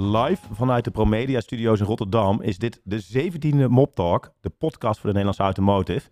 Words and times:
Live 0.00 0.54
vanuit 0.54 0.84
de 0.84 0.90
Promedia 0.90 1.40
Studios 1.40 1.80
in 1.80 1.86
Rotterdam 1.86 2.42
is 2.42 2.58
dit 2.58 2.80
de 2.84 3.02
17e 3.02 3.68
Mob 3.68 3.94
Talk, 3.94 4.32
de 4.40 4.48
podcast 4.48 5.00
voor 5.00 5.12
de 5.12 5.16
Nederlandse 5.16 5.42
Automotive. 5.42 6.08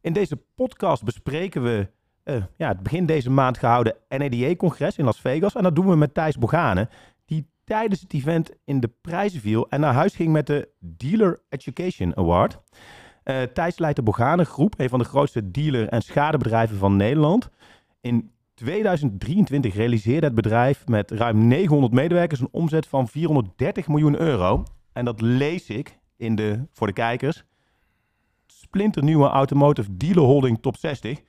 In 0.00 0.12
deze 0.12 0.36
podcast 0.54 1.04
bespreken 1.04 1.62
we 1.62 1.88
uh, 2.24 2.42
ja, 2.56 2.68
het 2.68 2.82
begin 2.82 3.06
deze 3.06 3.30
maand 3.30 3.58
gehouden 3.58 3.96
NADA-congres 4.08 4.96
in 4.96 5.04
Las 5.04 5.20
Vegas. 5.20 5.54
En 5.54 5.62
dat 5.62 5.74
doen 5.74 5.88
we 5.88 5.96
met 5.96 6.14
Thijs 6.14 6.38
Bogane, 6.38 6.88
die 7.24 7.46
tijdens 7.64 8.00
het 8.00 8.12
event 8.12 8.50
in 8.64 8.80
de 8.80 8.90
prijzen 9.00 9.40
viel 9.40 9.68
en 9.68 9.80
naar 9.80 9.94
huis 9.94 10.14
ging 10.14 10.32
met 10.32 10.46
de 10.46 10.68
Dealer 10.78 11.40
Education 11.48 12.16
Award. 12.16 12.58
Uh, 13.24 13.42
Thijs 13.42 13.78
leidt 13.78 13.96
de 13.96 14.02
Bogane 14.02 14.44
Groep, 14.44 14.74
een 14.76 14.88
van 14.88 14.98
de 14.98 15.04
grootste 15.04 15.50
dealer- 15.50 15.88
en 15.88 16.02
schadebedrijven 16.02 16.76
van 16.76 16.96
Nederland. 16.96 17.50
In 18.00 18.30
2023 18.60 19.74
realiseerde 19.74 20.26
het 20.26 20.34
bedrijf 20.34 20.86
met 20.86 21.10
ruim 21.10 21.46
900 21.46 21.92
medewerkers 21.92 22.40
een 22.40 22.48
omzet 22.50 22.86
van 22.86 23.08
430 23.08 23.88
miljoen 23.88 24.20
euro. 24.20 24.64
En 24.92 25.04
dat 25.04 25.20
lees 25.20 25.68
ik 25.68 25.98
in 26.16 26.34
de, 26.34 26.66
voor 26.72 26.86
de 26.86 26.92
kijkers, 26.92 27.44
splinternieuwe 28.46 29.28
Automotive 29.28 29.96
Dealer 29.96 30.22
Holding 30.22 30.62
Top 30.62 30.76
60. 30.76 31.20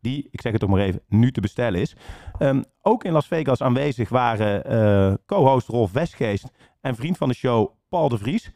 Die, 0.00 0.28
ik 0.30 0.40
zeg 0.40 0.52
het 0.52 0.60
toch 0.60 0.70
maar 0.70 0.80
even, 0.80 1.02
nu 1.08 1.32
te 1.32 1.40
bestellen 1.40 1.80
is. 1.80 1.96
Um, 2.38 2.64
ook 2.82 3.04
in 3.04 3.12
Las 3.12 3.26
Vegas 3.26 3.62
aanwezig 3.62 4.08
waren 4.08 4.72
uh, 4.72 5.14
co-host 5.26 5.68
Rolf 5.68 5.92
Westgeest 5.92 6.50
en 6.80 6.96
vriend 6.96 7.16
van 7.16 7.28
de 7.28 7.34
show 7.34 7.72
Paul 7.88 8.08
de 8.08 8.18
Vries. 8.18 8.52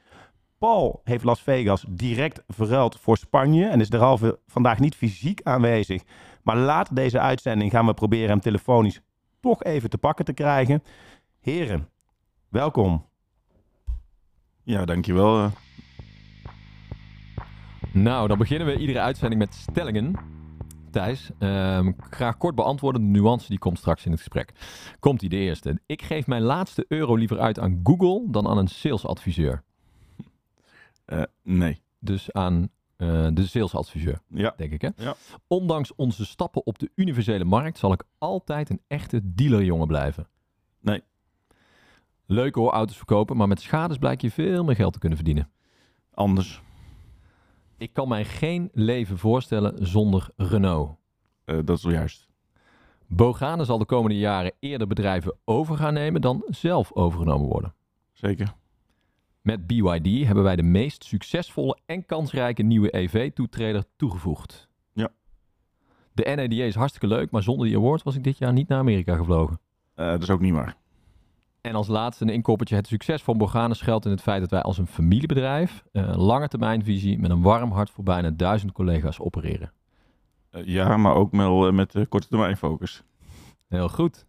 Paul 0.59 1.01
heeft 1.05 1.25
Las 1.25 1.43
Vegas 1.43 1.85
direct 1.89 2.43
verruild 2.49 3.01
voor 3.01 3.17
Spanje 3.17 3.67
en 3.67 3.81
is 3.81 3.91
derhalve 3.91 4.39
vandaag 4.47 4.79
niet 4.79 4.95
fysiek 4.95 5.41
aanwezig. 5.43 6.03
Maar 6.45 6.57
later 6.57 6.95
deze 6.95 7.21
uitzending 7.21 7.71
gaan 7.71 7.87
we 7.87 7.95
proberen 7.95 8.29
hem 8.29 8.41
telefonisch 8.41 9.01
toch 9.41 9.63
even 9.63 9.91
te 9.91 9.99
pakken 9.99 10.25
te 10.25 10.33
krijgen. 10.33 10.83
Heren, 11.41 11.89
welkom. 12.49 13.07
Ja, 14.63 14.85
dankjewel. 14.85 15.39
Uh. 15.39 15.51
Nou, 17.93 18.29
dan 18.29 18.39
beginnen 18.39 18.67
we 18.67 18.79
iedere 18.79 19.01
uitzending 19.01 19.41
met 19.41 19.55
stellingen. 19.55 20.15
Thijs, 20.91 21.31
uh, 21.39 21.89
graag 22.11 22.37
kort 22.37 22.55
beantwoorden. 22.55 23.01
De 23.01 23.19
nuance 23.19 23.49
die 23.49 23.59
komt 23.59 23.79
straks 23.79 24.05
in 24.05 24.11
het 24.11 24.21
gesprek. 24.21 24.53
Komt 25.01 25.23
ie 25.23 25.29
de 25.29 25.37
eerste. 25.37 25.81
Ik 25.87 26.03
geef 26.03 26.27
mijn 26.27 26.43
laatste 26.43 26.85
euro 26.89 27.15
liever 27.15 27.39
uit 27.39 27.59
aan 27.59 27.81
Google 27.83 28.31
dan 28.31 28.49
aan 28.49 28.59
een 28.59 28.69
salesadviseur. 28.69 29.63
Uh, 31.07 31.23
nee. 31.43 31.83
Dus 31.99 32.33
aan 32.33 32.69
uh, 33.05 33.29
de 33.33 33.47
salesadviseur, 33.47 34.21
ja. 34.29 34.55
denk 34.57 34.73
ik. 34.73 34.81
Hè? 34.81 34.89
Ja. 34.97 35.15
Ondanks 35.47 35.95
onze 35.95 36.25
stappen 36.27 36.67
op 36.67 36.79
de 36.79 36.91
universele 36.95 37.45
markt 37.45 37.79
zal 37.79 37.93
ik 37.93 38.05
altijd 38.19 38.71
een 38.71 38.81
echte 38.89 39.21
dealerjongen 39.25 39.87
blijven. 39.87 40.29
Nee. 40.81 41.03
Leuk 42.27 42.55
hoor, 42.55 42.71
auto's 42.71 42.97
verkopen, 42.97 43.37
maar 43.37 43.49
met 43.49 43.61
schades 43.61 43.99
blijkt 43.99 44.23
je 44.23 44.31
veel 44.31 44.65
meer 44.65 44.77
geld 44.77 44.93
te 44.93 44.99
kunnen 44.99 45.19
verdienen. 45.19 45.51
Anders. 46.15 46.63
Ik 47.77 47.93
kan 47.93 48.09
mij 48.09 48.25
geen 48.25 48.71
leven 48.73 49.19
voorstellen 49.19 49.87
zonder 49.87 50.29
Renault. 50.37 50.97
Uh, 51.45 51.59
dat 51.65 51.77
is 51.77 51.85
wel 51.85 51.93
juist. 51.93 52.29
Bogane 53.07 53.65
zal 53.65 53.79
de 53.79 53.85
komende 53.85 54.19
jaren 54.19 54.53
eerder 54.59 54.87
bedrijven 54.87 55.37
over 55.45 55.77
gaan 55.77 55.95
nemen 55.95 56.21
dan 56.21 56.45
zelf 56.47 56.93
overgenomen 56.93 57.49
worden. 57.49 57.75
Zeker. 58.13 58.55
Met 59.45 59.67
BYD 59.67 60.27
hebben 60.27 60.45
wij 60.45 60.57
de 60.57 60.63
meest 60.63 61.05
succesvolle 61.05 61.79
en 61.87 62.07
kansrijke 62.07 62.63
nieuwe 62.63 62.97
EV-toetreder 62.97 63.85
toegevoegd. 63.97 64.69
Ja. 64.93 65.11
De 66.13 66.23
NADA 66.37 66.65
is 66.65 66.75
hartstikke 66.75 67.07
leuk, 67.07 67.31
maar 67.31 67.43
zonder 67.43 67.67
die 67.67 67.77
award 67.77 68.03
was 68.03 68.17
ik 68.17 68.25
dit 68.25 68.39
jaar 68.39 68.53
niet 68.53 68.69
naar 68.69 68.79
Amerika 68.79 69.17
gevlogen. 69.17 69.61
Uh, 69.97 70.07
dat 70.07 70.23
is 70.23 70.31
ook 70.31 70.41
niet 70.41 70.53
waar. 70.53 70.77
En 71.61 71.75
als 71.75 71.89
laatste 71.89 72.25
een 72.25 72.31
inkoppertje. 72.31 72.77
Het 72.77 72.87
succes 72.87 73.23
van 73.23 73.39
Borgane 73.39 73.75
schuilt 73.75 74.05
in 74.05 74.11
het 74.11 74.23
feit 74.23 74.41
dat 74.41 74.51
wij 74.51 74.63
als 74.63 74.79
een 74.79 74.87
familiebedrijf, 74.87 75.85
een 75.93 76.09
uh, 76.09 76.17
lange 76.17 76.49
termijnvisie, 76.49 77.19
met 77.19 77.31
een 77.31 77.43
warm 77.43 77.73
hart 77.73 77.91
voor 77.91 78.05
bijna 78.05 78.31
duizend 78.31 78.73
collega's 78.73 79.21
opereren. 79.21 79.73
Uh, 80.51 80.65
ja, 80.65 80.97
maar 80.97 81.15
ook 81.15 81.31
wel 81.33 81.73
met 81.73 82.09
korte 82.09 82.29
termijn 82.29 82.57
focus. 82.57 83.03
Heel 83.69 83.89
goed. 83.89 84.27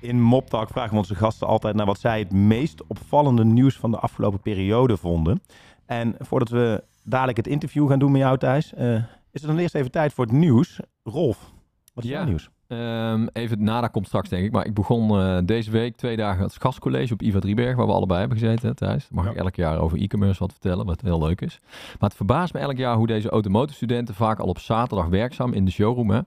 In 0.00 0.20
Moptalk 0.22 0.68
vragen 0.68 0.90
we 0.90 0.96
onze 0.96 1.14
gasten 1.14 1.46
altijd 1.46 1.74
naar 1.74 1.86
wat 1.86 2.00
zij 2.00 2.18
het 2.18 2.32
meest 2.32 2.86
opvallende 2.86 3.44
nieuws 3.44 3.76
van 3.76 3.90
de 3.90 3.98
afgelopen 3.98 4.40
periode 4.40 4.96
vonden. 4.96 5.42
En 5.86 6.14
voordat 6.18 6.48
we 6.48 6.84
dadelijk 7.04 7.36
het 7.36 7.46
interview 7.46 7.88
gaan 7.88 7.98
doen 7.98 8.12
met 8.12 8.20
jou, 8.20 8.38
Thijs, 8.38 8.72
uh, 8.78 8.94
is 9.30 9.40
het 9.40 9.42
dan 9.42 9.58
eerst 9.58 9.74
even 9.74 9.90
tijd 9.90 10.12
voor 10.12 10.24
het 10.24 10.34
nieuws. 10.34 10.80
Rolf, 11.02 11.52
wat 11.94 12.04
is 12.04 12.10
ja. 12.10 12.16
jouw 12.16 12.26
nieuws? 12.26 12.50
Um, 12.72 13.28
even 13.32 13.62
nada 13.62 13.86
komt 13.86 14.06
straks, 14.06 14.28
denk 14.28 14.44
ik. 14.44 14.52
Maar 14.52 14.66
ik 14.66 14.74
begon 14.74 15.20
uh, 15.20 15.38
deze 15.44 15.70
week 15.70 15.96
twee 15.96 16.16
dagen 16.16 16.42
het 16.42 16.56
gastcollege 16.60 17.12
op 17.12 17.22
Iva 17.22 17.38
Drieberg, 17.38 17.76
waar 17.76 17.86
we 17.86 17.92
allebei 17.92 18.20
hebben 18.20 18.38
gezeten, 18.38 18.76
Thijs. 18.76 19.08
Mag 19.10 19.24
ja. 19.24 19.30
ik 19.30 19.36
elk 19.36 19.54
jaar 19.54 19.78
over 19.78 19.98
e-commerce 19.98 20.38
wat 20.38 20.52
vertellen, 20.52 20.86
wat 20.86 21.00
heel 21.00 21.18
leuk 21.18 21.40
is. 21.40 21.58
Maar 21.70 22.08
het 22.08 22.14
verbaast 22.14 22.52
me 22.52 22.60
elk 22.60 22.76
jaar 22.76 22.96
hoe 22.96 23.06
deze 23.06 23.28
automotive-studenten 23.28 24.14
vaak 24.14 24.38
al 24.38 24.48
op 24.48 24.58
zaterdag 24.58 25.06
werkzaam 25.06 25.52
in 25.52 25.64
de 25.64 25.70
showroom, 25.70 26.10
hè, 26.10 26.20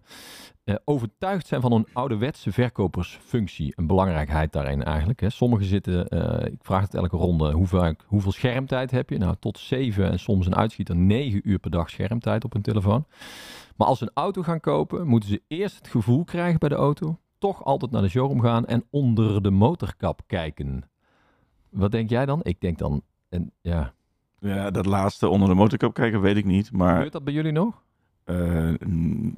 uh, 0.66 0.75
overtuigd 0.85 1.47
zijn 1.47 1.62
van 1.62 1.72
een 1.72 1.88
ouderwetse 1.94 2.52
verkopersfunctie. 2.52 3.73
Een 3.75 3.88
belangrijkheid 3.88 4.52
daarin 4.53 4.84
eigenlijk. 4.84 5.19
Hè. 5.19 5.29
Sommigen 5.29 5.66
zitten, 5.66 6.06
uh, 6.09 6.46
ik 6.46 6.59
vraag 6.62 6.81
het 6.81 6.94
elke 6.94 7.18
ronde, 7.18 7.52
hoeveel, 7.52 7.96
hoeveel 8.06 8.31
schermtijd 8.31 8.91
heb 8.91 9.09
je? 9.09 9.18
Nou, 9.18 9.35
tot 9.40 9.59
zeven 9.59 10.12
en 10.12 10.19
soms 10.19 10.46
een 10.46 10.56
uitschieter 10.56 10.96
negen 10.96 11.50
uur 11.50 11.59
per 11.59 11.72
dag 11.72 11.90
schermtijd 11.90 12.44
op 12.44 12.53
hun 12.53 12.62
telefoon. 12.62 13.06
Maar 13.81 13.89
als 13.89 13.99
ze 13.99 14.05
een 14.05 14.23
auto 14.23 14.41
gaan 14.41 14.59
kopen, 14.59 15.07
moeten 15.07 15.29
ze 15.29 15.41
eerst 15.47 15.75
het 15.75 15.87
gevoel 15.87 16.23
krijgen 16.23 16.59
bij 16.59 16.69
de 16.69 16.75
auto. 16.75 17.19
Toch 17.37 17.63
altijd 17.63 17.91
naar 17.91 18.01
de 18.01 18.09
showroom 18.09 18.41
gaan 18.41 18.65
en 18.65 18.83
onder 18.89 19.43
de 19.43 19.51
motorkap 19.51 20.21
kijken. 20.27 20.89
Wat 21.69 21.91
denk 21.91 22.09
jij 22.09 22.25
dan? 22.25 22.39
Ik 22.43 22.61
denk 22.61 22.77
dan, 22.77 23.01
en, 23.29 23.51
ja... 23.61 23.93
Ja, 24.39 24.71
dat 24.71 24.85
laatste 24.85 25.27
onder 25.27 25.47
de 25.49 25.53
motorkap 25.53 25.93
kijken 25.93 26.21
weet 26.21 26.37
ik 26.37 26.45
niet, 26.45 26.71
maar... 26.71 26.93
Gebeurt 26.93 27.11
dat 27.11 27.23
bij 27.23 27.33
jullie 27.33 27.51
nog? 27.51 27.83
Uh, 28.25 28.73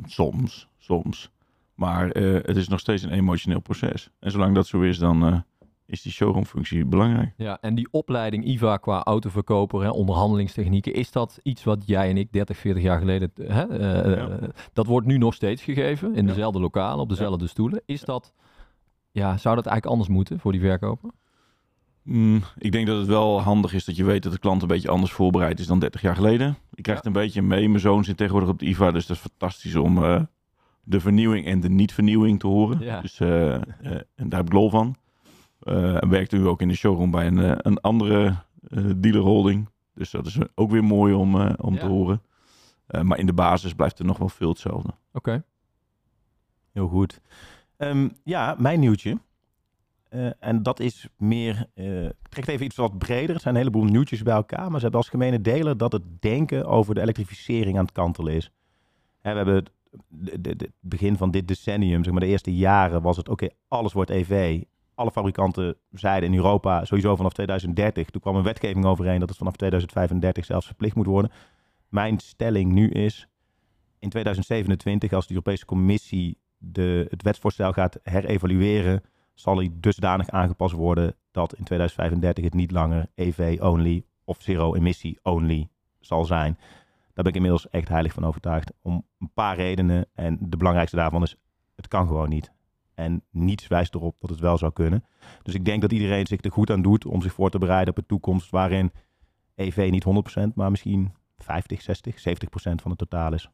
soms, 0.06 0.68
soms. 0.78 1.32
Maar 1.76 2.18
uh, 2.18 2.34
het 2.34 2.58
is 2.58 2.68
nog 2.68 2.80
steeds 2.80 3.04
een 3.04 3.12
emotioneel 3.12 3.62
proces. 3.62 4.10
En 4.20 4.32
zolang 4.32 4.56
dat 4.56 4.68
zo 4.68 4.82
is, 4.82 4.98
dan 4.98 5.28
uh, 5.28 5.40
is 5.86 6.02
die 6.02 6.12
showroomfunctie 6.12 6.86
belangrijk. 6.86 7.34
Ja, 7.38 7.58
en 7.62 7.76
die 7.76 7.88
opleiding 7.92 8.46
IVA 8.46 8.78
qua 8.78 9.04
autoverkoper, 9.04 9.82
hè, 9.82 9.90
onderhandelingstechnieken, 9.90 10.94
is 10.94 11.12
dat 11.12 11.40
iets 11.44 11.64
wat 11.64 11.84
jij 11.86 12.10
en 12.10 12.18
ik 12.18 12.32
30, 12.32 12.58
40 12.58 12.84
jaar 12.84 13.00
geleden, 13.00 13.32
hè, 13.36 13.62
ja. 13.62 14.40
dat 14.74 14.86
wordt 14.86 15.08
nu 15.08 15.18
nog 15.18 15.34
steeds 15.34 15.64
gegeven 15.64 16.16
in 16.16 16.26
dezelfde 16.26 16.60
lokalen, 16.60 17.00
op 17.00 17.10
dezelfde 17.10 17.44
ja. 17.44 17.50
stoelen. 17.50 17.82
Is 17.86 18.02
dat, 18.02 18.34
ja, 19.12 19.38
zou 19.38 19.56
dat 19.56 19.66
eigenlijk 19.66 19.86
anders 19.86 20.10
moeten 20.10 20.40
voor 20.40 20.52
die 20.52 20.62
verkoper? 20.62 21.10
Mm, 22.04 22.42
ik 22.58 22.72
denk 22.72 22.88
dat 22.88 22.98
het 22.98 23.08
wel 23.08 23.42
handig 23.42 23.74
is 23.74 23.86
dat 23.86 23.96
je 23.96 24.04
weet 24.04 24.24
dat 24.24 24.32
de 24.32 24.40
klant 24.40 24.62
een 24.62 24.68
beetje 24.68 24.90
anders 24.90 25.12
voorbereid 25.12 25.60
is 25.60 25.68
dan 25.68 25.80
30 25.80 26.02
jaar 26.02 26.16
geleden. 26.16 26.58
Je 26.72 26.82
krijgt 26.82 27.06
een 27.06 27.14
beetje 27.14 27.42
mee. 27.42 27.70
Mijn 27.70 27.82
zoon 27.82 28.04
zit 28.04 28.18
tegenwoordig 28.18 28.50
op 28.50 28.60
de 28.60 28.66
IVA, 28.66 28.92
dus 28.92 29.06
dat 29.06 29.16
is 29.16 29.22
fantastisch 29.22 29.76
om 29.76 29.98
uh, 29.98 30.22
de 30.84 31.00
vernieuwing 31.00 31.46
en 31.46 31.60
de 31.60 31.70
niet-vernieuwing 31.70 32.40
te 32.40 32.48
horen. 32.48 33.02
Dus, 33.02 33.20
uh, 33.20 33.54
en 33.54 34.06
daar 34.16 34.40
heb 34.40 34.46
ik 34.46 34.54
lol 34.54 34.70
van. 34.70 34.96
En 35.64 36.10
werkt 36.10 36.32
nu 36.32 36.48
ook 36.48 36.62
in 36.62 36.68
de 36.68 36.76
showroom 36.76 37.12
bij 37.12 37.28
een, 37.28 37.68
een 37.68 37.82
andere 37.82 38.36
dealerholding. 38.96 39.70
Dus 39.94 40.12
dat 40.12 40.26
is 40.26 40.38
ook 40.56 40.72
weer 40.72 40.84
mooi 40.84 41.14
om, 41.14 41.36
om 41.42 41.74
Ja. 41.74 41.80
te 41.80 41.86
horen. 41.86 42.22
maar 43.02 43.18
in 43.20 43.26
de 43.26 43.34
basis 43.34 43.74
blijft 43.74 44.00
er 44.00 44.06
nog 44.06 44.18
wel 44.18 44.30
veel 44.30 44.50
hetzelfde. 44.50 44.90
Oké. 45.14 45.44
Heel 46.72 46.88
goed. 46.88 47.22
Ehm, 47.78 48.10
ja, 48.24 48.56
mijn 48.58 48.80
nieuwtje. 48.80 49.18
Uh, 50.10 50.30
en 50.40 50.64
dat 50.64 50.80
is 50.80 51.08
meer, 51.18 51.66
uh, 51.76 52.06
ik 52.06 52.28
trek 52.30 52.48
even 52.48 52.66
iets 52.66 52.76
wat 52.76 52.98
breder. 52.98 53.34
Het 53.34 53.42
zijn 53.42 53.56
een 53.56 53.60
heleboel 53.62 53.84
nieuwtjes 53.84 54.24
bij 54.24 54.34
elkaar. 54.34 54.66
Maar 54.70 54.76
ze 54.76 54.82
hebben 54.82 55.00
als 55.00 55.10
gemene 55.10 55.42
deler 55.42 55.78
dat 55.78 55.92
het 55.92 56.22
denken 56.22 56.66
over 56.66 56.96
de 56.96 57.02
elektrificering 57.02 57.78
aan 57.78 57.84
het 57.84 57.94
kantelen 57.94 58.34
is. 58.34 58.52
Hè, 59.20 59.32
we 59.32 59.38
hebben 59.38 59.56
het, 59.56 59.72
de, 60.08 60.42
de, 60.42 60.56
de 60.56 60.72
begin 60.80 61.18
van 61.18 61.32
dit 61.32 61.48
decennium, 61.48 62.04
zeg 62.04 62.12
maar 62.14 62.22
de 62.22 62.28
eerste 62.28 62.56
jaren, 62.56 63.02
was 63.02 63.18
het 63.18 63.30
oké, 63.30 63.44
okay, 63.44 63.58
alles 63.68 63.94
wordt 63.94 64.10
EV. 64.10 64.62
Alle 64.96 65.12
fabrikanten 65.12 65.76
zeiden 65.92 66.30
in 66.30 66.36
Europa 66.36 66.86
sowieso 66.86 67.16
vanaf 67.16 67.34
2030. 67.34 68.10
Toen 68.10 68.22
kwam 68.22 68.36
een 68.36 68.44
wetgeving 68.44 68.86
overheen 68.86 69.20
dat 69.20 69.30
het 69.30 69.38
vanaf 69.38 69.56
2035 69.56 70.46
zelfs 70.46 70.66
verplicht 70.66 70.96
moet 70.96 71.06
worden. 71.06 71.32
Mijn 71.90 72.20
stelling 72.20 72.72
nu 72.72 72.90
is, 72.90 73.28
in 74.00 74.10
2027, 74.10 75.14
als 75.14 75.28
de 75.28 75.34
Europese 75.34 75.66
Commissie 75.66 76.38
de, 76.58 77.06
het 77.10 77.22
wetsvoorstel 77.24 77.74
gaat 77.74 78.00
herevalueren, 78.04 79.02
zal 79.34 79.58
hij 79.58 79.70
dusdanig 79.74 80.30
aangepast 80.30 80.74
worden 80.74 81.16
dat 81.32 81.54
in 81.54 81.64
2035 81.64 82.44
het 82.44 82.54
niet 82.54 82.72
langer 82.72 83.08
EV-only 83.16 84.06
of 84.24 84.38
zero-emissie-only 84.42 85.70
zal 86.00 86.26
zijn. 86.26 86.58
Daar 87.14 87.24
ben 87.24 87.26
ik 87.26 87.36
inmiddels 87.36 87.70
echt 87.70 87.90
heilig 87.90 88.14
van 88.14 88.26
overtuigd. 88.26 88.72
Om 88.82 89.06
een 89.20 89.32
paar 89.34 89.56
redenen. 89.56 90.06
En 90.14 90.38
de 90.42 90.58
belangrijkste 90.58 90.98
daarvan 90.98 91.24
is, 91.24 91.38
het 91.76 91.88
kan 91.88 92.08
gewoon 92.08 92.30
niet. 92.30 92.52
En 92.94 93.24
niets 93.30 93.68
wijst 93.68 93.96
erop 93.96 94.16
dat 94.20 94.30
het 94.30 94.40
wel 94.40 94.58
zou 94.58 94.74
kunnen. 94.74 95.06
Dus 95.42 95.54
ik 95.54 95.66
denk 95.66 95.82
dat 95.82 95.92
iedereen 95.92 96.28
zich 96.28 96.44
er 96.44 96.52
goed 96.52 96.70
aan 96.70 96.82
doet 96.82 97.06
om 97.06 97.22
zich 97.22 97.34
voor 97.34 97.50
te 97.50 97.58
bereiden 97.58 97.90
op 97.90 97.98
een 97.98 98.06
toekomst 98.06 98.50
waarin 98.50 98.92
EV 99.56 99.88
niet 99.92 100.06
100%, 100.50 100.54
maar 100.56 100.72
misschien 100.72 101.14
50, 101.38 101.82
60, 101.82 102.16
70% 102.16 102.22
van 102.54 102.90
het 102.90 102.98
totaal 102.98 103.34
is. 103.34 103.50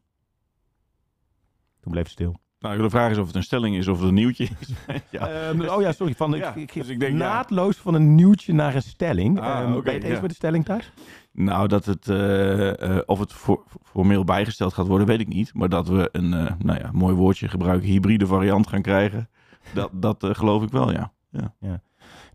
Toen 1.80 1.92
bleef 1.92 2.02
het 2.02 2.12
stil. 2.12 2.36
Nou, 2.60 2.82
de 2.82 2.90
vraag 2.90 3.10
is 3.10 3.18
of 3.18 3.26
het 3.26 3.36
een 3.36 3.42
stelling 3.42 3.76
is 3.76 3.88
of 3.88 3.98
het 3.98 4.08
een 4.08 4.14
nieuwtje 4.14 4.48
is. 4.58 4.68
ja. 5.10 5.28
Ehm, 5.28 5.60
oh 5.60 5.80
ja, 5.80 5.92
sorry. 5.92 6.14
Van, 6.14 6.32
Ja, 6.32 6.54
ik, 6.54 6.56
ik, 6.56 6.72
dus 6.72 6.88
ik 6.88 7.00
denk, 7.00 7.12
ja. 7.12 7.18
naadloos 7.18 7.76
van 7.76 7.94
een 7.94 8.14
nieuwtje 8.14 8.52
naar 8.52 8.74
een 8.74 8.82
stelling. 8.82 9.40
Ah, 9.40 9.64
ben 9.64 9.84
je 9.84 9.90
het 9.90 10.02
eens 10.02 10.14
ja. 10.14 10.20
met 10.20 10.30
de 10.30 10.36
stelling 10.36 10.64
thuis? 10.64 10.92
Nou, 11.32 11.68
dat 11.68 11.84
het, 11.84 12.08
eh, 12.08 12.96
eh, 12.96 13.02
of 13.06 13.18
het 13.18 13.32
voor, 13.32 13.64
formeel 13.82 14.24
bijgesteld 14.24 14.74
gaat 14.74 14.86
worden, 14.86 15.06
weet 15.06 15.20
ik 15.20 15.28
niet. 15.28 15.54
Maar 15.54 15.68
dat 15.68 15.88
we 15.88 16.08
een, 16.12 16.34
eh, 16.34 16.52
nou 16.58 16.78
ja, 16.78 16.90
mooi 16.92 17.14
woordje 17.14 17.48
gebruiken, 17.48 17.88
hybride 17.88 18.26
variant 18.26 18.66
gaan 18.66 18.82
krijgen. 18.82 19.28
Dat, 19.74 19.90
dat 19.92 20.26
geloof 20.30 20.62
ik 20.62 20.70
wel, 20.70 20.92
ja. 20.92 21.12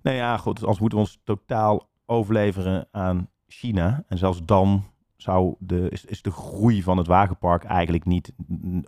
Nou 0.01 0.17
ja, 0.17 0.37
goed. 0.37 0.59
Anders 0.59 0.79
moeten 0.79 0.97
we 0.97 1.03
ons 1.03 1.19
totaal 1.23 1.89
overleveren 2.05 2.87
aan 2.91 3.29
China. 3.47 4.03
En 4.07 4.17
zelfs 4.17 4.39
dan 4.45 4.83
zou 5.15 5.55
de, 5.59 5.89
is, 5.89 6.05
is 6.05 6.21
de 6.21 6.31
groei 6.31 6.83
van 6.83 6.97
het 6.97 7.07
wagenpark 7.07 7.63
eigenlijk 7.63 8.05
niet... 8.05 8.33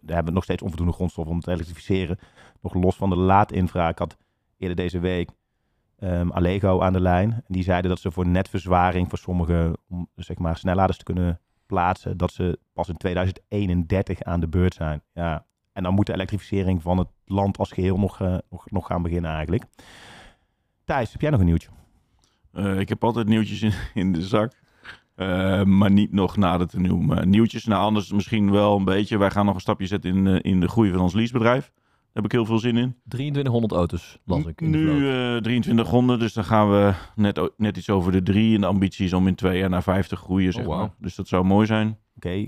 We 0.06 0.14
hebben 0.14 0.34
nog 0.34 0.44
steeds 0.44 0.62
onvoldoende 0.62 0.94
grondstof 0.94 1.28
om 1.28 1.40
te 1.40 1.52
elektrificeren. 1.52 2.20
Nog 2.62 2.74
los 2.74 2.96
van 2.96 3.10
de 3.10 3.16
laadinfra. 3.16 3.90
Ik 3.90 4.00
had 4.00 4.18
eerder 4.58 4.76
deze 4.76 5.00
week 5.00 5.30
ehm 6.00 6.30
Allego 6.30 6.82
aan 6.82 6.94
de 6.94 7.02
lijn. 7.02 7.44
Die 7.48 7.64
zeiden 7.64 7.90
dat 7.90 8.00
ze 8.00 8.12
voor 8.12 8.28
netverzwaring 8.28 9.10
voor 9.10 9.18
sommige 9.18 9.78
om, 9.90 10.08
zeg 10.16 10.38
maar, 10.38 10.58
snelladers 10.58 10.98
te 10.98 11.04
kunnen 11.04 11.40
plaatsen... 11.66 12.18
dat 12.18 12.32
ze 12.32 12.60
pas 12.74 12.90
in 12.90 12.98
2031 12.98 14.22
aan 14.24 14.40
de 14.40 14.48
beurt 14.48 14.74
zijn. 14.74 15.02
Ja. 15.14 15.46
En 15.74 15.84
dan 15.84 15.94
moet 15.94 16.06
de 16.06 16.14
elektrificering 16.14 16.82
van 16.82 16.98
het 16.98 17.08
land 17.26 17.58
als 17.58 17.72
geheel 17.72 17.98
nog, 17.98 18.22
eh, 18.22 18.38
nog, 18.50 18.72
nog 18.72 18.88
gaan 18.88 19.02
beginnen 19.02 19.32
eigenlijk. 19.32 19.64
Thijs, 20.84 21.12
heb 21.12 21.22
jij 21.22 21.30
nog 21.30 21.40
een 21.40 21.46
nieuwtje? 21.46 21.70
Eh, 22.52 22.80
ik 22.80 22.90
heb 22.90 23.04
altijd 23.04 23.28
nieuwtjes 23.28 23.62
in, 23.62 23.74
in 23.94 24.14
de 24.14 24.22
zak. 24.22 24.54
Eh, 25.18 25.64
maar 25.64 25.92
niet 25.92 26.12
nog 26.12 26.38
nader 26.38 26.68
te 26.68 26.80
noemen. 26.80 27.30
nieuwtjes, 27.30 27.66
nou 27.66 27.82
anders 27.82 28.12
misschien 28.12 28.52
wel 28.52 28.78
een 28.78 28.84
beetje. 28.84 29.18
Wij 29.18 29.32
gaan 29.32 29.46
nog 29.46 29.56
een 29.56 29.62
stapje 29.62 29.88
zetten 29.88 30.16
in, 30.16 30.28
eh, 30.28 30.52
in 30.52 30.60
de 30.60 30.68
groei 30.68 30.92
van 30.92 31.00
ons 31.00 31.14
leasebedrijf. 31.14 31.72
Daar 31.74 32.14
heb 32.14 32.26
ik 32.26 32.32
heel 32.32 32.46
veel 32.46 32.60
zin 32.60 32.78
in. 32.78 32.96
2300 33.08 33.74
auto's 33.74 34.20
las 34.26 34.46
ik. 34.46 34.62
Nu 34.62 35.10
eh 35.10 35.38
2300, 35.38 36.20
dus 36.20 36.34
dan 36.34 36.44
gaan 36.44 36.70
we 36.70 36.94
net, 37.16 37.52
net 37.58 37.78
iets 37.78 37.90
over 37.90 38.12
de 38.12 38.24
drie. 38.24 38.56
En 38.56 38.62
de 38.62 38.68
ambitie 38.68 39.06
is 39.06 39.14
om 39.14 39.28
in 39.28 39.36
twee 39.36 39.60
jaar 39.60 39.70
naar 39.70 39.84
50 39.84 40.20
groeien, 40.20 40.54
zeg 40.54 40.66
Oh, 40.66 40.78
maar. 40.78 40.90
Dus 41.00 41.16
dat 41.16 41.28
zou 41.28 41.46
mooi 41.46 41.66
zijn. 41.66 41.98
Oké, 42.16 42.46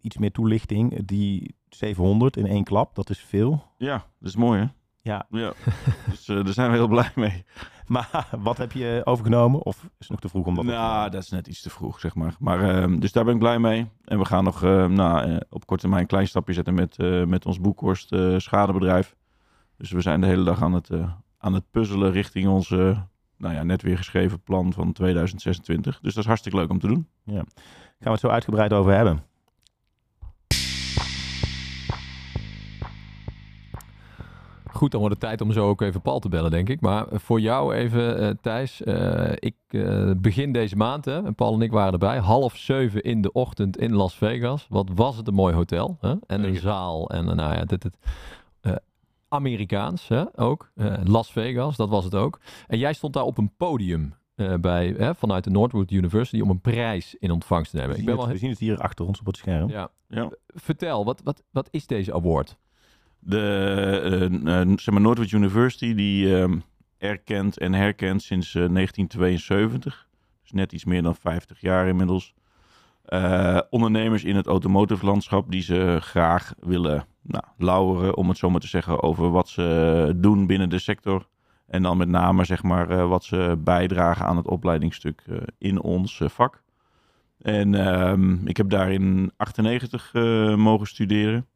iets 0.00 0.18
meer 0.18 0.32
toelichting. 0.32 1.06
Die 1.06 1.54
700 1.68 2.36
in 2.36 2.46
één 2.46 2.64
klap, 2.64 2.94
dat 2.94 3.10
is 3.10 3.18
veel. 3.18 3.64
Ja, 3.78 4.06
dat 4.18 4.28
is 4.28 4.36
mooi 4.36 4.60
hè? 4.60 4.66
Ja. 5.02 5.26
ja. 5.30 5.52
dus 6.10 6.28
eh, 6.28 6.44
daar 6.44 6.52
zijn 6.52 6.70
we 6.70 6.76
heel 6.76 6.88
blij 6.88 7.10
mee. 7.14 7.44
Maar 7.94 8.28
wat 8.38 8.58
heb 8.58 8.72
je 8.72 9.00
overgenomen? 9.04 9.62
Of 9.62 9.76
is 9.76 9.90
het 9.98 10.10
nog 10.10 10.20
te 10.20 10.28
vroeg 10.28 10.46
om 10.46 10.54
dat 10.54 10.64
te 10.64 10.70
nou, 10.70 10.94
nemen? 10.94 11.10
dat 11.10 11.22
is 11.22 11.30
net 11.30 11.46
iets 11.46 11.62
te 11.62 11.70
vroeg, 11.70 12.00
zeg 12.00 12.14
maar. 12.14 12.34
maar 12.38 12.60
ehm, 12.60 12.98
dus 12.98 13.12
daar 13.12 13.24
ben 13.24 13.34
ik 13.34 13.40
blij 13.40 13.58
mee. 13.58 13.90
En 14.04 14.18
we 14.18 14.24
gaan 14.24 14.44
nog 14.44 14.62
eh, 14.62 14.86
nou, 14.86 15.30
eh, 15.30 15.36
op 15.48 15.66
korte 15.66 15.82
termijn 15.82 16.02
een 16.02 16.08
klein 16.08 16.28
stapje 16.28 16.52
zetten 16.52 16.74
met, 16.74 16.98
eh, 16.98 17.24
met 17.24 17.46
ons 17.46 17.60
Boekhorst 17.60 18.12
eh, 18.12 18.38
schadebedrijf. 18.38 19.16
Dus 19.76 19.90
we 19.90 20.00
zijn 20.00 20.20
de 20.20 20.26
hele 20.26 20.44
dag 20.44 20.62
aan 20.62 20.72
het, 20.72 20.90
aan 21.38 21.54
het 21.54 21.70
puzzelen 21.70 22.12
richting 22.12 22.48
ons 22.48 22.70
eh, 22.70 22.98
nou 23.36 23.54
ja, 23.54 23.62
net 23.62 23.82
weer 23.82 23.96
geschreven 23.96 24.42
plan 24.42 24.72
van 24.72 24.92
2026. 24.92 26.00
Dus 26.00 26.14
dat 26.14 26.22
is 26.22 26.28
hartstikke 26.28 26.58
leuk 26.58 26.70
om 26.70 26.78
te 26.78 26.86
doen. 26.86 27.08
Gaan 27.26 27.44
we 27.98 28.10
het 28.10 28.20
zo 28.20 28.28
uitgebreid 28.28 28.72
over 28.72 28.92
hebben. 28.92 29.22
Goed, 34.80 34.90
dan 34.90 35.00
wordt 35.00 35.14
het 35.14 35.24
tijd 35.24 35.40
om 35.40 35.52
zo 35.52 35.68
ook 35.68 35.80
even 35.80 36.00
Paul 36.00 36.18
te 36.18 36.28
bellen, 36.28 36.50
denk 36.50 36.68
ik. 36.68 36.80
Maar 36.80 37.06
voor 37.12 37.40
jou 37.40 37.74
even, 37.74 38.18
eh, 38.18 38.30
Thijs. 38.40 38.82
eh, 38.82 39.32
ik 39.34 39.54
eh, 39.68 40.10
begin 40.16 40.52
deze 40.52 40.76
maand, 40.76 41.04
hè, 41.04 41.24
en 41.24 41.34
Paul 41.34 41.54
en 41.54 41.62
ik 41.62 41.70
waren 41.70 41.92
erbij. 41.92 42.18
Half 42.18 42.56
zeven 42.56 43.02
in 43.02 43.22
de 43.22 43.32
ochtend 43.32 43.76
in 43.78 43.94
Las 43.94 44.14
Vegas. 44.14 44.66
Wat 44.68 44.88
was 44.94 45.16
het 45.16 45.28
een 45.28 45.34
mooi 45.34 45.54
hotel. 45.54 45.96
Hè? 46.00 46.14
En 46.26 46.44
een 46.44 46.56
zaal. 46.56 47.10
En 47.10 47.28
eh, 47.28 47.34
nou 47.34 47.54
ja, 47.54 47.64
dit, 47.64 47.82
dit, 47.82 47.96
eh, 48.60 48.72
Amerikaans 49.28 50.08
hè, 50.08 50.24
ook. 50.38 50.70
Eh, 50.74 50.94
Las 51.04 51.32
Vegas, 51.32 51.76
dat 51.76 51.88
was 51.88 52.04
het 52.04 52.14
ook. 52.14 52.40
En 52.66 52.78
jij 52.78 52.92
stond 52.92 53.12
daar 53.12 53.24
op 53.24 53.38
een 53.38 53.52
podium 53.56 54.14
eh, 54.34 54.54
bij, 54.54 54.94
hè, 54.98 55.14
vanuit 55.14 55.44
de 55.44 55.50
Northwood 55.50 55.90
University 55.90 56.40
om 56.40 56.50
een 56.50 56.60
prijs 56.60 57.14
in 57.18 57.30
ontvangst 57.30 57.70
te 57.70 57.76
nemen. 57.76 57.98
Ik 57.98 58.04
ben 58.04 58.16
wel 58.16 58.28
we 58.28 58.36
zien 58.36 58.50
het 58.50 58.58
hier 58.58 58.78
achter 58.78 59.06
ons 59.06 59.20
op 59.20 59.26
het 59.26 59.36
scherm. 59.36 59.68
ja. 59.68 59.90
Ja. 60.08 60.28
Vertel, 60.46 61.04
wat, 61.04 61.20
wat, 61.24 61.42
wat 61.50 61.68
is 61.70 61.86
deze 61.86 62.14
award? 62.14 62.56
De 63.20 64.40
eh, 64.44 64.72
zeg 64.76 64.90
maar 64.90 65.00
Northwood 65.00 65.30
University 65.30 65.94
die 65.94 66.36
ehm, 66.36 66.58
erkent 66.98 67.58
en 67.58 67.72
herkent 67.72 68.22
sinds 68.22 68.48
eh, 68.54 68.54
1972, 68.54 70.08
dus 70.42 70.52
net 70.52 70.72
iets 70.72 70.84
meer 70.84 71.02
dan 71.02 71.14
50 71.14 71.60
jaar 71.60 71.88
inmiddels, 71.88 72.34
ondernemers 73.70 74.24
in 74.24 74.36
het 74.36 74.46
automotive 74.46 75.04
landschap 75.04 75.50
die 75.50 75.62
ze 75.62 75.98
graag 76.00 76.54
willen 76.60 77.06
nou, 77.22 77.44
lauweren, 77.56 78.16
om 78.16 78.28
het 78.28 78.38
zo 78.38 78.50
maar 78.50 78.60
te 78.60 78.68
zeggen, 78.68 79.02
over 79.02 79.30
wat 79.30 79.48
ze 79.48 80.12
doen 80.16 80.46
binnen 80.46 80.68
de 80.68 80.78
sector. 80.78 81.28
En 81.66 81.82
dan 81.82 81.96
met 81.96 82.08
name 82.08 82.44
zeg 82.44 82.62
maar 82.62 83.08
wat 83.08 83.24
ze 83.24 83.58
bijdragen 83.58 84.26
aan 84.26 84.36
het 84.36 84.48
opleidingsstuk 84.48 85.22
in 85.58 85.80
ons 85.80 86.20
vak. 86.24 86.62
En 87.42 87.74
ehm, 87.74 88.46
ik 88.46 88.56
heb 88.56 88.70
daar 88.70 88.92
in 88.92 89.32
98 89.36 90.10
eh, 90.12 90.54
mogen 90.54 90.86
studeren. 90.86 91.46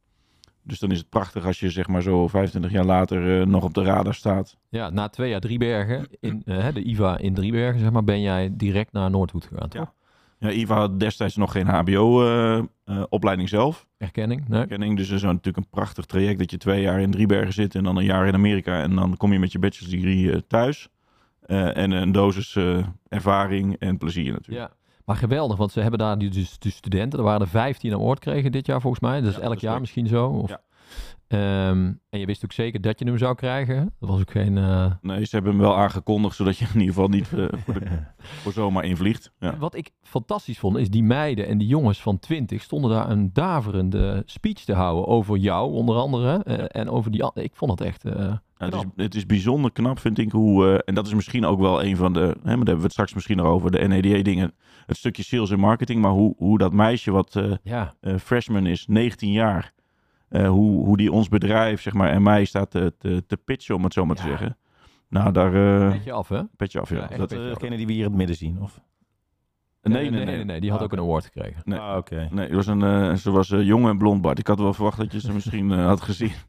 Dus 0.64 0.78
dan 0.78 0.90
is 0.90 0.98
het 0.98 1.08
prachtig 1.08 1.46
als 1.46 1.60
je 1.60 1.70
zeg 1.70 1.88
maar 1.88 2.02
zo 2.02 2.28
25 2.28 2.72
jaar 2.72 2.84
later 2.84 3.40
eh, 3.40 3.46
nog 3.46 3.64
op 3.64 3.74
de 3.74 3.82
radar 3.82 4.14
staat. 4.14 4.56
Ja, 4.68 4.90
na 4.90 5.08
twee 5.08 5.30
jaar 5.30 5.40
Driebergen, 5.40 6.06
in, 6.20 6.42
eh, 6.44 6.74
de 6.74 6.82
IVA 6.82 7.18
in 7.18 7.34
Driebergen, 7.34 7.80
zeg 7.80 7.90
maar, 7.90 8.04
ben 8.04 8.20
jij 8.20 8.50
direct 8.52 8.92
naar 8.92 9.10
Noordhoed 9.10 9.44
gegaan, 9.44 9.68
toch? 9.68 9.92
Ja, 10.38 10.50
Iva 10.50 10.74
had 10.74 11.00
destijds 11.00 11.36
nog 11.36 11.52
geen 11.52 11.66
HBO-opleiding 11.66 13.48
zelf. 13.48 13.86
Erkenning? 13.98 14.48
Nee? 14.48 14.66
Kenning, 14.66 14.96
dus 14.96 15.08
dat 15.08 15.16
is 15.16 15.22
natuurlijk 15.22 15.56
een 15.56 15.70
prachtig 15.70 16.04
traject 16.04 16.38
dat 16.38 16.50
je 16.50 16.56
twee 16.56 16.82
jaar 16.82 17.00
in 17.00 17.10
Driebergen 17.10 17.52
zit 17.52 17.74
en 17.74 17.84
dan 17.84 17.96
een 17.96 18.04
jaar 18.04 18.26
in 18.26 18.34
Amerika. 18.34 18.82
En 18.82 18.94
dan 18.94 19.16
kom 19.16 19.32
je 19.32 19.38
met 19.38 19.52
je 19.52 19.58
bachelor's 19.58 19.94
degree 19.94 20.32
eh, 20.32 20.38
thuis. 20.46 20.88
Eh, 21.46 21.76
en 21.76 21.90
een 21.90 22.12
dosis 22.12 22.56
eh, 22.56 22.86
ervaring 23.08 23.76
en 23.78 23.98
plezier 23.98 24.32
natuurlijk. 24.32 24.70
Ja. 24.70 24.76
Maar 25.04 25.16
geweldig, 25.16 25.56
want 25.56 25.72
ze 25.72 25.80
hebben 25.80 25.98
daar 25.98 26.18
die- 26.18 26.30
dus 26.30 26.58
de 26.58 26.70
studenten, 26.70 27.18
er 27.18 27.24
waren 27.24 27.40
er 27.40 27.48
15 27.48 27.92
aan 27.92 27.98
woord 27.98 28.18
kregen 28.18 28.52
dit 28.52 28.66
jaar 28.66 28.80
volgens 28.80 29.02
mij. 29.02 29.20
Dat 29.20 29.30
is 29.30 29.36
Ja, 29.36 29.42
elk 29.42 29.58
jaar 29.58 29.80
misschien 29.80 30.06
zo. 30.06 30.26
Of, 30.28 30.48
Ja. 30.50 30.60
Ehm, 31.28 31.92
en 32.10 32.18
je 32.18 32.26
wist 32.26 32.44
ook 32.44 32.52
zeker 32.52 32.80
dat 32.80 32.98
je 32.98 33.04
hem 33.04 33.18
zou 33.18 33.34
krijgen. 33.34 33.92
Dat 34.00 34.08
was 34.08 34.20
ook 34.20 34.30
geen... 34.30 34.58
eh, 34.58 34.92
Nee, 35.00 35.24
ze 35.24 35.34
hebben 35.34 35.52
hem 35.52 35.60
wel 35.60 35.76
aangekondigd, 35.76 36.36
zodat 36.36 36.56
je 36.58 36.64
in 36.64 36.80
ieder 36.80 36.94
geval 36.94 37.08
niet 37.08 37.32
eh, 37.32 37.46
voor, 37.64 37.74
de, 37.80 37.86
voor 38.42 38.52
zomaar 38.52 38.84
invliegt. 38.84 39.32
Ja. 39.38 39.56
Wat 39.58 39.74
ik 39.74 39.90
fantastisch 40.02 40.58
vond, 40.58 40.76
is 40.76 40.90
die 40.90 41.02
meiden 41.02 41.46
en 41.46 41.58
die 41.58 41.68
jongens 41.68 42.02
van 42.02 42.18
20 42.18 42.62
stonden 42.62 42.90
daar 42.90 43.10
een 43.10 43.30
daverende 43.32 44.22
speech 44.26 44.64
te 44.64 44.72
houden 44.72 45.06
over 45.06 45.36
jou, 45.36 45.72
onder 45.72 45.96
andere. 45.96 46.42
eh, 46.44 46.80
en 46.80 46.88
over 46.90 47.10
die... 47.10 47.30
Ik 47.34 47.54
vond 47.54 47.70
het 47.70 47.80
echt... 47.80 48.02
Ja, 48.02 48.42
het, 48.56 48.74
is, 48.74 48.82
het 48.96 49.14
is 49.14 49.26
bijzonder 49.26 49.72
knap, 49.72 49.98
vind 49.98 50.18
ik, 50.18 50.32
hoe... 50.32 50.82
en 50.84 50.94
dat 50.94 51.06
is 51.06 51.14
misschien 51.14 51.44
ook 51.44 51.60
wel 51.60 51.84
een 51.84 51.96
van 51.96 52.12
de... 52.12 52.20
Hè, 52.20 52.26
maar 52.26 52.42
daar 52.42 52.56
hebben 52.56 52.76
we 52.76 52.82
het 52.82 52.92
straks 52.92 53.14
misschien 53.14 53.36
nog 53.36 53.46
over, 53.46 53.70
de 53.70 53.86
NADA-dingen. 53.88 54.54
Het 54.86 54.96
stukje 54.96 55.22
sales 55.22 55.50
en 55.50 55.58
marketing, 55.58 56.00
maar 56.00 56.10
hoe, 56.10 56.34
hoe 56.36 56.58
dat 56.58 56.72
meisje 56.72 57.10
wat 57.10 57.40
freshman 58.18 58.66
is, 58.66 58.86
19 58.86 59.32
jaar... 59.32 59.72
eh, 60.34 60.48
hoe, 60.48 60.84
hoe 60.84 60.96
die 60.96 61.12
ons 61.12 61.28
bedrijf, 61.28 61.80
zeg 61.82 61.92
maar, 61.92 62.10
en 62.10 62.22
mij 62.22 62.44
staat 62.44 62.70
te, 62.70 62.94
te, 62.98 63.24
te 63.26 63.36
pitchen, 63.36 63.74
om 63.74 63.84
het 63.84 63.92
zo 63.92 64.06
maar 64.06 64.16
te 64.16 64.22
Ja. 64.22 64.28
zeggen. 64.28 64.56
Nou, 65.08 65.32
daar... 65.32 65.54
eh 65.54 65.90
weet 65.90 66.04
je 66.04 66.12
af, 66.12 66.28
hè? 66.28 66.42
petje 66.56 66.80
af, 66.80 66.88
ja. 66.90 66.96
Ja, 66.96 67.08
echt 67.08 67.18
dat, 67.18 67.28
petje 67.28 67.44
Eh. 67.44 67.54
Degene 67.54 67.76
die 67.76 67.86
we 67.86 67.92
hier 67.92 68.02
in 68.02 68.08
het 68.08 68.16
midden 68.18 68.36
zien? 68.36 68.60
Of? 68.62 68.80
nee, 69.82 70.10
nee, 70.10 70.24
nee, 70.24 70.44
nee, 70.44 70.60
Die 70.60 70.70
had 70.70 70.78
Ah, 70.78 70.84
ook 70.84 70.92
een 70.92 70.98
award 70.98 71.24
gekregen. 71.24 71.62
Nee. 71.64 71.78
Ah, 71.78 71.96
oké. 71.96 72.28
Nee, 72.30 72.46
het 72.46 72.54
was 72.54 72.66
een, 72.66 72.82
eh, 72.82 73.14
ze 73.14 73.30
was 73.30 73.48
jong 73.48 73.88
en 73.88 73.98
blond, 73.98 74.20
Bart. 74.22 74.38
Ik 74.38 74.46
had 74.46 74.58
wel 74.58 74.74
verwacht 74.74 74.96
dat 74.98 75.12
je 75.12 75.20
ze 75.20 75.32
misschien 75.32 75.70
eh, 75.72 75.86
had 75.86 76.00
gezien. 76.00 76.32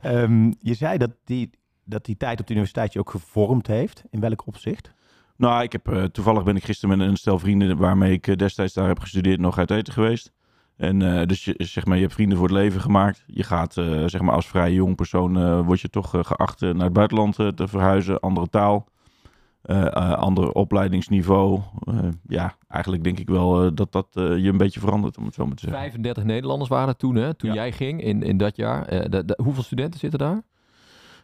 Ehm, 0.00 0.52
je 0.60 0.74
zei 0.74 0.98
dat 0.98 1.10
die, 1.24 1.50
dat 1.84 2.04
die 2.04 2.16
tijd 2.16 2.40
op 2.40 2.46
de 2.46 2.52
universiteit 2.52 2.92
je 2.92 2.98
ook 2.98 3.10
gevormd 3.10 3.66
heeft. 3.66 4.04
In 4.10 4.20
welk 4.20 4.46
opzicht? 4.46 4.94
Nou, 5.36 5.62
ik 5.62 5.72
heb, 5.72 5.88
eh, 5.88 6.04
toevallig 6.04 6.42
ben 6.44 6.56
ik 6.56 6.64
gisteren 6.64 6.98
met 6.98 7.08
een 7.08 7.16
stel 7.16 7.38
vrienden 7.38 7.76
waarmee 7.76 8.12
ik 8.12 8.38
destijds 8.38 8.74
daar 8.74 8.88
heb 8.88 8.98
gestudeerd 8.98 9.40
nog 9.40 9.58
uit 9.58 9.70
eten 9.70 9.92
geweest. 9.92 10.32
En 10.80 11.02
eh, 11.02 11.26
dus 11.26 11.44
je, 11.44 11.54
zeg 11.58 11.84
maar, 11.84 11.96
je 11.96 12.02
hebt 12.02 12.14
vrienden 12.14 12.38
voor 12.38 12.46
het 12.46 12.56
leven 12.56 12.80
gemaakt. 12.80 13.24
Je 13.26 13.42
gaat 13.42 13.76
eh, 13.76 14.02
zeg 14.06 14.20
maar 14.20 14.34
als 14.34 14.46
vrij 14.46 14.72
jong 14.72 14.96
persoon 14.96 15.36
eh, 15.38 15.60
word 15.66 15.80
je 15.80 15.90
toch 15.90 16.10
geacht 16.10 16.60
naar 16.60 16.84
het 16.84 16.92
buitenland 16.92 17.34
te 17.34 17.68
verhuizen, 17.68 18.20
andere 18.20 18.48
taal, 18.48 18.86
ander 20.14 20.52
opleidingsniveau. 20.52 21.60
Ja, 22.26 22.54
eigenlijk 22.68 23.04
denk 23.04 23.18
ik 23.18 23.28
wel 23.28 23.74
dat 23.74 23.92
dat 23.92 24.06
je 24.12 24.48
een 24.48 24.56
beetje 24.56 24.80
verandert, 24.80 25.18
om 25.18 25.24
het 25.24 25.34
zo 25.34 25.46
maar 25.46 25.54
te 25.56 25.62
zeggen. 25.62 25.80
35 25.80 26.24
Nederlanders 26.24 26.70
waren 26.70 26.88
er 26.88 26.96
toen, 26.96 27.14
hè? 27.14 27.34
Toen 27.34 27.48
Ja. 27.48 27.54
jij 27.54 27.72
ging 27.72 28.02
in, 28.02 28.22
in 28.22 28.36
dat 28.36 28.56
jaar. 28.56 29.06
Hoeveel 29.42 29.62
studenten 29.62 30.00
zitten 30.00 30.18
daar? 30.18 30.42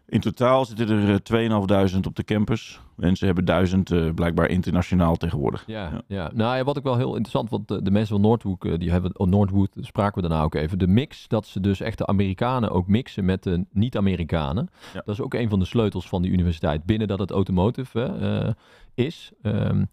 In 0.08 0.20
totaal 0.20 0.64
zitten 0.64 0.88
er 0.88 1.20
eh, 1.22 1.92
2.500 1.94 2.06
op 2.06 2.16
de 2.16 2.25
campus. 2.25 2.80
En 2.98 3.16
ze 3.16 3.26
hebben 3.26 3.44
duizend 3.44 3.90
eh, 3.90 4.10
blijkbaar 4.14 4.48
internationaal 4.48 5.16
tegenwoordig. 5.16 5.64
Ja, 5.66 5.90
Ja. 5.90 6.02
ja. 6.06 6.30
Nou 6.34 6.56
ja, 6.56 6.64
wat 6.64 6.76
ik 6.76 6.82
wel 6.82 6.96
heel 6.96 7.08
interessant, 7.08 7.50
want 7.50 7.68
de, 7.68 7.82
de 7.82 7.90
mensen 7.90 8.14
van 8.14 8.20
Noordhoek, 8.20 8.64
eh, 8.64 8.78
die 8.78 8.90
hebben, 8.90 9.18
oh, 9.18 9.26
Noordwood 9.26 9.76
spraken 9.80 10.22
we 10.22 10.28
daarna 10.28 10.44
ook 10.44 10.54
even. 10.54 10.78
De 10.78 10.86
mix, 10.86 11.28
dat 11.28 11.46
ze 11.46 11.60
dus 11.60 11.80
echt 11.80 11.98
de 11.98 12.06
Amerikanen 12.06 12.70
ook 12.70 12.86
mixen 12.86 13.25
met 13.25 13.42
de 13.42 13.64
niet-Amerikanen. 13.72 14.68
Ja. 14.94 15.02
Dat 15.04 15.14
is 15.14 15.20
ook 15.20 15.34
een 15.34 15.48
van 15.48 15.58
de 15.58 15.64
sleutels 15.64 16.08
van 16.08 16.22
die 16.22 16.30
universiteit, 16.30 16.84
binnen 16.84 17.08
dat 17.08 17.18
het 17.18 17.30
automotive 17.30 17.98
hè, 17.98 18.46
eh, 18.46 18.52
is. 18.94 19.32
Ehm, 19.42 19.84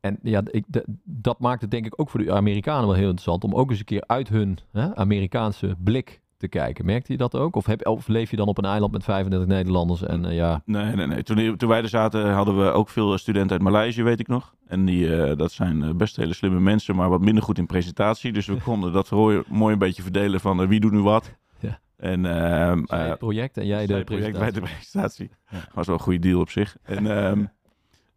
en 0.00 0.18
ja, 0.22 0.42
ik, 0.50 0.64
dat 1.04 1.38
maakt 1.38 1.60
het 1.60 1.70
denk 1.70 1.86
ik 1.86 2.00
ook 2.00 2.10
voor 2.10 2.24
de 2.24 2.32
Amerikanen 2.32 2.86
wel 2.86 2.96
heel 2.96 3.02
interessant 3.02 3.44
om 3.44 3.54
ook 3.54 3.70
eens 3.70 3.78
een 3.78 3.84
keer 3.84 4.04
uit 4.06 4.28
hun 4.28 4.58
hè, 4.72 4.96
Amerikaanse 4.96 5.76
blik 5.78 6.20
te 6.42 6.48
kijken. 6.48 6.84
Merkte 6.86 7.12
je 7.12 7.18
dat 7.18 7.34
ook? 7.36 7.56
Of, 7.56 7.66
heb, 7.66 7.86
of 7.86 8.08
leef 8.08 8.30
je 8.30 8.36
dan 8.36 8.48
op 8.48 8.58
een 8.58 8.64
eiland 8.64 8.92
met 8.92 9.04
35 9.04 9.48
Nederlanders 9.48 10.02
en 10.02 10.24
eh, 10.24 10.34
ja... 10.34 10.62
Nee, 10.64 10.94
nee, 10.94 11.06
nee. 11.06 11.22
Toen, 11.22 11.56
toen 11.56 11.68
wij 11.68 11.82
er 11.82 11.88
zaten 11.88 12.32
hadden 12.32 12.64
we 12.64 12.70
ook 12.70 12.88
veel 12.88 13.18
studenten 13.18 13.50
uit 13.52 13.62
Maleisië, 13.62 14.02
weet 14.02 14.20
ik 14.20 14.28
nog. 14.28 14.54
En 14.66 14.84
die, 14.84 15.16
eh, 15.16 15.36
dat 15.36 15.52
zijn 15.52 15.82
eh, 15.82 15.90
best 15.90 16.16
hele 16.16 16.34
slimme 16.34 16.60
mensen, 16.60 16.96
maar 16.96 17.08
wat 17.08 17.20
minder 17.20 17.42
goed 17.42 17.58
in 17.58 17.66
presentatie. 17.66 18.32
Dus 18.32 18.46
we 18.46 18.56
konden 18.56 18.92
dat 18.92 19.10
mooi, 19.10 19.42
mooi 19.48 19.72
een 19.72 19.78
beetje 19.78 20.02
verdelen 20.02 20.40
van 20.40 20.68
wie 20.68 20.80
doet 20.80 20.92
nu 20.92 21.00
wat. 21.00 21.32
Ja. 21.60 21.80
En, 21.96 22.24
het 22.24 23.18
project 23.18 23.56
en 23.56 23.66
jij 23.66 23.86
de 23.86 24.04
project 24.04 24.38
bij 24.38 24.50
presentatie. 24.50 24.60
de 24.60 24.60
presentatie. 24.60 25.30
Was 25.74 25.86
wel 25.86 25.96
een 25.96 26.02
goede 26.02 26.18
deal 26.18 26.40
op 26.40 26.50
zich. 26.50 26.76
En, 26.82 27.06
ehm, 27.16 27.44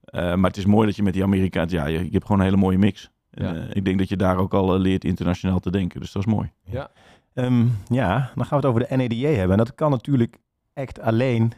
eh, 0.05 0.35
maar 0.35 0.49
het 0.49 0.57
is 0.57 0.65
mooi 0.65 0.87
dat 0.87 0.95
je 0.95 1.03
met 1.03 1.13
die 1.13 1.23
Amerikaans... 1.23 1.71
Ja, 1.71 1.85
je, 1.85 1.97
je 2.05 2.09
hebt 2.11 2.25
gewoon 2.25 2.39
een 2.39 2.45
hele 2.45 2.57
mooie 2.57 2.77
mix. 2.77 3.09
En, 3.29 3.55
Ja. 3.55 3.67
ik 3.73 3.85
denk 3.85 3.97
dat 3.97 4.09
je 4.09 4.15
daar 4.15 4.37
ook 4.37 4.53
al 4.53 4.79
leert 4.79 5.03
internationaal 5.03 5.59
te 5.59 5.71
denken. 5.71 5.99
Dus 5.99 6.11
dat 6.11 6.25
is 6.25 6.33
mooi. 6.33 6.51
Ehm, 7.35 7.65
ja, 7.89 8.31
dan 8.35 8.45
gaan 8.45 8.59
we 8.61 8.65
het 8.67 8.75
over 8.75 8.87
de 8.87 8.95
NADA 8.95 9.27
hebben. 9.27 9.51
En 9.51 9.65
dat 9.65 9.75
kan 9.75 9.91
natuurlijk 9.91 10.37
echt 10.73 10.99
alleen 11.01 11.51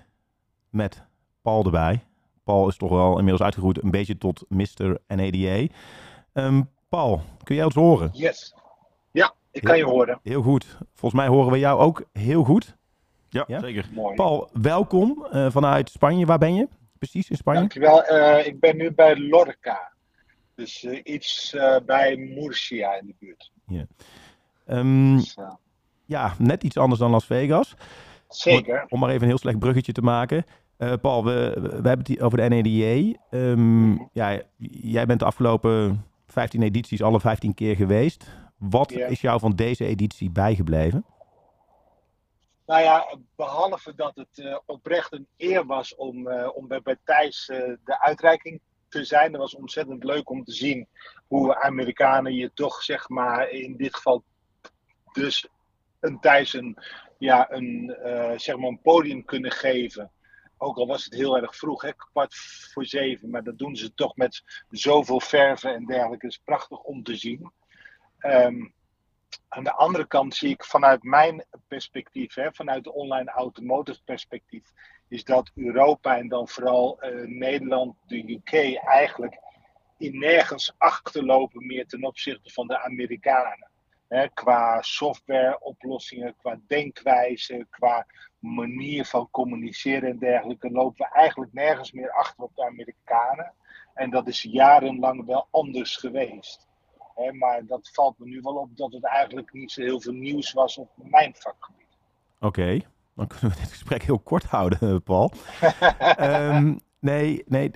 met 0.70 1.04
Paul 1.42 1.66
erbij. 1.66 2.04
Paul 2.44 2.68
is 2.68 2.78
toch 2.78 2.90
wel 2.90 3.10
inmiddels 3.12 3.42
uitgegroeid 3.42 3.84
een 3.84 3.92
beetje 3.92 4.18
tot 4.18 4.46
Mr. 4.50 4.98
NADA. 5.08 5.68
Ehm, 6.34 6.62
Paul, 6.90 7.22
kun 7.44 7.56
jij 7.56 7.64
ons 7.66 7.76
horen? 7.76 8.10
Yes. 8.14 8.56
Ja, 9.12 9.34
ik 9.52 9.62
kan 9.64 9.78
je 9.78 9.84
horen. 9.84 10.20
Heel 10.24 10.42
goed. 10.42 10.78
Volgens 10.94 11.22
mij 11.22 11.30
horen 11.30 11.52
we 11.52 11.60
jou 11.60 11.80
ook 11.80 12.04
heel 12.14 12.44
goed. 12.44 12.76
Ja, 13.30 13.44
Ja? 13.48 13.60
zeker. 13.60 13.90
Mooi. 13.94 14.16
Paul, 14.16 14.50
welkom 14.54 15.26
eh, 15.32 15.52
vanuit 15.52 15.90
Spanje. 15.90 16.26
Waar 16.26 16.38
ben 16.38 16.56
je? 16.56 16.68
Precies 16.98 17.30
in 17.30 17.36
Spanje? 17.36 17.60
Dankjewel. 17.60 18.04
Eh 18.04 18.48
ik 18.48 18.60
ben 18.60 18.78
nu 18.78 18.92
bij 18.92 19.18
Lorca. 19.20 19.92
Dus 20.56 20.84
eh, 20.84 21.00
iets 21.04 21.54
eh, 21.54 21.76
bij 21.86 22.16
Murcia 22.18 22.94
in 23.00 23.08
de 23.08 23.16
buurt. 23.20 23.52
Ehm, 24.66 25.16
Dus, 25.16 25.38
ja, 26.08 26.34
net 26.38 26.64
iets 26.64 26.78
anders 26.78 27.00
dan 27.00 27.12
Las 27.12 27.26
Vegas. 27.26 27.76
zeker. 28.30 28.86
Om 28.90 29.00
maar 29.00 29.10
even 29.10 29.22
een 29.22 29.28
heel 29.28 29.38
slecht 29.38 29.60
bruggetje 29.60 29.92
te 29.92 30.02
maken. 30.02 30.46
Eh, 30.78 30.94
Paul, 31.02 31.24
we, 31.24 31.54
we 31.62 31.88
hebben 31.88 32.06
het 32.08 32.22
over 32.22 32.38
de 32.38 32.48
NADA. 32.48 33.20
Ehm, 33.30 33.92
ja, 34.12 34.42
jij 34.82 35.06
bent 35.06 35.20
de 35.20 35.26
afgelopen 35.26 36.06
15 36.28 36.62
edities 36.62 37.02
alle 37.02 37.20
15 37.20 37.54
keer 37.54 37.76
geweest. 37.76 38.26
Wat 38.58 38.92
is 38.92 39.22
jou 39.22 39.40
van 39.40 39.56
deze 39.56 39.86
editie 39.86 40.30
bijgebleven? 40.30 41.06
Nou 42.66 42.82
ja, 42.82 43.18
behalve 43.36 43.96
dat 43.96 44.16
het 44.16 44.46
eh, 44.46 44.58
oprecht 44.66 45.14
een 45.14 45.28
eer 45.38 45.66
was 45.66 45.96
om, 45.96 46.28
eh, 46.28 46.50
om 46.56 46.68
bij, 46.68 46.82
bij 46.82 46.98
Thijs 47.04 47.46
de 47.46 48.00
uitreiking 48.00 48.60
te 48.90 49.04
zijn. 49.04 49.32
Het 49.32 49.42
was 49.42 49.56
ontzettend 49.56 50.04
leuk 50.04 50.30
om 50.30 50.44
te 50.44 50.52
zien 50.52 50.88
hoe 51.28 51.62
Amerikanen 51.62 52.34
je 52.34 52.52
toch, 52.54 52.84
zeg 52.84 53.10
maar, 53.10 53.50
in 53.50 53.78
dit 53.78 53.96
geval 53.96 54.24
dus 55.14 55.48
een 56.08 56.20
Thijs 56.20 56.54
een, 56.54 56.78
ja, 57.18 57.52
een, 57.52 57.96
eh, 58.04 58.38
zeg 58.38 58.58
maar 58.58 58.70
een 58.70 58.82
podium 58.82 59.26
kunnen 59.26 59.52
geven. 59.52 60.12
Ook 60.58 60.78
al 60.78 60.88
was 60.88 61.04
het 61.04 61.14
heel 61.14 61.38
erg 61.38 61.56
vroeg, 61.56 61.82
hè, 61.82 61.94
kwart 61.94 62.36
voor 62.74 62.86
zeven. 62.86 63.30
Maar 63.30 63.44
dat 63.44 63.58
doen 63.58 63.76
ze 63.76 63.94
toch 63.94 64.16
met 64.16 64.64
zoveel 64.70 65.20
verven 65.20 65.74
en 65.74 65.86
dergelijke. 65.86 66.26
Het 66.26 66.36
is 66.36 66.42
prachtig 66.44 66.80
om 66.80 67.04
te 67.04 67.16
zien. 67.16 67.52
Ehm, 68.18 68.66
aan 69.48 69.64
de 69.64 69.74
andere 69.74 70.08
kant 70.08 70.36
zie 70.36 70.50
ik 70.50 70.64
vanuit 70.64 71.04
mijn 71.04 71.46
perspectief, 71.68 72.34
hè, 72.34 72.54
vanuit 72.54 72.84
de 72.84 72.94
online 72.94 73.32
automotive 73.32 74.04
perspectief, 74.04 74.72
is 75.08 75.24
dat 75.24 75.52
Europa 75.56 76.18
en 76.18 76.28
dan 76.28 76.48
vooral 76.48 77.02
eh, 77.02 77.28
Nederland, 77.28 77.96
de 78.06 78.32
UK, 78.32 78.76
eigenlijk 78.76 79.40
in 79.98 80.20
nergens 80.20 80.74
achterlopen 80.78 81.66
meer 81.66 81.88
ten 81.88 82.04
opzichte 82.04 82.50
van 82.50 82.68
de 82.68 82.80
Amerikanen. 82.80 83.70
Hè, 84.08 84.28
qua 84.28 84.82
softwareoplossingen, 84.82 86.36
qua 86.38 86.60
denkwijze, 86.68 87.68
qua 87.70 88.06
manier 88.40 89.06
van 89.06 89.28
communiceren 89.32 90.10
en 90.10 90.18
dergelijke, 90.18 90.72
lopen 90.72 90.98
we 90.98 91.16
eigenlijk 91.16 91.54
nergens 91.54 91.92
meer 91.92 92.12
achter 92.12 92.44
op 92.44 92.56
de 92.56 92.66
Amerikanen. 92.66 93.54
En 93.94 94.10
dat 94.10 94.28
is 94.28 94.42
jarenlang 94.42 95.26
wel 95.26 95.48
anders 95.52 95.96
geweest. 95.96 96.68
Hè, 97.16 97.32
maar 97.32 97.66
dat 97.66 97.90
valt 97.94 98.20
me 98.20 98.26
nu 98.26 98.42
wel 98.42 98.56
op 98.56 98.78
dat 98.78 98.94
het 98.94 99.06
eigenlijk 99.06 99.54
niet 99.54 99.72
zo 99.72 99.82
heel 99.82 100.02
veel 100.02 100.14
nieuws 100.14 100.54
was 100.54 100.78
op 100.78 100.90
mijn 100.96 101.36
vakgebied. 101.36 101.98
Oké, 102.40 102.80
dan 103.16 103.28
kunnen 103.28 103.50
we 103.50 103.62
dit 103.62 103.72
gesprek 103.72 104.04
heel 104.04 104.20
kort 104.20 104.44
houden, 104.44 104.80
eh, 104.80 104.96
Paul. 105.04 105.32
Ehm, 106.00 106.76
nee, 107.00 107.44
nee, 107.46 107.72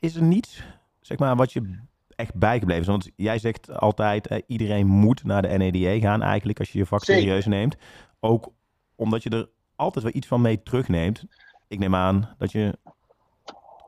is 0.00 0.14
er 0.14 0.22
niets, 0.22 0.62
zeg 1.00 1.18
maar, 1.18 1.36
wat 1.36 1.52
je 1.52 1.78
echt 2.16 2.34
bijgebleven? 2.34 2.86
Want 2.86 3.10
jij 3.16 3.38
zegt 3.38 3.78
altijd, 3.78 4.26
eh, 4.26 4.38
iedereen 4.46 4.86
moet 4.86 5.24
naar 5.24 5.42
de 5.42 5.56
NADA 5.56 5.98
gaan 5.98 6.22
eigenlijk, 6.22 6.58
als 6.58 6.72
je 6.72 6.78
je 6.78 6.86
vak 6.86 7.04
Zeker. 7.04 7.22
serieus 7.22 7.46
neemt. 7.46 7.76
Ook 8.20 8.52
omdat 8.94 9.22
je 9.22 9.30
er 9.30 9.48
altijd 9.76 10.04
wel 10.04 10.14
iets 10.14 10.26
van 10.26 10.40
mee 10.40 10.62
terugneemt. 10.62 11.24
Ik 11.68 11.78
neem 11.78 11.94
aan 11.94 12.34
dat 12.38 12.52
je 12.52 12.78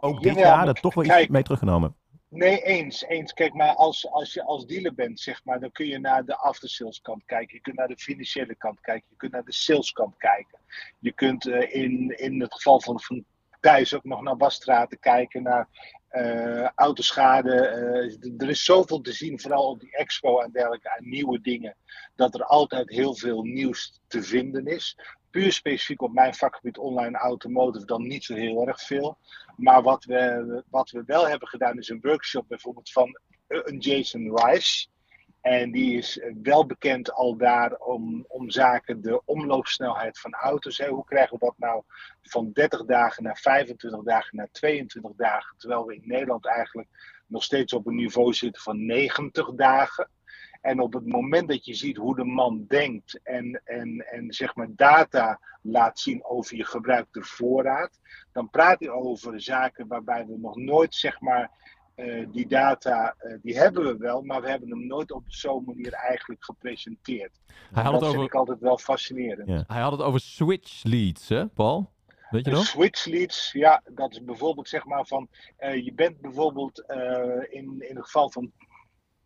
ook 0.01 0.23
dit 0.23 0.35
jaar 0.35 0.69
er 0.69 0.75
toch 0.75 0.95
wel 0.95 1.05
iets 1.05 1.29
mee 1.29 1.43
teruggenomen. 1.43 1.95
Nee, 2.31 2.63
eens. 2.63 3.05
eens. 3.05 3.33
Kijk, 3.33 3.55
maar 3.55 3.75
als, 3.75 4.11
als 4.11 4.33
je 4.33 4.45
als 4.45 4.67
dealer 4.67 4.95
bent, 4.95 5.21
zeg 5.21 5.45
maar, 5.45 5.61
dan 5.61 5.73
kun 5.73 5.87
je 5.87 5.99
naar 5.99 6.25
de 6.25 6.37
aftersales 6.37 7.01
kant 7.01 7.25
kijken. 7.25 7.55
Je 7.55 7.63
kunt 7.63 7.77
naar 7.77 7.89
de 7.89 7.97
financiële 7.97 8.55
kant 8.55 8.81
kijken. 8.81 9.07
Je 9.11 9.17
kunt 9.17 9.33
naar 9.33 9.45
de 9.45 9.53
sales 9.53 9.93
kant 9.93 10.17
kijken. 10.17 10.59
Je 10.99 11.13
kunt 11.13 11.47
eh, 11.47 11.75
in, 11.83 12.19
in 12.19 12.41
het 12.41 12.55
geval 12.55 12.81
van, 12.81 13.01
van 13.01 13.25
Thijs 13.61 13.95
ook 13.95 14.05
nog 14.05 14.23
naar 14.23 14.37
wasstraten 14.37 14.99
kijken, 14.99 15.43
naar 15.43 15.69
eh, 16.09 16.69
autoschade. 16.75 17.55
eh, 17.55 18.43
er 18.43 18.49
is 18.49 18.65
zoveel 18.65 19.01
te 19.01 19.13
zien, 19.13 19.41
vooral 19.41 19.69
op 19.69 19.81
die 19.81 19.97
expo 19.97 20.41
en 20.41 20.53
dergelijke, 20.53 20.91
aan 20.91 21.09
nieuwe 21.09 21.41
dingen, 21.41 21.77
dat 22.17 22.35
er 22.35 22.45
altijd 22.45 22.89
heel 22.89 23.15
veel 23.15 23.43
nieuws 23.43 24.01
te 24.07 24.23
vinden 24.23 24.67
is. 24.67 24.99
Puur 25.31 25.53
specifiek 25.53 26.03
op 26.03 26.13
mijn 26.13 26.35
vakgebied 26.35 26.79
online 26.79 27.19
automotive 27.19 27.87
dan 27.87 28.07
niet 28.07 28.25
zo 28.25 28.35
heel 28.35 28.67
erg 28.67 28.83
veel. 28.83 29.19
Maar 29.57 29.83
wat 29.83 30.05
we, 30.05 30.63
wat 30.71 30.91
we 30.91 31.03
wel 31.07 31.29
hebben 31.29 31.49
gedaan 31.49 31.79
is 31.79 31.89
een 31.89 32.01
workshop 32.03 32.49
bijvoorbeeld 32.49 32.91
van 32.91 33.19
een 33.49 33.79
Jason 33.79 34.39
Rice. 34.39 34.89
En 35.49 35.71
die 35.71 35.97
is 35.97 36.21
wel 36.43 36.67
bekend 36.67 37.13
al 37.13 37.37
daar 37.37 37.77
om, 37.77 38.25
om 38.29 38.51
zaken 38.51 39.03
de 39.03 39.23
omloopsnelheid 39.25 40.19
van 40.19 40.33
auto's. 40.35 40.79
Hè. 40.79 40.89
Hoe 40.89 41.05
krijgen 41.05 41.39
we 41.39 41.45
dat 41.45 41.55
nou 41.59 41.83
van 42.23 42.53
30 42.53 42.85
dagen 42.85 43.23
naar 43.23 43.39
25 43.39 44.03
dagen 44.03 44.37
naar 44.37 44.49
22 44.53 45.13
dagen? 45.17 45.57
Terwijl 45.59 45.87
we 45.87 45.95
in 45.95 46.03
Nederland 46.05 46.47
eigenlijk 46.47 46.89
nog 47.27 47.43
steeds 47.43 47.73
op 47.73 47.87
een 47.87 47.95
niveau 47.95 48.33
zitten 48.33 48.63
van 48.63 48.87
90 48.87 49.55
dagen. 49.55 50.11
En 50.61 50.81
op 50.81 50.93
het 50.93 51.07
moment 51.07 51.49
dat 51.49 51.65
je 51.65 51.75
ziet 51.75 51.97
hoe 51.97 52.17
de 52.17 52.25
man 52.25 52.65
denkt 52.67 53.21
en, 53.23 53.63
en, 53.65 54.07
en 54.11 54.33
zeg 54.33 54.55
maar 54.55 54.69
data 54.71 55.41
laat 55.63 55.99
zien 55.99 56.25
over 56.25 56.57
je 56.57 56.65
gebruikte 56.65 57.23
voorraad, 57.23 58.01
dan 58.33 58.51
praat 58.51 58.81
hij 58.81 58.91
over 58.91 59.41
zaken 59.41 59.87
waarbij 59.87 60.27
we 60.27 60.39
nog 60.39 60.57
nooit 60.57 60.95
zeg 60.95 61.21
maar 61.21 61.51
eh, 61.99 62.27
die 62.33 62.47
data, 62.47 63.15
eh, 63.19 63.35
die 63.43 63.59
hebben 63.59 63.85
we 63.85 63.97
wel, 63.97 64.23
maar 64.23 64.41
we 64.43 64.49
hebben 64.49 64.69
hem 64.71 64.87
nooit 64.87 65.13
op 65.13 65.23
zo'n 65.27 65.65
manier 65.67 65.93
eigenlijk 65.93 66.45
gepresenteerd. 66.45 67.41
Hij 67.73 67.83
had, 67.83 67.93
dat 67.93 67.93
het 67.93 68.03
vind 68.03 68.15
over, 68.15 68.25
ik 68.25 68.35
altijd 68.35 68.61
wel 68.61 68.79
fascinerend. 68.79 69.49
Ja. 69.49 69.65
hij 69.67 69.81
had 69.81 69.93
het 69.93 70.01
over 70.03 70.21
switch 70.21 70.83
leads, 70.83 71.29
hè, 71.29 71.47
Paul? 71.47 71.91
Weet 72.31 72.45
je 72.45 72.51
De 72.51 72.57
nog? 72.57 72.67
switch 72.67 73.05
leads, 73.05 73.53
ja, 73.53 73.83
dat 73.95 74.13
is 74.13 74.25
bijvoorbeeld 74.25 74.69
zeg 74.69 74.85
maar 74.85 75.07
van, 75.07 75.29
eh, 75.57 75.85
je 75.85 75.93
bent 75.95 76.21
bijvoorbeeld 76.21 76.87
eh, 76.87 76.99
in, 77.49 77.77
in 77.89 77.97
het 77.97 78.05
geval 78.05 78.31
van 78.31 78.53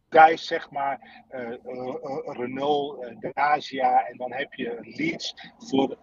Thijs, 0.09 0.47
zeg 0.47 0.71
maar, 0.71 1.25
eh, 1.29 1.41
eh, 1.41 1.55
eh, 1.55 2.37
Renault, 2.37 3.05
eh, 3.05 3.33
Dacia, 3.33 4.07
en 4.07 4.17
dan 4.17 4.33
heb 4.33 4.55
je 4.55 4.79
leads 4.81 5.35
voor 5.59 5.97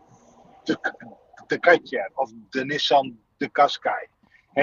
de, 0.63 0.77
de 1.47 1.59
Katja 1.59 2.09
of 2.13 2.31
de 2.49 2.65
Nissan, 2.65 3.19
de 3.37 3.49
Qashqai. 3.49 4.07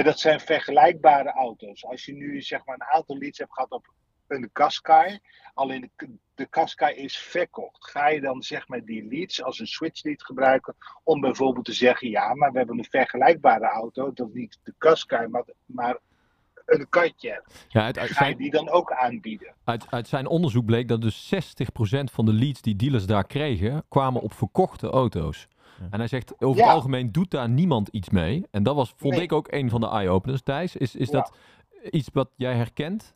Dat 0.03 0.21
zijn 0.21 0.41
vergelijkbare 0.41 1.33
auto's. 1.33 1.85
Als 1.85 2.05
je 2.05 2.13
nu 2.13 2.43
zeg 2.43 2.65
maar 2.65 2.75
een 2.75 2.97
aantal 2.97 3.19
leads 3.19 3.39
hebt 3.39 3.53
gehad 3.53 3.71
op 3.71 3.87
een 4.27 4.51
Qashqai, 4.53 5.19
alleen 5.55 5.91
de, 5.97 6.09
de 6.35 6.47
Qashqai 6.47 6.95
is 6.95 7.19
verkocht. 7.19 7.91
Ga 7.91 8.09
je 8.09 8.21
dan 8.21 8.43
zeg 8.43 8.69
maar 8.69 8.85
die 8.85 9.09
leads 9.09 9.43
als 9.43 9.59
een 9.59 9.67
switch 9.67 10.03
lead 10.03 10.23
gebruiken 10.23 10.75
om 11.03 11.21
bijvoorbeeld 11.21 11.65
te 11.65 11.73
zeggen, 11.73 12.11
ja, 12.11 12.35
maar 12.35 12.53
we 12.53 12.59
hebben 12.59 12.79
een 12.79 12.87
vergelijkbare 12.91 13.67
auto, 13.67 14.13
dat 14.13 14.29
is 14.29 14.35
niet 14.35 14.59
de 14.63 14.75
Qashqai, 14.79 15.27
maar, 15.27 15.45
maar 15.67 15.99
een 16.67 16.89
Katja. 16.89 17.43
Ja, 17.69 17.83
uit, 17.83 17.99
uit, 17.99 18.11
Ga 18.11 18.25
je 18.25 18.31
zijn, 18.31 18.37
die 18.37 18.51
dan 18.51 18.69
ook 18.69 18.93
aanbieden? 18.93 19.55
uit, 19.65 19.91
uit 19.91 20.09
zijn 20.09 20.27
onderzoek 20.27 20.65
bleek 20.65 20.89
dat 20.89 21.01
dus 21.01 21.35
60% 21.35 21.39
van 22.13 22.25
de 22.25 22.33
leads 22.33 22.61
die 22.63 22.77
dealers 22.77 23.07
daar 23.07 23.27
kregen, 23.27 23.85
kwamen 23.89 24.23
op 24.23 24.33
verkochte 24.33 24.89
auto's. 24.89 25.49
En 25.91 25.99
hij 25.99 26.09
zegt, 26.09 26.41
over 26.43 26.61
Ja. 26.61 26.67
het 26.67 26.75
algemeen 26.75 27.13
doet 27.13 27.31
daar 27.31 27.49
niemand 27.49 27.89
iets 27.89 28.11
mee. 28.11 28.47
En 28.51 28.63
dat 28.63 28.75
was, 28.75 28.93
vond 28.97 29.15
Nee. 29.15 29.23
ik 29.23 29.33
ook 29.33 29.53
een 29.53 29.71
van 29.71 29.81
de 29.81 29.89
eye-openers. 29.89 30.43
Thijs, 30.43 30.77
is, 30.77 30.95
is 30.97 31.09
Ja. 31.09 31.13
dat 31.13 31.33
iets 31.91 32.09
wat 32.13 32.31
jij 32.37 32.55
herkent? 32.55 33.15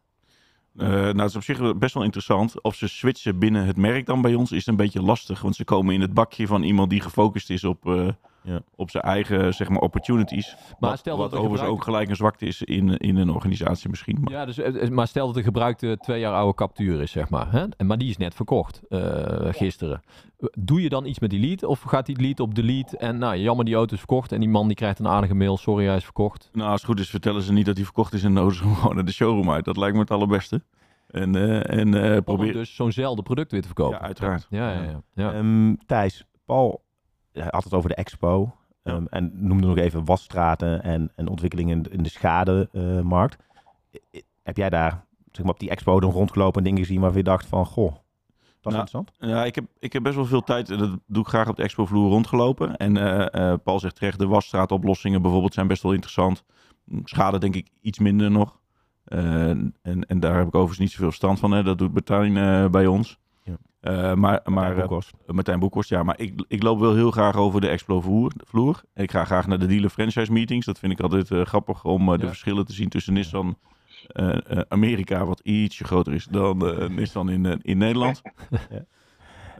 Eh, 0.77 0.89
nou, 0.89 1.19
het 1.19 1.29
is 1.29 1.37
op 1.37 1.43
zich 1.43 1.79
best 1.79 1.95
wel 1.95 2.03
interessant. 2.03 2.63
Of 2.63 2.75
ze 2.75 2.89
switchen 2.89 3.39
binnen 3.39 3.67
het 3.67 3.77
merk 3.77 4.07
dan 4.07 4.23
bij 4.23 4.35
ons 4.35 4.53
is 4.53 4.67
een 4.67 4.77
beetje 4.77 5.03
lastig. 5.03 5.43
Want 5.43 5.57
ze 5.57 5.65
komen 5.65 5.95
in 5.95 6.01
het 6.01 6.15
bakje 6.15 6.47
van 6.47 6.63
iemand 6.63 6.91
die 6.91 7.01
gefocust 7.01 7.51
is 7.51 7.65
op, 7.65 7.87
eh, 7.87 8.09
Ja. 8.43 8.61
op 8.77 8.91
zijn 8.91 9.03
eigen 9.03 9.55
zeg 9.55 9.69
maar, 9.69 9.81
opportunities. 9.81 10.57
Maar 10.79 10.91
wat 10.91 10.99
stel 10.99 11.17
wat 11.17 11.31
dat 11.31 11.41
overigens 11.41 11.71
ook 11.71 11.85
gelijk 11.85 12.09
een 12.09 12.17
zwakte 12.17 12.47
is 12.47 12.63
in, 12.63 12.97
in 12.97 13.17
een 13.17 13.31
organisatie 13.31 13.91
misschien. 13.91 14.19
Maar, 14.21 14.33
Ja, 14.33 14.45
dus, 14.47 14.59
eh, 14.59 14.89
maar 14.89 15.07
stel 15.07 15.27
dat 15.27 15.35
de 15.35 15.43
gebruikte 15.43 15.97
twee 16.01 16.21
jaar 16.21 16.35
oude 16.35 16.55
captuur 16.55 17.01
is, 17.01 17.11
zeg 17.11 17.29
maar. 17.29 17.53
Hè? 17.53 17.67
En, 17.77 17.87
maar 17.87 17.99
die 17.99 18.09
is 18.09 18.17
net 18.17 18.35
verkocht, 18.35 18.83
eh, 18.89 19.01
gisteren. 19.51 20.03
Eh, 20.39 20.49
Doe 20.59 20.83
je 20.83 20.89
dan 20.89 21.07
iets 21.07 21.19
met 21.19 21.31
die 21.31 21.41
lead? 21.41 21.65
Of 21.65 21.81
gaat 21.81 22.07
die 22.07 22.21
lead 22.21 22.41
op 22.41 22.55
delete 22.55 22.97
en 22.97 23.19
nou, 23.19 23.37
jammer 23.37 23.65
die 23.65 23.75
auto 23.75 23.93
is 23.93 23.99
verkocht 23.99 24.33
en 24.33 24.41
die 24.41 24.49
man 24.49 24.67
die 24.67 24.77
krijgt 24.77 24.99
een 24.99 25.09
aardige 25.09 25.35
mail, 25.35 25.57
sorry 25.57 25.87
hij 25.87 25.97
is 25.97 26.05
verkocht. 26.05 26.49
Nou, 26.53 26.71
als 26.71 26.81
het 26.81 26.91
goed 26.91 27.01
is, 27.01 27.11
vertellen 27.11 27.43
ze 27.43 27.53
niet 27.53 27.67
dat 27.67 27.77
hij 27.77 27.85
verkocht 27.85 28.13
is 28.13 28.25
en 28.25 28.33
nodigen 28.33 28.59
ze 28.63 28.65
hem 28.65 28.75
gewoon 28.75 28.95
naar 28.95 29.05
de 29.05 29.13
showroom 29.13 29.51
uit. 29.51 29.65
Dat 29.65 29.77
lijkt 29.77 29.95
me 29.95 30.01
het 30.01 30.11
allerbeste. 30.11 30.63
En, 31.11 31.35
eh, 31.35 31.79
en 31.79 31.95
eh, 31.95 32.17
Om 32.17 32.23
probeer... 32.23 32.53
dus 32.53 32.75
zo'nzelfde 32.75 33.23
product 33.23 33.51
weer 33.51 33.61
te 33.61 33.67
verkopen. 33.67 33.99
Ja, 33.99 34.05
uiteraard. 34.05 34.47
Ja, 34.51 34.73
ja, 34.73 34.83
ja. 34.83 35.03
ja. 35.15 35.33
Ehm, 35.33 35.75
Thijs, 35.87 36.25
Paul 36.45 36.83
hij 37.33 37.49
had 37.51 37.65
het 37.65 37.75
over 37.75 37.89
de 37.89 37.95
expo. 37.95 38.55
Ja. 38.83 38.93
ehm, 38.93 39.05
en 39.11 39.33
noemde 39.35 39.67
nog 39.67 39.77
even 39.77 40.05
wasstraten 40.05 40.83
en, 40.83 41.13
en 41.17 41.29
ontwikkelingen 41.29 41.91
in, 41.91 42.03
de 42.03 42.09
schademarkt. 42.09 43.37
heb 44.43 44.57
jij 44.57 44.71
daar 44.71 45.05
zeg 45.33 45.45
maar, 45.45 45.55
op 45.55 45.61
die 45.61 45.71
expo 45.71 46.01
dan 46.01 46.11
rondgelopen 46.11 46.59
en 46.59 46.65
dingen 46.65 46.85
gezien 46.85 47.01
waarvan 47.01 47.19
je 47.19 47.25
dacht 47.25 47.47
van, 47.47 47.67
goh, 47.67 47.95
dat 48.61 48.73
is 48.73 48.79
Nou, 48.79 49.05
interessant? 49.05 49.11
Ja, 49.19 49.45
ik 49.45 49.55
heb, 49.55 49.65
ik 49.79 49.93
heb 49.93 50.03
best 50.03 50.15
wel 50.15 50.25
veel 50.25 50.43
tijd, 50.43 50.67
dat 50.67 50.99
doe 51.07 51.23
ik 51.23 51.29
graag 51.29 51.49
op 51.49 51.57
de 51.57 51.63
expo-vloer 51.63 52.11
rondgelopen. 52.11 52.77
En 52.77 52.97
eh, 53.33 53.55
Paul 53.65 53.81
zegt 53.81 53.95
terecht, 53.97 54.19
de 54.19 54.27
wasstraatoplossingen 54.27 55.23
bijvoorbeeld 55.23 55.55
zijn 55.55 55.67
best 55.67 55.83
wel 55.83 55.93
interessant. 55.93 56.45
Schade 57.05 57.39
denk 57.39 57.55
ik 57.55 57.69
iets 57.81 57.99
minder 57.99 58.31
nog. 58.31 58.61
Eh, 59.05 59.49
en, 59.49 59.75
en 59.83 60.21
daar 60.21 60.37
heb 60.37 60.47
ik 60.47 60.55
overigens 60.55 60.79
niet 60.79 60.91
zoveel 60.91 61.07
verstand 61.07 61.39
van. 61.39 61.51
Hè. 61.51 61.63
Dat 61.63 61.79
doet 61.79 61.93
Martijn 61.93 62.37
eh, 62.37 62.71
bij 62.71 62.87
ons. 62.87 63.19
Eh, 63.81 64.15
maar 64.15 64.41
maar 64.45 64.73
eh, 64.73 64.81
Boekhorst. 64.81 65.13
Martijn 65.27 65.59
Boekhorst, 65.59 65.91
ja. 65.91 66.03
Maar 66.03 66.21
ik, 66.21 66.45
ik 66.49 66.63
loop 66.63 66.79
wel 66.81 66.95
heel 66.95 67.11
graag 67.11 67.37
over 67.37 67.61
de 67.61 67.69
expo-vloer. 67.69 68.33
vloer. 68.37 68.83
Ik 68.95 69.11
ga 69.11 69.25
graag 69.25 69.47
naar 69.47 69.59
de 69.59 69.67
dealer 69.67 69.91
franchise 69.91 70.33
meetings. 70.33 70.67
Dat 70.67 70.79
vind 70.79 70.93
ik 70.93 71.01
altijd 71.01 71.31
eh, 71.31 71.45
grappig 71.45 71.85
om 71.85 72.07
de 72.07 72.19
Ja. 72.19 72.27
verschillen 72.27 72.65
te 72.67 72.73
zien 72.73 72.89
tussen 72.89 73.13
Nissan 73.13 73.59
Amerika, 74.69 75.25
wat 75.25 75.41
ietsje 75.41 75.85
groter 75.85 76.13
is 76.13 76.25
dan 76.25 76.59
Nissan 76.95 77.31
in, 77.31 77.61
in 77.63 77.79
Nederland. 77.79 78.23
Ja. 78.71 78.85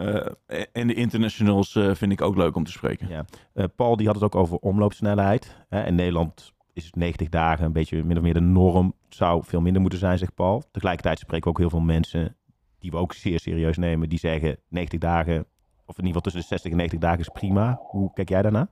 Eh, 0.01 0.63
en 0.73 0.87
de 0.87 0.95
internationals 0.95 1.77
eh, 1.77 1.95
vind 1.95 2.13
ik 2.13 2.21
ook 2.21 2.37
leuk 2.37 2.57
om 2.57 2.65
te 2.65 2.71
spreken. 2.71 3.09
Ja. 3.09 3.25
Eh, 3.55 3.65
Paul 3.77 3.97
die 3.97 4.07
had 4.07 4.15
het 4.15 4.25
ook 4.25 4.35
over 4.35 4.57
omloopsnelheid. 4.57 5.57
Hè? 5.69 5.87
In 5.87 5.95
Nederland 5.95 6.53
is 6.73 6.85
het 6.85 6.97
90 6.97 7.29
dagen 7.29 7.65
een 7.65 7.73
beetje 7.73 8.05
min 8.05 8.17
of 8.17 8.23
meer 8.23 8.35
de 8.35 8.41
norm. 8.41 8.95
Het 9.05 9.15
zou 9.15 9.45
veel 9.45 9.61
minder 9.61 9.81
moeten 9.81 9.99
zijn, 9.99 10.19
zegt 10.19 10.35
Paul. 10.35 10.63
Tegelijkertijd 10.73 11.19
spreken 11.19 11.45
we 11.45 11.51
ook 11.51 11.59
heel 11.59 11.71
veel 11.71 11.81
mensen 11.81 12.37
die 12.81 12.91
we 12.91 12.97
ook 12.97 13.13
zeer 13.13 13.41
serieus 13.41 13.77
nemen. 13.77 14.09
Die 14.09 14.19
zeggen 14.19 14.57
90 14.69 14.99
dagen, 14.99 15.39
of 15.87 15.99
in 15.99 16.07
ieder 16.07 16.07
geval 16.07 16.21
tussen 16.21 16.41
de 16.41 16.47
60 16.47 16.71
en 16.71 16.77
90 16.77 16.99
dagen 16.99 17.21
is 17.21 17.29
prima. 17.29 17.81
Hoe 17.83 18.13
kijk 18.13 18.29
jij 18.29 18.43
daarna? 18.43 18.69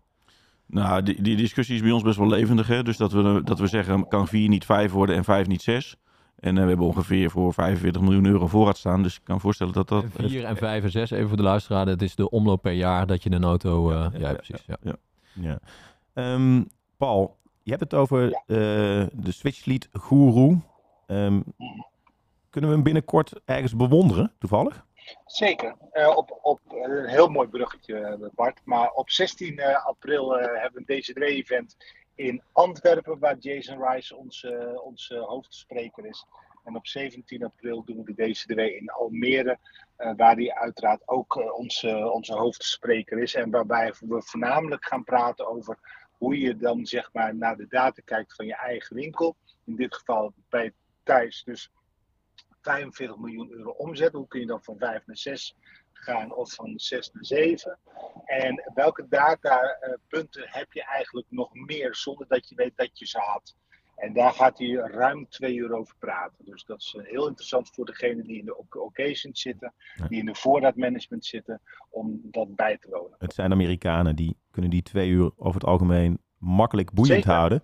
Nou, 0.67 1.03
die, 1.03 1.23
die 1.23 1.37
discussie 1.37 1.75
is 1.75 1.83
bij 1.83 1.91
ons 1.91 2.03
best 2.03 2.19
wel 2.19 2.29
levendig. 2.29 2.67
Hè? 2.67 2.83
Dus 2.83 2.97
dat 2.97 3.13
we, 3.13 3.41
dat 3.45 3.59
we 3.59 3.67
zeggen, 3.67 4.09
kan 4.09 4.29
4 4.29 4.49
niet 4.49 4.65
5 4.65 4.93
worden 4.93 5.17
en 5.17 5.25
5 5.25 5.47
niet 5.47 5.63
6. 5.63 5.97
En 6.39 6.57
eh, 6.57 6.63
we 6.63 6.69
hebben 6.69 6.87
ongeveer 6.87 7.31
voor 7.31 7.55
45 7.55 8.03
miljoen 8.03 8.27
euro 8.27 8.47
voorraad 8.47 8.77
staan. 8.77 9.03
Dus 9.03 9.17
ik 9.17 9.25
kan 9.25 9.41
voorstellen 9.41 9.73
dat 9.73 9.89
dat... 9.89 10.05
4 10.15 10.45
en 10.45 10.57
5 10.57 10.83
en 10.85 10.91
6, 10.91 11.11
even 11.11 11.29
voor 11.29 11.37
de 11.37 11.43
luisteraar. 11.43 11.87
Het 11.87 12.03
is 12.03 12.15
de 12.15 12.31
omloop 12.31 12.63
per 12.63 12.73
jaar 12.73 13.07
dat 13.07 13.23
je 13.23 13.31
een 13.31 13.45
auto... 13.45 13.91
eh, 13.91 14.07
ja, 14.13 14.19
ja, 14.19 14.33
precies. 14.35 14.65
Ja. 14.83 14.97
Ja. 15.33 15.59
Ehm, 16.15 16.63
Paul, 16.97 17.37
je 17.63 17.71
hebt 17.71 17.83
het 17.83 17.95
over 17.95 18.33
eh, 18.33 18.57
de 19.13 19.33
Switchlead 19.33 19.89
Guru. 19.93 20.59
Ehm, 21.07 21.41
kunnen 22.51 22.71
we 22.71 22.77
hem 22.77 22.85
binnenkort 22.85 23.33
ergens 23.45 23.77
bewonderen, 23.77 24.33
toevallig? 24.39 24.87
Zeker. 25.27 25.77
Eh, 25.93 26.17
op, 26.17 26.39
op 26.43 26.61
eh, 26.69 26.81
een 26.81 27.09
heel 27.09 27.29
mooi 27.29 27.49
bruggetje, 27.49 27.99
eh, 27.99 28.29
Bart. 28.35 28.61
Maar 28.65 28.91
op 28.93 29.11
16 29.11 29.59
eh, 29.59 29.87
april 29.87 30.33
hebben 30.33 30.85
we 30.87 30.95
een 30.95 31.03
DC3-event 31.03 31.77
in 32.15 32.43
Antwerpen, 32.53 33.19
waar 33.19 33.37
Jason 33.39 33.89
Rice 33.89 34.17
onze, 34.17 34.81
onze 34.85 35.17
hoofdspreker 35.17 36.07
is. 36.07 36.25
En 36.65 36.77
op 36.77 36.87
17 36.87 37.45
april 37.45 37.85
doen 37.85 38.05
we 38.05 38.15
de 38.15 38.29
DC3 38.29 38.77
in 38.79 38.91
Almere, 38.91 39.59
waar 39.97 40.35
hij 40.35 40.55
uiteraard 40.55 41.09
ook 41.09 41.57
onze, 41.59 42.11
onze 42.13 42.33
hoofdspreker 42.33 43.19
is. 43.19 43.35
En 43.35 43.51
waarbij 43.51 43.95
we 44.01 44.23
voornamelijk 44.23 44.85
gaan 44.85 45.05
praten 45.05 45.49
over 45.49 45.79
hoe 46.19 46.39
je 46.39 46.57
dan 46.57 46.87
zeg 46.87 47.13
maar 47.13 47.35
naar 47.35 47.57
de 47.57 47.67
data 47.69 48.03
kijkt 48.05 48.35
van 48.35 48.47
je 48.47 48.57
eigen 48.57 48.97
winkel. 48.97 49.37
In 49.65 49.77
dit 49.77 49.95
geval 49.95 50.33
bij 50.49 50.73
Thijs 51.03 51.43
dus 51.45 51.71
45 52.61 53.19
miljoen 53.19 53.51
euro 53.51 53.71
omzet. 53.71 54.13
Hoe 54.13 54.29
kun 54.29 54.41
je 54.41 54.47
dan 54.47 54.63
van 54.63 54.77
5 54.79 55.07
naar 55.07 55.17
6 55.17 55.57
gaan 55.93 56.35
of 56.35 56.55
van 56.55 56.73
6 56.79 57.11
naar 57.13 57.25
7? 57.25 57.79
En 58.25 58.71
welke 58.75 59.07
datapunten 59.09 60.43
heb 60.47 60.73
je 60.73 60.85
eigenlijk 60.85 61.27
nog 61.31 61.49
meer 61.53 61.95
zonder 61.95 62.27
dat 62.29 62.49
je 62.49 62.55
weet 62.55 62.77
dat 62.77 62.99
je 62.99 63.07
ze 63.07 63.19
had? 63.19 63.57
En 63.97 64.13
daar 64.13 64.33
gaat 64.33 64.59
hij 64.59 64.69
ruim 64.75 65.29
twee 65.29 65.55
uur 65.55 65.73
over 65.73 65.95
praten. 65.99 66.45
Dus 66.45 66.65
dat 66.65 66.81
is 66.81 66.95
eh, 66.99 67.05
heel 67.05 67.27
interessant 67.29 67.71
voor 67.75 67.85
degenen 67.85 68.25
die 68.27 68.39
in 68.39 68.45
de 68.45 68.59
oc- 68.59 68.77
occasions 68.77 69.41
zitten, 69.41 69.75
die 70.09 70.19
in 70.19 70.27
de 70.27 70.35
voorraadmanagement 70.35 71.25
zitten, 71.25 71.61
om 71.91 72.21
dat 72.23 72.55
bij 72.57 72.79
te 72.79 72.89
wonen. 72.91 73.17
Het 73.19 73.35
zijn 73.35 73.53
Amerikanen, 73.53 74.17
die 74.17 74.37
kunnen 74.51 74.71
die 74.71 74.83
twee 74.83 75.09
uur 75.11 75.31
over 75.37 75.61
het 75.61 75.69
algemeen 75.69 76.19
makkelijk 76.39 76.93
boeiend 76.93 77.17
Zeker. 77.17 77.33
houden. 77.33 77.63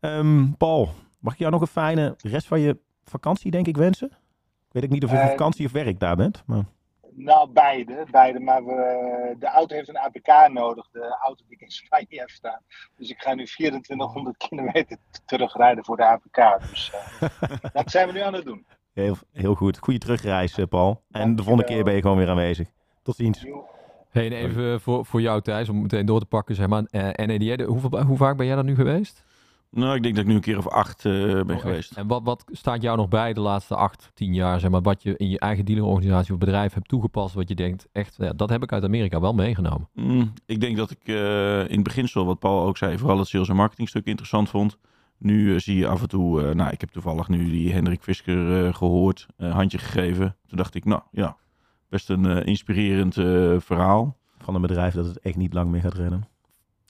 Ehm, 0.00 0.52
Paul, 0.52 0.88
mag 1.20 1.32
ik 1.32 1.38
jou 1.38 1.50
nog 1.52 1.60
een 1.60 1.66
fijne 1.66 2.14
rest 2.22 2.46
van 2.46 2.60
je 2.60 2.78
vakantie, 3.08 3.50
denk 3.50 3.66
ik, 3.66 3.76
wensen? 3.76 4.08
Ik 4.08 4.74
weet 4.74 4.84
ook 4.84 4.90
niet 4.90 5.04
of 5.04 5.10
je 5.10 5.16
voor 5.16 5.24
Eh, 5.24 5.30
vakantie 5.30 5.66
of 5.66 5.72
werk 5.72 5.98
daar 6.00 6.16
bent. 6.16 6.42
Maar... 6.46 6.64
Nou, 7.10 7.50
beide. 7.50 8.06
beide 8.10 8.40
maar 8.40 8.64
we, 8.64 9.36
de 9.38 9.46
auto 9.46 9.74
heeft 9.74 9.88
een 9.88 9.98
APK 9.98 10.52
nodig. 10.52 10.88
De 10.90 11.16
auto 11.24 11.44
die 11.46 11.54
ik 11.54 11.60
in 11.60 11.70
Spanje 11.70 12.06
heb 12.18 12.28
staan. 12.30 12.60
Dus 12.96 13.10
ik 13.10 13.18
ga 13.22 13.34
nu 13.34 13.44
2400 13.46 14.36
kilometer 14.36 14.96
terugrijden 15.26 15.84
voor 15.84 15.96
de 15.96 16.04
APK. 16.04 16.60
Dus 16.70 16.92
eh, 17.20 17.28
dat 17.72 17.90
zijn 17.90 18.06
we 18.06 18.12
nu 18.12 18.20
aan 18.20 18.34
het 18.34 18.44
doen. 18.44 18.66
Heel, 18.92 19.16
heel 19.32 19.54
goed. 19.54 19.78
Goede 19.78 19.98
terugreis, 19.98 20.58
eh, 20.58 20.66
Paul. 20.66 21.02
En 21.10 21.36
de 21.36 21.42
volgende 21.42 21.68
keer 21.68 21.84
ben 21.84 21.94
je 21.94 22.00
gewoon 22.00 22.16
weer 22.16 22.28
aanwezig. 22.28 22.68
Tot 23.02 23.16
ziens. 23.16 23.46
Hey, 24.10 24.26
en 24.26 24.32
even 24.32 24.80
voor, 24.80 25.06
voor 25.06 25.20
jou 25.20 25.40
Thijs, 25.42 25.68
om 25.68 25.82
meteen 25.82 26.06
door 26.06 26.20
te 26.20 26.26
pakken. 26.26 26.54
Zeg 26.54 26.66
maar, 26.66 26.82
eh, 26.90 27.26
NADA, 27.26 27.56
de- 27.56 27.64
hoeveel, 27.64 28.02
hoe 28.02 28.16
vaak 28.16 28.36
ben 28.36 28.46
jij 28.46 28.54
daar 28.54 28.64
nu 28.64 28.74
geweest? 28.74 29.24
Nou, 29.70 29.94
ik 29.94 30.02
denk 30.02 30.14
dat 30.14 30.24
ik 30.24 30.30
nu 30.30 30.36
een 30.36 30.40
keer 30.40 30.58
of 30.58 30.68
acht 30.68 31.04
eh, 31.04 31.12
ben 31.12 31.50
Oh, 31.50 31.60
geweest. 31.60 31.92
En 31.96 32.06
wat, 32.06 32.22
wat 32.24 32.44
staat 32.52 32.82
jou 32.82 32.96
nog 32.96 33.08
bij 33.08 33.32
de 33.32 33.40
laatste 33.40 33.76
acht, 33.76 34.10
tien 34.14 34.34
jaar? 34.34 34.60
Zeg 34.60 34.70
maar, 34.70 34.82
wat 34.82 35.02
je 35.02 35.16
in 35.16 35.28
je 35.28 35.38
eigen 35.38 35.64
dealerorganisatie 35.64 36.32
of 36.32 36.38
bedrijf 36.38 36.74
hebt 36.74 36.88
toegepast. 36.88 37.34
Wat 37.34 37.48
je 37.48 37.54
denkt, 37.54 37.88
echt, 37.92 38.16
ja, 38.18 38.32
dat 38.32 38.50
heb 38.50 38.62
ik 38.62 38.72
uit 38.72 38.84
Amerika 38.84 39.20
wel 39.20 39.34
meegenomen. 39.34 39.88
Mm, 39.94 40.32
ik 40.46 40.60
denk 40.60 40.76
dat 40.76 40.90
ik 40.90 41.00
eh, 41.04 41.60
in 41.60 41.74
het 41.74 41.82
beginsel, 41.82 42.24
wat 42.26 42.38
Paul 42.38 42.66
ook 42.66 42.76
zei, 42.76 42.98
vooral 42.98 43.18
het 43.18 43.28
sales 43.28 43.48
en 43.48 43.56
marketing 43.56 43.88
stuk 43.88 44.06
interessant 44.06 44.48
vond. 44.48 44.78
Nu 45.18 45.54
eh, 45.54 45.60
zie 45.60 45.76
je 45.76 45.86
af 45.88 46.02
en 46.02 46.08
toe, 46.08 46.42
eh, 46.42 46.54
nou, 46.54 46.70
ik 46.70 46.80
heb 46.80 46.90
toevallig 46.90 47.28
nu 47.28 47.50
die 47.50 47.72
Hendrik 47.72 48.02
Fisker 48.02 48.66
eh, 48.66 48.74
gehoord, 48.74 49.26
een 49.36 49.50
handje 49.50 49.78
gegeven. 49.78 50.36
Toen 50.46 50.58
dacht 50.58 50.74
ik, 50.74 50.84
nou 50.84 51.02
ja, 51.10 51.36
best 51.88 52.10
een 52.10 52.26
eh, 52.26 52.46
inspirerend 52.46 53.16
eh, 53.16 53.54
verhaal. 53.58 54.16
Van 54.38 54.54
een 54.54 54.60
bedrijf 54.60 54.94
dat 54.94 55.06
het 55.06 55.18
echt 55.18 55.36
niet 55.36 55.54
lang 55.54 55.70
meer 55.70 55.80
gaat 55.80 55.94
redden. 55.94 56.28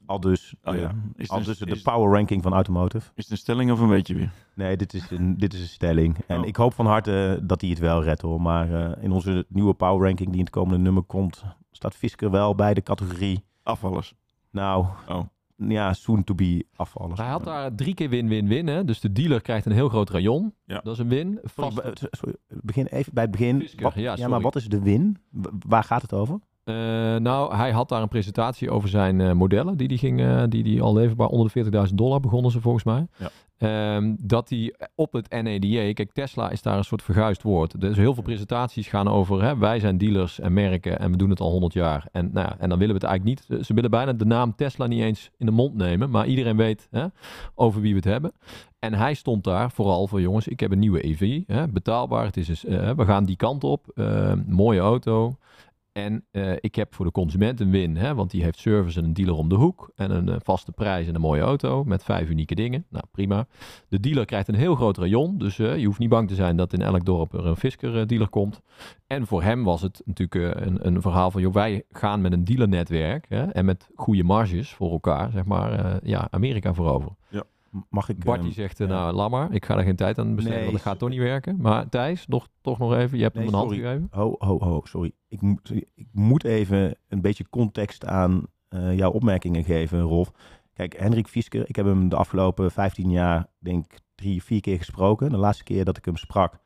Al 0.08 0.20
dus, 0.20 0.54
Oh 0.64 0.72
de, 0.72 0.78
ja, 0.80 0.94
is 1.16 1.28
al 1.30 1.42
dus 1.42 1.60
een, 1.60 1.66
de 1.66 1.74
is, 1.74 1.82
power 1.82 2.12
ranking 2.12 2.42
van 2.42 2.52
Automotive. 2.52 3.10
is 3.14 3.22
het 3.24 3.30
een 3.32 3.36
stelling 3.38 3.70
of 3.70 3.80
een 3.80 3.88
beetje 3.88 4.14
weer? 4.14 4.30
Nee, 4.54 4.76
dit 4.76 4.94
is 4.94 5.10
een, 5.10 5.38
dit 5.38 5.52
is 5.54 5.60
een 5.60 5.66
stelling. 5.66 6.16
En 6.26 6.40
Oh. 6.40 6.46
ik 6.46 6.56
hoop 6.56 6.74
van 6.74 6.86
harte 6.86 7.40
dat 7.42 7.60
hij 7.60 7.70
het 7.70 7.78
wel 7.78 8.02
redt 8.02 8.22
hoor. 8.22 8.40
Maar 8.40 8.72
eh, 8.96 9.02
in 9.04 9.12
onze 9.12 9.44
nieuwe 9.48 9.74
power 9.74 10.06
ranking 10.06 10.28
die 10.28 10.38
in 10.38 10.44
het 10.44 10.50
komende 10.54 10.78
nummer 10.78 11.02
komt, 11.02 11.44
staat 11.70 11.94
Fisker 11.96 12.30
wel 12.30 12.54
bij 12.54 12.74
de 12.74 12.82
categorie. 12.82 13.44
Afvallers. 13.62 14.14
Nou, 14.50 14.86
Oh. 15.08 15.20
ja, 15.56 15.92
soon 15.92 16.24
to 16.24 16.34
be 16.34 16.66
afvallers. 16.76 17.20
Hij 17.20 17.28
had 17.28 17.44
daar 17.44 17.74
drie 17.74 17.94
keer 17.94 18.08
win-win-win. 18.08 18.66
hè. 18.66 18.84
Dus 18.84 19.00
de 19.00 19.12
dealer 19.12 19.40
krijgt 19.40 19.66
een 19.66 19.72
heel 19.72 19.88
groot 19.88 20.10
rayon. 20.10 20.54
Ja. 20.64 20.80
Dat 20.80 20.92
is 20.92 20.98
een 20.98 21.08
win. 21.08 21.38
Sorry, 21.44 21.70
Vast, 21.70 22.06
sorry, 22.10 22.34
begin 22.48 22.86
even 22.86 23.14
bij 23.14 23.22
het 23.22 23.32
begin. 23.32 23.60
Fisker, 23.60 23.82
Wat- 23.82 23.94
ja, 24.18 24.28
maar 24.28 24.40
wat 24.40 24.56
is 24.56 24.68
de 24.68 24.80
win? 24.82 25.16
Waar 25.66 25.84
gaat 25.84 26.02
het 26.02 26.12
over? 26.12 26.38
Eh, 26.68 26.74
nou, 27.16 27.54
hij 27.54 27.70
had 27.70 27.88
daar 27.88 28.02
een 28.02 28.08
presentatie 28.08 28.70
over 28.70 28.88
zijn 28.88 29.20
eh, 29.20 29.32
modellen. 29.32 29.76
Die, 29.76 29.88
die, 29.88 29.98
ging, 29.98 30.20
eh, 30.20 30.42
die, 30.48 30.62
die 30.62 30.82
al 30.82 30.94
leverbaar 30.94 31.28
onder 31.28 31.50
de 31.52 31.86
40.000 31.88 31.94
dollar 31.94 32.20
begonnen 32.20 32.50
ze 32.50 32.60
volgens 32.60 32.84
mij. 32.84 33.06
Ja. 33.16 33.30
Ehm, 33.58 34.14
dat 34.18 34.48
hij 34.48 34.74
op 34.94 35.12
het 35.12 35.30
NADA, 35.30 35.92
kijk 35.92 36.12
Tesla 36.12 36.50
is 36.50 36.62
daar 36.62 36.76
een 36.76 36.84
soort 36.84 37.02
verguisd 37.02 37.42
woord. 37.42 37.80
Dus 37.80 37.96
heel 37.96 38.14
veel 38.14 38.22
presentaties 38.22 38.88
gaan 38.88 39.08
over 39.08 39.42
hè, 39.42 39.56
wij 39.56 39.80
zijn 39.80 39.98
dealers 39.98 40.40
en 40.40 40.52
merken 40.52 40.98
en 40.98 41.10
we 41.10 41.16
doen 41.16 41.30
het 41.30 41.40
al 41.40 41.50
100 41.50 41.72
jaar. 41.72 42.08
En, 42.12 42.30
nou 42.32 42.46
ja, 42.46 42.56
en 42.58 42.68
dan 42.68 42.78
willen 42.78 42.94
we 42.94 43.00
het 43.00 43.10
eigenlijk 43.10 43.48
niet. 43.50 43.66
Ze 43.66 43.74
willen 43.74 43.90
bijna 43.90 44.12
de 44.12 44.24
naam 44.24 44.54
Tesla 44.56 44.86
niet 44.86 45.02
eens 45.02 45.30
in 45.38 45.46
de 45.46 45.52
mond 45.52 45.74
nemen. 45.74 46.10
Maar 46.10 46.26
iedereen 46.26 46.56
weet 46.56 46.88
hè, 46.90 47.06
over 47.54 47.80
wie 47.80 47.90
we 47.90 47.96
het 47.96 48.08
hebben. 48.08 48.32
En 48.78 48.94
hij 48.94 49.14
stond 49.14 49.44
daar 49.44 49.70
vooral 49.70 50.06
voor 50.06 50.20
jongens, 50.20 50.48
ik 50.48 50.60
heb 50.60 50.72
een 50.72 50.78
nieuwe 50.78 51.06
EV. 51.06 51.42
Hè, 51.46 51.68
betaalbaar, 51.68 52.24
het 52.24 52.36
is 52.36 52.46
dus, 52.46 52.62
we 52.62 53.04
gaan 53.04 53.24
die 53.24 53.36
kant 53.36 53.64
op. 53.64 53.86
mooie 54.46 54.80
auto. 54.80 55.36
En 56.04 56.24
eh, 56.30 56.52
ik 56.60 56.74
heb 56.74 56.94
voor 56.94 57.04
de 57.04 57.12
consument 57.12 57.60
een 57.60 57.70
win, 57.70 57.96
hè, 57.96 58.14
want 58.14 58.30
die 58.30 58.42
heeft 58.42 58.58
service 58.58 58.98
en 58.98 59.04
een 59.04 59.12
dealer 59.12 59.34
om 59.34 59.48
de 59.48 59.54
hoek. 59.54 59.90
En 59.94 60.10
een 60.10 60.28
eh, 60.28 60.36
vaste 60.42 60.72
prijs 60.72 61.06
en 61.06 61.14
een 61.14 61.20
mooie 61.20 61.40
auto 61.40 61.84
met 61.84 62.04
vijf 62.04 62.28
unieke 62.28 62.54
dingen. 62.54 62.86
Nou, 62.88 63.04
prima. 63.10 63.46
De 63.88 64.00
dealer 64.00 64.24
krijgt 64.24 64.48
een 64.48 64.54
heel 64.54 64.74
groot 64.74 64.98
rayon, 64.98 65.38
dus 65.38 65.58
eh, 65.58 65.76
je 65.76 65.86
hoeft 65.86 65.98
niet 65.98 66.08
bang 66.08 66.28
te 66.28 66.34
zijn 66.34 66.56
dat 66.56 66.72
in 66.72 66.82
elk 66.82 67.04
dorp 67.04 67.32
er 67.32 67.46
een 67.46 67.56
Fisker 67.56 68.06
dealer 68.06 68.28
komt. 68.28 68.60
En 69.06 69.26
voor 69.26 69.42
hem 69.42 69.64
was 69.64 69.82
het 69.82 70.02
natuurlijk 70.04 70.60
een, 70.60 70.86
een 70.86 71.02
verhaal 71.02 71.30
van, 71.30 71.40
joh, 71.40 71.54
wij 71.54 71.82
gaan 71.90 72.20
met 72.20 72.32
een 72.32 72.44
dealernetwerk 72.44 73.26
hè, 73.28 73.44
en 73.44 73.64
met 73.64 73.88
goede 73.94 74.24
marges 74.24 74.70
voor 74.70 74.90
elkaar, 74.90 75.30
zeg 75.30 75.44
maar, 75.44 75.98
ja, 76.02 76.28
Amerika 76.30 76.74
voorover. 76.74 77.12
Mag 77.88 78.08
ik... 78.08 78.24
Bart 78.24 78.36
ehm, 78.36 78.46
die 78.46 78.54
zegt, 78.54 78.80
eh, 78.80 78.88
ja. 78.88 78.92
nou, 78.94 79.14
laat 79.14 79.30
maar, 79.30 79.52
ik 79.52 79.64
ga 79.64 79.76
er 79.76 79.82
geen 79.84 79.96
tijd 79.96 80.18
aan 80.18 80.34
besteden, 80.34 80.56
Nee, 80.56 80.66
want 80.66 80.76
dat 80.76 80.86
gaat 80.86 80.98
toch 80.98 81.08
niet 81.08 81.18
werken. 81.18 81.56
Maar 81.60 81.88
Thijs, 81.88 82.26
nog, 82.26 82.48
toch 82.60 82.78
nog 82.78 82.94
even, 82.94 83.16
je 83.16 83.22
hebt 83.22 83.34
Nee, 83.34 83.44
hem 83.44 83.52
een 83.54 83.58
hand 83.60 83.70
sorry. 83.72 83.86
gegeven. 83.86 84.08
Ho, 84.10 84.34
ho, 84.38 84.58
ho, 84.60 84.80
sorry. 84.84 85.12
Ik, 85.28 85.40
moet- 85.40 85.72
ik 85.94 86.06
moet 86.12 86.44
even 86.44 86.96
een 87.08 87.20
beetje 87.20 87.48
context 87.48 88.04
aan 88.06 88.42
eh, 88.68 88.96
jouw 88.96 89.10
opmerkingen 89.10 89.64
geven, 89.64 90.00
Rolf. 90.00 90.30
Kijk, 90.72 90.96
Hendrik 90.98 91.26
Fiesker, 91.28 91.68
ik 91.68 91.76
heb 91.76 91.86
hem 91.86 92.08
de 92.08 92.16
afgelopen 92.16 92.70
15 92.70 93.10
jaar, 93.10 93.46
denk 93.58 93.84
ik, 93.84 94.00
drie, 94.14 94.42
vier 94.42 94.60
keer 94.60 94.78
gesproken. 94.78 95.30
De 95.30 95.36
laatste 95.36 95.64
keer 95.64 95.84
dat 95.84 95.96
ik 95.96 96.04
hem 96.04 96.16
sprak, 96.16 96.58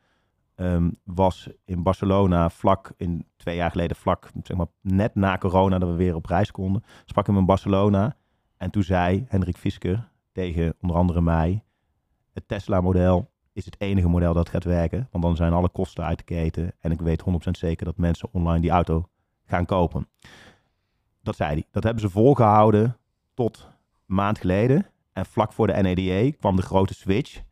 ehm, 0.54 0.90
was 1.04 1.48
in 1.64 1.82
Barcelona, 1.82 2.50
vlak 2.50 2.92
in 2.96 3.26
twee 3.36 3.56
jaar 3.56 3.70
geleden, 3.70 3.96
vlak, 3.96 4.30
zeg 4.42 4.56
maar, 4.56 4.66
net 4.80 5.14
na 5.14 5.38
corona, 5.38 5.78
dat 5.78 5.88
we 5.88 5.94
weer 5.94 6.14
op 6.14 6.26
reis 6.26 6.50
konden. 6.50 6.82
Sprak 7.04 7.26
hem 7.26 7.36
in 7.38 7.44
Barcelona. 7.46 8.16
En 8.56 8.70
toen 8.70 8.82
zei 8.82 9.24
Hendrik 9.28 9.56
Fiesker 9.56 10.10
tegen 10.32 10.74
onder 10.80 10.96
andere 10.96 11.20
mij, 11.20 11.64
het 12.32 12.48
Tesla-model 12.48 13.30
is 13.52 13.64
het 13.64 13.80
enige 13.80 14.08
model 14.08 14.34
dat 14.34 14.48
gaat 14.48 14.64
werken. 14.64 15.08
Want 15.10 15.24
dan 15.24 15.36
zijn 15.36 15.52
alle 15.52 15.68
kosten 15.68 16.04
uit 16.04 16.18
de 16.18 16.24
keten. 16.24 16.72
En 16.80 16.90
ik 16.90 17.00
weet 17.00 17.22
100% 17.22 17.50
zeker 17.50 17.84
dat 17.84 17.96
mensen 17.96 18.28
online 18.32 18.60
die 18.60 18.70
auto 18.70 19.08
gaan 19.44 19.64
kopen. 19.66 20.08
Dat 21.22 21.36
zei 21.36 21.52
hij. 21.52 21.64
Dat 21.70 21.82
hebben 21.82 22.02
ze 22.02 22.10
volgehouden 22.10 22.96
tot 23.34 23.68
een 24.08 24.14
maand 24.14 24.38
geleden. 24.38 24.86
En 25.12 25.26
vlak 25.26 25.52
voor 25.52 25.66
de 25.66 25.72
NADA 25.82 26.36
kwam 26.38 26.56
de 26.56 26.62
grote 26.62 26.94
switch. 26.94 27.42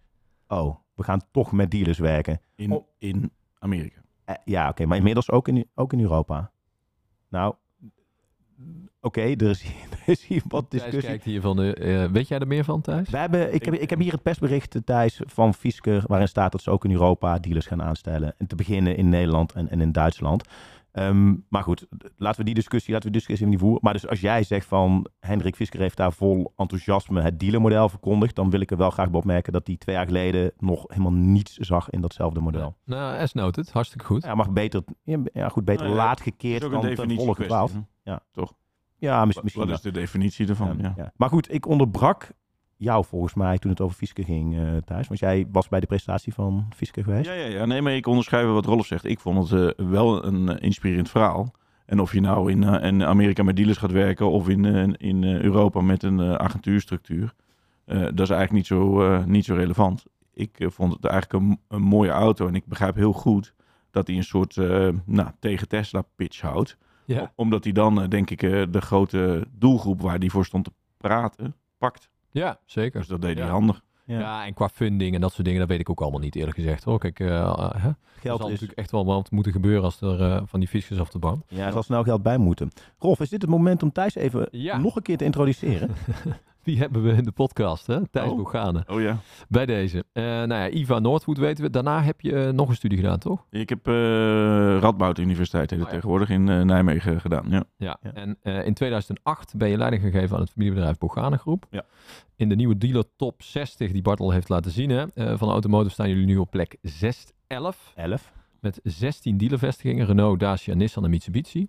Oh, 0.48 0.76
we 0.94 1.02
gaan 1.02 1.20
toch 1.30 1.52
met 1.52 1.70
dealers 1.70 1.98
werken. 1.98 2.40
In, 2.54 2.72
Oh. 2.72 2.86
in 2.98 3.32
Amerika. 3.58 4.00
Eh, 4.24 4.34
ja, 4.44 4.68
oké. 4.68 4.86
maar 4.86 4.96
inmiddels 4.96 5.30
ook 5.30 5.48
in, 5.48 5.70
ook 5.74 5.92
in 5.92 6.00
Europa. 6.00 6.50
Nou, 7.28 7.54
oké. 9.00 9.20
er, 9.20 9.50
is, 9.50 9.64
er 10.06 10.12
is 10.12 10.24
hier 10.24 10.42
wat 10.48 10.70
Thijs 10.70 10.82
discussie. 10.82 11.10
kijkt 11.10 11.24
hier 11.24 11.40
van, 11.40 11.62
eh, 11.62 12.02
eh, 12.04 12.10
weet 12.12 12.28
jij 12.28 12.38
er 12.38 12.46
meer 12.46 12.64
van, 12.64 12.80
Thijs? 12.80 13.10
We 13.10 13.16
hebben, 13.16 13.54
ik, 13.54 13.64
heb, 13.64 13.74
ik 13.74 13.90
heb 13.90 13.98
hier 13.98 14.12
het 14.12 14.22
persbericht, 14.22 14.74
eh, 14.74 14.82
Thijs, 14.84 15.20
van 15.26 15.54
Fisker, 15.54 16.02
waarin 16.06 16.28
staat 16.28 16.52
dat 16.52 16.62
ze 16.62 16.70
ook 16.70 16.84
in 16.84 16.90
Europa 16.90 17.38
dealers 17.38 17.66
gaan 17.66 17.82
aanstellen. 17.82 18.34
En 18.38 18.46
te 18.46 18.54
beginnen 18.54 18.96
in 18.96 19.08
Nederland 19.08 19.52
en, 19.52 19.70
en 19.70 19.80
in 19.80 19.92
Duitsland. 19.92 20.44
Ehm, 20.92 21.34
maar 21.48 21.62
goed, 21.62 21.86
laten 22.16 22.38
we 22.38 22.44
die 22.44 22.54
discussie, 22.54 22.92
laten 22.92 23.06
we 23.06 23.12
die 23.12 23.20
discussie 23.20 23.46
niet 23.48 23.58
voeren. 23.58 23.78
Maar 23.82 23.92
dus 23.92 24.08
als 24.08 24.20
jij 24.20 24.42
zegt 24.42 24.66
van 24.66 25.06
Hendrik 25.20 25.56
Fisker 25.56 25.80
heeft 25.80 25.96
daar 25.96 26.12
vol 26.12 26.52
enthousiasme 26.56 27.22
het 27.22 27.40
dealermodel 27.40 27.88
verkondigd, 27.88 28.34
dan 28.34 28.50
wil 28.50 28.60
ik 28.60 28.70
er 28.70 28.76
wel 28.76 28.90
graag 28.90 29.10
bij 29.10 29.18
opmerken 29.20 29.52
dat 29.52 29.66
hij 29.66 29.76
twee 29.76 29.94
jaar 29.96 30.06
geleden 30.06 30.52
nog 30.58 30.84
helemaal 30.88 31.12
niets 31.12 31.56
zag 31.56 31.90
in 31.90 32.00
datzelfde 32.00 32.40
model. 32.40 32.76
Nou, 32.84 33.18
as 33.18 33.32
noted, 33.32 33.72
hartstikke 33.72 34.04
goed. 34.04 34.22
Ja, 34.22 34.34
mag 34.34 34.50
beter, 34.50 34.82
ja, 35.32 35.48
goed, 35.48 35.64
beter 35.64 35.84
Nou 35.86 35.96
ja, 35.96 36.04
laat 36.04 36.20
gekeerd 36.20 36.60
dan 36.60 36.80
ten 36.94 37.14
volle 37.16 37.34
gedwaald. 37.34 37.72
Ja, 38.98 39.24
mis- 39.24 39.34
Wat- 39.34 39.44
misschien 39.44 39.66
Wat 39.66 39.74
is 39.76 39.80
de 39.82 39.90
definitie 39.90 40.48
ervan? 40.48 40.76
Ja, 40.78 40.82
Ja. 40.82 40.92
ja. 40.96 41.12
Maar 41.16 41.28
goed, 41.28 41.52
ik 41.52 41.66
onderbrak 41.66 42.30
jou 42.80 43.04
volgens 43.04 43.34
mij 43.34 43.58
toen 43.58 43.70
het 43.70 43.80
over 43.80 43.96
Fisker 43.96 44.24
ging 44.24 44.58
eh 44.58 44.76
thuis. 44.84 45.08
Want 45.08 45.20
jij 45.20 45.46
was 45.52 45.68
bij 45.68 45.80
de 45.80 45.86
presentatie 45.86 46.34
van 46.34 46.66
Fisker 46.76 47.04
geweest. 47.04 47.26
Ja, 47.26 47.32
ja, 47.32 47.46
ja. 47.46 47.64
Nee, 47.64 47.82
maar 47.82 47.92
ik 47.94 48.06
onderschrijf 48.06 48.46
wat 48.46 48.66
Rolf 48.66 48.86
zegt. 48.86 49.04
Ik 49.04 49.20
vond 49.20 49.50
het 49.50 49.76
eh, 49.76 49.86
wel 49.86 50.24
een 50.24 50.48
eh, 50.48 50.64
inspirerend 50.64 51.10
verhaal. 51.10 51.54
En 51.86 52.00
of 52.00 52.12
je 52.12 52.20
nou 52.20 52.50
in, 52.50 52.64
eh, 52.64 52.88
in 52.88 53.04
Amerika 53.04 53.42
met 53.42 53.56
dealers 53.56 53.78
gaat 53.78 53.92
werken 53.92 54.30
of 54.30 54.48
in, 54.48 54.64
in 54.96 55.24
eh, 55.24 55.40
Europa 55.40 55.80
met 55.80 56.02
een 56.02 56.20
eh, 56.20 56.34
agentuurstructuur, 56.34 57.34
eh, 57.84 58.00
dat 58.00 58.20
is 58.20 58.30
eigenlijk 58.30 58.52
niet 58.52 58.66
zo, 58.66 59.02
eh, 59.02 59.24
niet 59.24 59.44
zo 59.44 59.54
relevant. 59.54 60.04
Ik 60.34 60.60
eh, 60.60 60.68
vond 60.70 60.92
het 60.92 61.04
eigenlijk 61.04 61.44
een, 61.44 61.60
een 61.68 61.82
mooie 61.82 62.10
auto 62.10 62.46
en 62.46 62.54
ik 62.54 62.66
begrijp 62.66 62.94
heel 62.94 63.12
goed 63.12 63.54
dat 63.90 64.06
hij 64.06 64.16
een 64.16 64.24
soort 64.24 64.56
eh, 64.56 64.88
nou, 65.04 65.28
tegen 65.38 65.68
Tesla 65.68 66.02
pitch 66.16 66.40
houdt. 66.40 66.76
Ja. 67.04 67.32
Omdat 67.34 67.64
hij 67.64 67.72
dan, 67.72 68.06
denk 68.08 68.30
ik, 68.30 68.42
eh, 68.42 68.62
de 68.70 68.80
grote 68.80 69.46
doelgroep 69.52 70.00
waar 70.00 70.18
hij 70.18 70.28
voor 70.28 70.44
stond 70.44 70.64
te 70.64 70.72
praten, 70.96 71.54
pakt. 71.78 72.08
Ja, 72.30 72.58
zeker. 72.64 72.98
Dus 73.00 73.08
dat 73.08 73.20
deed 73.22 73.36
hij 73.38 73.46
Ja. 73.46 73.52
handig. 73.52 73.80
Ja. 74.04 74.18
Ja. 74.18 74.46
en 74.46 74.54
qua 74.54 74.68
funding 74.68 75.14
en 75.14 75.20
dat 75.20 75.32
soort 75.32 75.44
dingen, 75.44 75.60
dat 75.60 75.68
weet 75.68 75.80
ik 75.80 75.90
ook 75.90 76.00
allemaal 76.00 76.20
niet 76.20 76.34
eerlijk 76.36 76.56
gezegd 76.56 76.84
hoor. 76.84 76.98
Kijk, 76.98 77.20
eh, 77.20 77.38
eh, 77.40 77.70
hè? 77.76 77.90
Geld 78.20 78.38
zal 78.38 78.46
is, 78.46 78.52
natuurlijk 78.52 78.78
echt 78.78 78.90
wel 78.90 79.04
wat 79.04 79.30
moeten 79.30 79.52
gebeuren 79.52 79.82
als 79.84 80.00
er 80.00 80.20
eh, 80.22 80.42
van 80.44 80.60
die 80.60 80.68
fiches 80.68 81.00
af 81.00 81.10
de 81.10 81.18
bank. 81.18 81.42
ja, 81.48 81.66
er 81.66 81.72
zal 81.72 81.82
snel 81.82 82.02
geld 82.02 82.22
bij 82.22 82.38
moeten. 82.38 82.70
Rolf, 82.98 83.20
is 83.20 83.28
dit 83.28 83.42
het 83.42 83.50
moment 83.50 83.82
om 83.82 83.92
Thijs 83.92 84.14
even 84.14 84.48
Ja. 84.50 84.78
nog 84.78 84.96
een 84.96 85.02
keer 85.02 85.16
te 85.16 85.24
introduceren? 85.24 85.90
Wie 86.70 86.78
hebben 86.78 87.02
we 87.02 87.12
in 87.12 87.24
de 87.24 87.32
podcast, 87.32 87.86
hè? 87.86 88.08
Thijs 88.08 88.30
Oh. 88.30 88.36
Boegane. 88.36 88.84
Oh 88.86 89.00
ja. 89.00 89.16
Bij 89.48 89.66
deze. 89.66 90.04
Eh, 90.12 90.22
nou 90.24 90.48
ja, 90.48 90.68
Iva 90.68 90.98
Noordhoed 90.98 91.38
weten 91.38 91.64
we. 91.64 91.70
Daarna 91.70 92.02
heb 92.02 92.20
je 92.20 92.44
eh, 92.46 92.52
nog 92.52 92.68
een 92.68 92.74
studie 92.74 92.98
gedaan, 92.98 93.18
toch? 93.18 93.46
Ik 93.50 93.68
heb 93.68 93.86
eh 93.88 93.94
Radboud 94.78 95.18
Universiteit 95.18 95.70
heet 95.70 95.80
Oh 95.80 95.86
ja. 95.86 95.92
tegenwoordig 95.92 96.28
in 96.28 96.44
Nijmegen 96.44 97.20
gedaan. 97.20 97.44
Ja. 97.48 97.64
Ja. 97.76 97.98
Ja. 98.02 98.12
En 98.12 98.38
in 98.64 98.74
2008 98.74 99.56
ben 99.56 99.68
je 99.68 99.76
leiding 99.76 100.02
gegeven 100.02 100.34
aan 100.36 100.42
het 100.42 100.50
familiebedrijf 100.50 100.98
Boegane 100.98 101.36
Groep. 101.36 101.66
Ja. 101.70 101.84
In 102.36 102.48
de 102.48 102.54
nieuwe 102.56 102.78
dealer 102.78 103.04
top 103.16 103.42
60 103.42 103.92
die 103.92 104.02
Bart 104.02 104.20
al 104.20 104.30
heeft 104.30 104.48
laten 104.48 104.70
zien, 104.70 104.90
hè, 104.90 105.04
van 105.14 105.48
de 105.48 105.52
automotive 105.52 105.92
staan 105.92 106.08
jullie 106.08 106.26
nu 106.26 106.36
op 106.36 106.50
plek 106.50 106.76
611. 106.82 107.92
11. 107.96 108.32
Met 108.60 108.80
16 108.82 109.36
dealervestigingen, 109.36 110.06
Renault, 110.06 110.40
Dacia, 110.40 110.74
Nissan 110.74 111.04
en 111.04 111.10
Mitsubishi. 111.10 111.68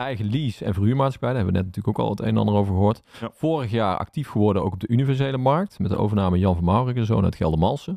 Eigen 0.00 0.30
lease 0.30 0.64
en 0.64 0.74
verhuurmaatschappij, 0.74 1.28
daar 1.28 1.36
hebben 1.36 1.54
we 1.54 1.58
net 1.60 1.68
natuurlijk 1.68 1.98
ook 1.98 2.06
al 2.06 2.10
het 2.10 2.20
een 2.20 2.26
en 2.26 2.36
ander 2.36 2.54
over 2.54 2.74
gehoord. 2.74 3.02
Ja. 3.20 3.30
Vorig 3.32 3.70
jaar 3.70 3.96
actief 3.96 4.28
geworden 4.28 4.62
ook 4.64 4.72
op 4.72 4.80
de 4.80 4.88
universele 4.88 5.36
markt. 5.36 5.78
Met 5.78 5.90
de 5.90 5.96
overname 5.96 6.38
Jan 6.38 6.54
van 6.54 6.64
Maurik, 6.64 7.04
zoon 7.04 7.24
uit 7.24 7.36
Geldermalsen. 7.36 7.96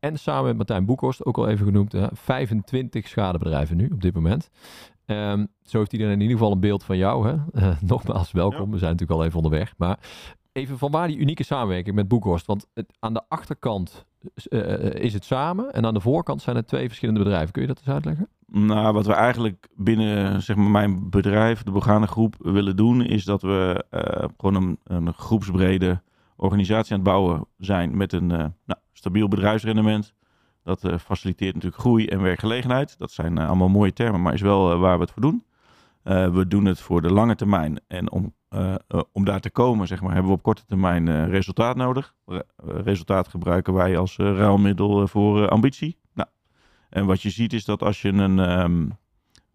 En 0.00 0.18
samen 0.18 0.44
met 0.44 0.56
Martijn 0.56 0.84
Boekhorst, 0.84 1.24
ook 1.24 1.38
al 1.38 1.48
even 1.48 1.66
genoemd, 1.66 1.92
hè, 1.92 2.06
25 2.12 3.08
schadebedrijven 3.08 3.76
nu 3.76 3.88
op 3.92 4.00
dit 4.00 4.14
moment. 4.14 4.50
Ehm, 5.06 5.46
zo 5.62 5.78
heeft 5.78 5.92
iedereen 5.92 6.14
in 6.14 6.20
ieder 6.20 6.36
geval 6.36 6.52
een 6.52 6.60
beeld 6.60 6.84
van 6.84 6.96
jou. 6.96 7.28
Hè? 7.28 7.36
Eh, 7.62 7.80
nogmaals, 7.80 8.32
welkom. 8.32 8.64
Ja. 8.64 8.70
We 8.70 8.78
zijn 8.78 8.90
natuurlijk 8.90 9.20
al 9.20 9.24
even 9.26 9.36
onderweg. 9.36 9.74
Maar 9.76 9.98
even 10.52 10.78
van 10.78 10.90
waar 10.90 11.06
die 11.06 11.16
unieke 11.16 11.44
samenwerking 11.44 11.94
met 11.94 12.08
Boekhorst. 12.08 12.46
Want 12.46 12.66
het, 12.74 12.96
aan 12.98 13.14
de 13.14 13.22
achterkant 13.28 14.06
eh, 14.48 14.74
eh, 14.74 15.04
is 15.04 15.12
het 15.12 15.24
samen. 15.24 15.72
En 15.72 15.86
aan 15.86 15.94
de 15.94 16.00
voorkant 16.00 16.42
zijn 16.42 16.56
het 16.56 16.68
twee 16.68 16.86
verschillende 16.86 17.22
bedrijven. 17.22 17.52
Kun 17.52 17.62
je 17.62 17.68
dat 17.68 17.78
eens 17.78 17.94
uitleggen? 17.94 18.28
Nou, 18.46 18.92
wat 18.92 19.06
we 19.06 19.12
eigenlijk 19.12 19.68
binnen 19.76 20.42
zeg 20.42 20.56
maar, 20.56 20.70
mijn 20.70 21.10
bedrijf, 21.10 21.62
de 21.62 21.70
Begane 21.70 22.06
Groep, 22.06 22.34
willen 22.38 22.76
doen, 22.76 23.02
is 23.02 23.24
dat 23.24 23.42
we 23.42 23.84
eh, 23.90 24.28
gewoon 24.36 24.54
een, 24.62 24.78
een 24.84 25.12
groepsbrede 25.12 26.02
organisatie 26.36 26.92
aan 26.92 26.98
het 26.98 27.08
bouwen 27.08 27.46
zijn 27.58 27.96
met 27.96 28.12
een 28.12 28.30
eh, 28.30 28.46
nou, 28.64 28.80
stabiel 28.92 29.28
bedrijfsrendement. 29.28 30.14
Dat 30.62 30.84
eh, 30.84 30.98
faciliteert 30.98 31.54
natuurlijk 31.54 31.82
groei 31.82 32.06
en 32.06 32.22
werkgelegenheid. 32.22 32.98
Dat 32.98 33.10
zijn 33.10 33.38
eh, 33.38 33.46
allemaal 33.46 33.68
mooie 33.68 33.92
termen, 33.92 34.22
maar 34.22 34.34
is 34.34 34.40
wel 34.40 34.72
eh, 34.72 34.80
waar 34.80 34.96
we 34.96 35.02
het 35.02 35.12
voor 35.12 35.22
doen. 35.22 35.44
Eh, 36.02 36.34
we 36.34 36.48
doen 36.48 36.64
het 36.64 36.80
voor 36.80 37.02
de 37.02 37.12
lange 37.12 37.34
termijn. 37.34 37.80
En 37.86 38.10
om, 38.10 38.34
eh, 38.52 38.74
eh, 38.88 39.00
om 39.12 39.24
daar 39.24 39.40
te 39.40 39.50
komen, 39.50 39.86
zeg 39.86 40.00
maar, 40.00 40.12
hebben 40.12 40.30
we 40.30 40.36
op 40.36 40.42
korte 40.42 40.64
termijn 40.66 41.08
eh, 41.08 41.28
resultaat 41.28 41.76
nodig. 41.76 42.14
Re- 42.26 42.42
resultaat 42.56 43.28
gebruiken 43.28 43.72
wij 43.72 43.98
als 43.98 44.16
ruilmiddel 44.16 45.08
voor 45.08 45.48
ambitie. 45.48 45.98
Nou, 46.14 46.28
en 46.88 47.06
wat 47.06 47.22
je 47.22 47.30
ziet 47.30 47.52
is 47.52 47.64
dat 47.64 47.82
als 47.82 48.02
je 48.02 48.08
een, 48.08 48.38
ehm, 48.38 48.88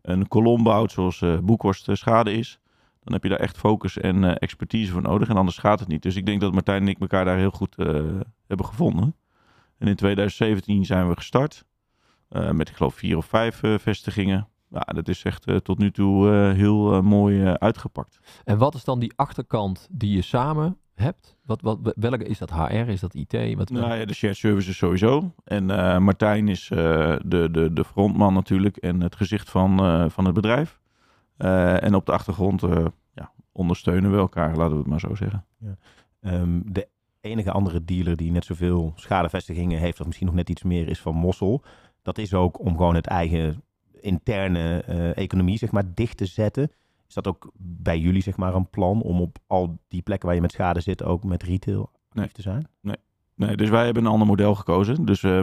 een 0.02 0.28
kolom 0.28 0.64
bouwt 0.64 0.92
zoals 0.92 1.24
Boekhorst 1.42 1.90
schade 1.92 2.34
is, 2.34 2.60
dan 3.04 3.14
heb 3.14 3.24
je 3.24 3.30
daar 3.30 3.40
echt 3.40 3.58
focus 3.58 3.98
en 3.98 4.38
expertise 4.38 4.92
voor 4.92 5.02
nodig. 5.02 5.30
En 5.30 5.38
anders 5.38 5.58
gaat 5.58 5.80
het 5.80 5.88
niet. 5.88 6.02
Dus 6.02 6.16
ik 6.16 6.26
denk 6.26 6.42
dat 6.42 6.54
Martijn 6.54 6.82
en 6.82 6.88
ik 6.88 7.00
elkaar 7.00 7.26
daar 7.26 7.38
heel 7.38 7.52
goed 7.52 7.76
hebben 8.48 8.66
gevonden. 8.66 9.16
En 9.78 9.88
in 9.88 9.96
2017 9.96 10.86
zijn 10.86 11.08
we 11.08 11.16
gestart. 11.16 11.66
met 12.30 12.70
ik 12.70 12.76
geloof 12.76 12.96
vier 12.96 13.18
of 13.18 13.26
vijf 13.26 13.62
vestigingen. 13.78 14.48
Ja, 14.70 14.80
dat 14.80 15.08
is 15.08 15.24
echt 15.24 15.46
eh, 15.46 15.56
tot 15.56 15.78
nu 15.78 15.92
toe 15.92 16.32
eh, 16.32 16.52
heel 16.54 16.94
eh, 16.94 17.02
mooi 17.02 17.46
uitgepakt. 17.46 18.20
En 18.44 18.58
wat 18.58 18.76
is 18.76 18.84
dan 18.84 19.00
die 19.00 19.14
achterkant 19.16 19.88
die 19.92 20.16
je 20.16 20.22
samen 20.22 20.78
hebt? 20.98 21.36
Wat, 21.46 21.62
wat, 21.62 21.94
welke 21.96 22.24
is 22.24 22.38
dat 22.38 22.52
HR? 22.52 22.74
Is 22.74 23.00
dat 23.00 23.14
IT? 23.14 23.56
Wat, 23.56 23.70
Nou 23.70 23.96
ja, 23.96 24.06
de 24.06 24.14
shared 24.14 24.38
services 24.38 24.78
sowieso. 24.78 25.34
En 25.44 25.72
eh, 25.72 25.98
Martijn 25.98 26.48
is 26.48 26.70
eh, 26.70 26.78
de, 27.26 27.52
de, 27.52 27.74
de 27.74 27.84
frontman 27.84 28.34
natuurlijk 28.34 28.78
en 28.78 29.02
het 29.02 29.16
gezicht 29.16 29.50
van, 29.50 29.80
eh, 29.80 30.06
van 30.10 30.26
het 30.26 30.34
bedrijf. 30.34 30.80
Eh, 31.38 31.84
en 31.84 31.96
op 31.96 32.06
de 32.06 32.12
achtergrond 32.12 32.64
eh, 32.64 32.86
ja, 33.14 33.32
ondersteunen 33.52 34.12
we 34.12 34.18
elkaar, 34.18 34.56
laten 34.56 34.72
we 34.72 34.78
het 34.78 34.88
maar 34.88 35.00
zo 35.00 35.16
zeggen. 35.16 35.46
Ehm, 36.22 36.60
de 36.66 36.88
enige 37.22 37.52
andere 37.52 37.84
dealer 37.84 38.16
die 38.16 38.32
net 38.32 38.46
zoveel 38.46 38.94
schadevestigingen 38.96 39.80
heeft, 39.80 40.00
of 40.00 40.06
misschien 40.06 40.28
nog 40.28 40.36
net 40.36 40.50
iets 40.50 40.64
meer, 40.64 40.88
is 40.88 41.00
van 41.00 41.16
Mossel. 41.16 41.64
Dat 42.02 42.18
is 42.18 42.34
ook 42.34 42.60
om 42.60 42.78
gewoon 42.78 42.96
het 42.96 43.08
eigen 43.08 43.64
interne 44.02 44.84
eh, 44.84 45.18
economie, 45.18 45.58
zeg 45.58 45.72
maar, 45.72 45.94
dicht 45.94 46.18
te 46.18 46.26
zetten. 46.26 46.72
Is 47.08 47.14
dat 47.14 47.28
ook 47.28 47.52
bij 47.58 48.00
jullie, 48.00 48.22
zeg 48.22 48.38
maar, 48.38 48.56
een 48.56 48.70
plan 48.70 49.02
om 49.02 49.22
op 49.22 49.38
al 49.48 49.78
die 49.88 50.02
plekken 50.02 50.26
waar 50.28 50.36
je 50.36 50.42
met 50.42 50.52
schade 50.52 50.80
zit 50.80 51.04
ook 51.04 51.24
met 51.24 51.44
retail 51.44 51.82
actief 51.82 52.14
Nee. 52.14 52.32
te 52.32 52.42
zijn? 52.42 52.68
Nee, 53.36 53.56
dus 53.56 53.70
wij 53.70 53.86
hebben 53.86 54.06
een 54.06 54.12
ander 54.12 54.28
model 54.28 54.56
gekozen. 54.56 55.06
Dus 55.06 55.24
eh, 55.24 55.42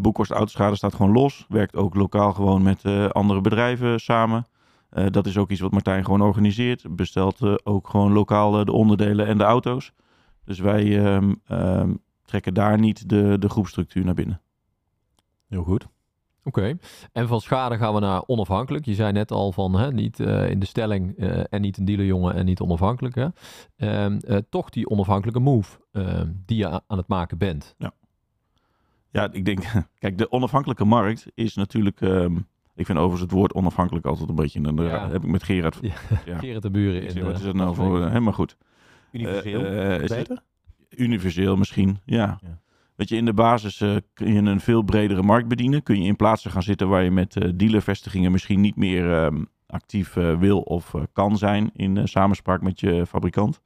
Boekhorst 0.00 0.30
Autoschade 0.30 0.76
staat 0.76 0.94
gewoon 0.94 1.12
los. 1.12 1.46
Werkt 1.48 1.76
ook 1.76 1.94
lokaal 1.94 2.32
gewoon 2.32 2.62
met 2.62 2.84
eh, 2.84 3.08
andere 3.08 3.40
bedrijven 3.40 4.00
samen. 4.00 4.46
Dat 5.10 5.26
is 5.26 5.38
ook 5.38 5.50
iets 5.50 5.60
wat 5.60 5.72
Martijn 5.72 6.04
gewoon 6.04 6.22
organiseert. 6.22 6.96
Bestelt 6.96 7.66
ook 7.66 7.88
gewoon 7.88 8.12
lokaal 8.12 8.64
de 8.64 8.72
onderdelen 8.72 9.26
en 9.26 9.38
de 9.38 9.44
auto's. 9.44 9.92
Dus 10.44 10.58
wij 10.58 11.04
ehm, 11.04 11.34
ehm, 11.46 11.94
trekken 12.24 12.54
daar 12.54 12.78
niet 12.78 13.08
de, 13.08 13.36
de 13.38 13.48
groepstructuur 13.48 14.04
naar 14.04 14.14
binnen. 14.14 14.40
Heel 15.48 15.62
goed. 15.62 15.86
Oké. 16.44 16.76
En 17.12 17.28
van 17.28 17.40
schade 17.40 17.76
gaan 17.76 17.94
we 17.94 18.00
naar 18.00 18.22
onafhankelijk. 18.26 18.84
Je 18.84 18.94
zei 18.94 19.12
net 19.12 19.30
al 19.30 19.52
van 19.52 19.78
hè, 19.78 19.92
niet 19.92 20.20
eh, 20.20 20.50
in 20.50 20.58
de 20.58 20.66
stelling 20.66 21.16
eh, 21.18 21.40
en 21.50 21.60
niet 21.60 21.76
een 21.76 21.84
dealerjongen 21.84 22.34
en 22.34 22.44
niet 22.44 22.60
onafhankelijk. 22.60 23.14
Hè. 23.14 23.26
Ehm, 23.76 24.18
eh, 24.18 24.36
toch 24.48 24.70
die 24.70 24.88
onafhankelijke 24.90 25.40
move 25.40 25.78
ehm, 25.92 26.30
die 26.46 26.56
je 26.56 26.68
aan 26.86 26.98
het 26.98 27.08
maken 27.08 27.38
bent. 27.38 27.74
Ja, 29.10 29.32
ik 29.32 29.44
denk, 29.44 29.64
kijk, 29.98 30.18
de 30.18 30.30
onafhankelijke 30.32 30.84
markt 30.84 31.26
is 31.34 31.54
natuurlijk. 31.54 32.00
ehm, 32.00 32.36
ik 32.74 32.86
vind 32.86 32.98
overigens 32.98 33.22
het 33.22 33.30
woord 33.30 33.54
onafhankelijk 33.54 34.06
altijd 34.06 34.28
een 34.28 34.34
beetje 34.34 34.60
een. 34.60 34.76
Ja. 34.76 35.08
heb 35.08 35.22
ik 35.22 35.30
met 35.30 35.42
Gerard. 35.42 35.78
Ja. 35.80 35.92
Ja. 36.24 36.38
Gerrit 36.38 36.62
de 36.62 36.70
Buren 36.70 37.02
in 37.02 37.24
wat 37.24 37.34
is 37.34 37.42
dat 37.42 37.54
nou 37.54 37.74
voor. 37.74 38.06
Helemaal 38.06 38.32
goed. 38.32 38.56
Universeel. 39.12 39.64
Is 39.66 40.10
het 40.10 40.18
beter? 40.18 40.42
universeel 40.96 41.56
misschien, 41.56 41.98
ja. 42.04 42.38
Ja. 42.40 42.60
Weet 42.94 43.08
je, 43.08 43.16
in 43.16 43.24
de 43.24 43.34
basis 43.34 43.80
eh, 43.80 43.96
kun 44.14 44.32
je 44.32 44.40
een 44.40 44.60
veel 44.60 44.82
bredere 44.82 45.22
markt 45.22 45.48
bedienen. 45.48 45.82
Kun 45.82 46.02
je 46.02 46.08
in 46.08 46.16
plaatsen 46.16 46.50
gaan 46.50 46.62
zitten 46.62 46.88
waar 46.88 47.02
je 47.02 47.10
met 47.10 47.36
eh, 47.36 47.50
dealervestigingen 47.54 48.32
misschien 48.32 48.60
niet 48.60 48.76
meer 48.76 49.12
ehm, 49.12 49.44
actief 49.66 50.16
eh, 50.16 50.38
wil 50.38 50.60
of 50.60 50.94
kan 51.12 51.38
zijn 51.38 51.70
in 51.74 52.08
samenspraak 52.08 52.62
met 52.62 52.80
je 52.80 53.06
fabrikant. 53.06 53.60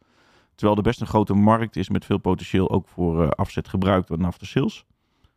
Terwijl 0.54 0.76
er 0.76 0.84
best 0.84 1.00
een 1.00 1.06
grote 1.06 1.34
markt 1.34 1.76
is 1.76 1.88
met 1.88 2.04
veel 2.04 2.18
potentieel 2.18 2.70
ook 2.70 2.88
voor 2.88 3.30
afzet 3.30 3.68
gebruikt 3.68 4.10
en 4.10 4.24
after 4.24 4.46
sales. 4.46 4.84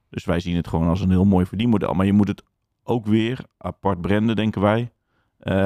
Dus 0.10 0.26
wij 0.26 0.40
zien 0.40 0.56
het 0.56 0.68
gewoon 0.68 0.88
als 0.88 1.02
een 1.02 1.10
heel 1.10 1.26
mooi 1.26 1.46
verdienmodel. 1.46 1.94
Maar 1.94 2.06
je 2.06 2.14
moet 2.14 2.28
het 2.28 2.44
ook 2.84 3.06
weer 3.06 3.46
apart 3.58 4.02
branden, 4.02 4.36
denken 4.36 4.62
wij. 4.62 4.92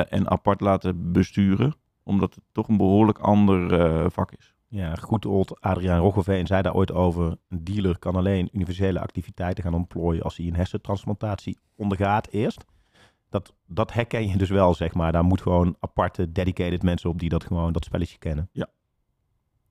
en 0.09 0.29
apart 0.29 0.61
laten 0.61 1.11
besturen. 1.11 1.75
Omdat 2.03 2.35
het 2.35 2.43
toch 2.51 2.67
een 2.67 2.77
behoorlijk 2.77 3.17
ander 3.17 4.11
vak 4.11 4.31
is. 4.31 4.52
Ja, 4.73 4.95
goed 4.95 5.25
old 5.25 5.61
Adriaan 5.61 5.99
Roggeveen 5.99 6.47
zei 6.47 6.61
daar 6.61 6.73
ooit 6.73 6.91
over. 6.91 7.37
Een 7.49 7.63
dealer 7.63 7.97
kan 7.99 8.15
alleen 8.15 8.49
universele 8.51 8.99
activiteiten 8.99 9.63
gaan 9.63 9.73
ontplooien 9.73 10.23
als 10.23 10.37
hij 10.37 10.47
een 10.47 10.55
hersentransplantatie 10.55 11.57
ondergaat 11.75 12.27
eerst. 12.27 12.65
Dat, 13.29 13.53
dat 13.67 13.93
herken 13.93 14.27
je 14.27 14.37
dus 14.37 14.49
wel, 14.49 14.73
zeg 14.73 14.93
maar. 14.93 15.11
Daar 15.11 15.23
moet 15.23 15.41
gewoon 15.41 15.75
aparte, 15.79 16.31
dedicated 16.31 16.83
mensen 16.83 17.09
op 17.09 17.19
die 17.19 17.29
dat 17.29 17.43
gewoon, 17.43 17.73
dat 17.73 17.85
spelletje 17.85 18.17
kennen. 18.17 18.49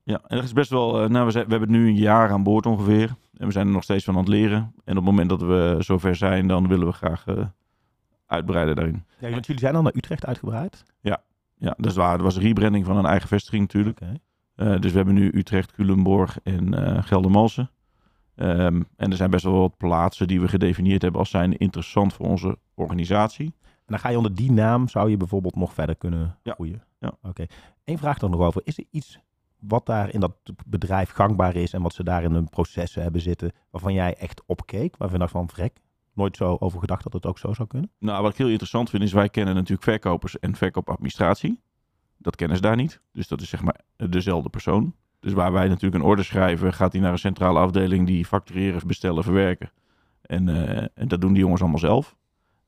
Ja, 0.04 0.20
en 0.26 0.36
dat 0.36 0.44
is 0.44 0.52
best 0.52 0.70
wel. 0.70 1.02
eh, 1.02 1.08
nou, 1.08 1.26
we, 1.26 1.30
zijn, 1.30 1.44
we 1.44 1.50
hebben 1.50 1.68
het 1.68 1.78
nu 1.78 1.86
een 1.88 1.96
jaar 1.96 2.30
aan 2.30 2.42
boord 2.42 2.66
ongeveer. 2.66 3.14
En 3.36 3.46
we 3.46 3.52
zijn 3.52 3.66
er 3.66 3.72
nog 3.72 3.82
steeds 3.82 4.04
van 4.04 4.14
aan 4.14 4.20
het 4.20 4.28
leren. 4.28 4.58
En 4.84 4.96
op 4.98 5.04
het 5.04 5.04
moment 5.04 5.28
dat 5.28 5.40
we 5.40 5.76
zover 5.78 6.16
zijn, 6.16 6.46
dan 6.46 6.68
willen 6.68 6.86
we 6.86 6.92
graag 6.92 7.26
eh, 7.26 7.46
uitbreiden 8.26 8.76
daarin. 8.76 9.04
Ja, 9.18 9.30
want 9.30 9.46
jullie 9.46 9.60
zijn 9.60 9.76
al 9.76 9.82
naar 9.82 9.94
Utrecht 9.96 10.26
uitgebreid. 10.26 10.84
Ja, 11.56 11.74
dat 11.76 11.90
is 11.90 11.96
waar. 11.96 12.16
Dat 12.16 12.26
was 12.26 12.36
een 12.36 12.42
rebranding 12.42 12.84
van 12.84 12.96
een 12.96 13.06
eigen 13.06 13.28
vestiging 13.28 13.62
natuurlijk. 13.62 14.00
Oké. 14.00 14.12
Eh, 14.54 14.80
dus 14.80 14.90
we 14.90 14.96
hebben 14.96 15.14
nu 15.14 15.30
Utrecht, 15.34 15.72
Culemborg 15.72 16.38
en 16.42 16.74
eh 16.74 17.02
Geldermalsen. 17.02 17.70
Ehm, 18.34 18.82
en 18.96 19.10
er 19.10 19.16
zijn 19.16 19.30
best 19.30 19.44
wel 19.44 19.58
wat 19.58 19.76
plaatsen 19.76 20.26
die 20.28 20.40
we 20.40 20.48
gedefinieerd 20.48 21.02
hebben 21.02 21.20
als 21.20 21.30
zijn 21.30 21.56
interessant 21.58 22.12
voor 22.14 22.26
onze 22.26 22.58
organisatie. 22.74 23.54
En 23.62 23.86
dan 23.86 23.98
ga 23.98 24.08
je 24.08 24.16
onder 24.16 24.34
die 24.34 24.52
naam, 24.52 24.88
zou 24.88 25.10
je 25.10 25.16
bijvoorbeeld 25.16 25.56
nog 25.56 25.72
verder 25.72 25.96
kunnen 25.96 26.38
Ja. 26.42 26.52
groeien. 26.52 26.82
Ja. 27.00 27.12
Oké. 27.22 27.46
Eén 27.84 27.98
vraag 27.98 28.20
er 28.20 28.30
nog 28.30 28.40
over. 28.40 28.62
Is 28.64 28.78
er 28.78 28.84
iets 28.90 29.18
wat 29.58 29.86
daar 29.86 30.14
in 30.14 30.20
dat 30.20 30.32
bedrijf 30.66 31.10
gangbaar 31.10 31.56
is 31.56 31.72
en 31.72 31.82
wat 31.82 31.94
ze 31.94 32.04
daar 32.04 32.22
in 32.22 32.32
hun 32.32 32.48
processen 32.48 33.02
hebben 33.02 33.20
zitten, 33.20 33.52
waarvan 33.70 33.92
jij 33.92 34.14
echt 34.14 34.42
opkeek, 34.46 34.96
waarvan 34.96 35.12
je 35.18 35.18
dacht 35.18 35.32
van, 35.32 35.48
vrek, 35.48 35.80
nooit 36.14 36.36
zo 36.36 36.56
over 36.60 36.80
gedacht 36.80 37.02
dat 37.02 37.12
het 37.12 37.26
ook 37.26 37.38
zo 37.38 37.52
zou 37.52 37.68
kunnen? 37.68 37.90
Nou, 37.98 38.22
wat 38.22 38.32
ik 38.32 38.38
heel 38.38 38.48
interessant 38.48 38.90
vind 38.90 39.02
is 39.02 39.12
wij 39.12 39.28
kennen 39.28 39.54
natuurlijk 39.54 39.82
verkopers 39.82 40.38
en 40.38 40.56
verkoopadministratie. 40.56 41.60
Dat 42.22 42.36
kennen 42.36 42.56
ze 42.56 42.62
daar 42.62 42.76
niet. 42.76 43.00
Dus 43.12 43.28
dat 43.28 43.40
is 43.40 43.48
zeg 43.48 43.62
maar 43.62 43.80
dezelfde 43.96 44.48
persoon. 44.48 44.94
Dus 45.20 45.32
waar 45.32 45.52
wij 45.52 45.68
natuurlijk 45.68 46.02
een 46.02 46.08
order 46.08 46.24
schrijven, 46.24 46.72
gaat 46.72 46.92
hij 46.92 47.00
naar 47.00 47.12
een 47.12 47.18
centrale 47.18 47.58
afdeling 47.58 48.06
die 48.06 48.24
factureren, 48.24 48.86
bestellen, 48.86 49.24
verwerken. 49.24 49.70
En, 50.22 50.48
eh, 50.48 50.86
en 50.94 51.08
dat 51.08 51.20
doen 51.20 51.32
die 51.32 51.42
jongens 51.42 51.60
allemaal 51.60 51.78
zelf. 51.78 52.16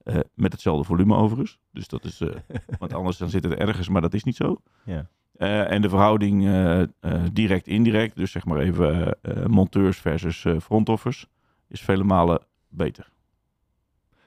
Eh, 0.03 0.19
met 0.35 0.53
hetzelfde 0.53 0.85
volume 0.85 1.15
overigens. 1.15 1.59
Dus 1.71 1.89
dat 1.89 2.05
is, 2.05 2.21
eh, 2.21 2.29
want 2.79 2.93
anders 2.93 3.17
dan 3.17 3.29
zit 3.29 3.45
het 3.45 3.55
ergens, 3.55 3.89
maar 3.89 4.01
dat 4.03 4.15
is 4.15 4.25
niet 4.25 4.37
zo. 4.37 4.61
Ja. 4.85 5.09
Eh, 5.35 5.71
en 5.71 5.83
de 5.83 5.89
verhouding 5.89 6.47
eh, 6.47 6.83
eh, 6.83 6.89
direct-indirect, 7.33 8.17
dus 8.17 8.31
zeg 8.31 8.45
maar 8.45 8.59
even 8.59 9.17
monteurs 9.47 9.99
versus 9.99 10.45
eh 10.45 10.61
front 10.61 10.89
office, 10.89 11.27
is 11.69 11.81
vele 11.81 12.05
malen 12.05 12.47
beter. 12.69 13.09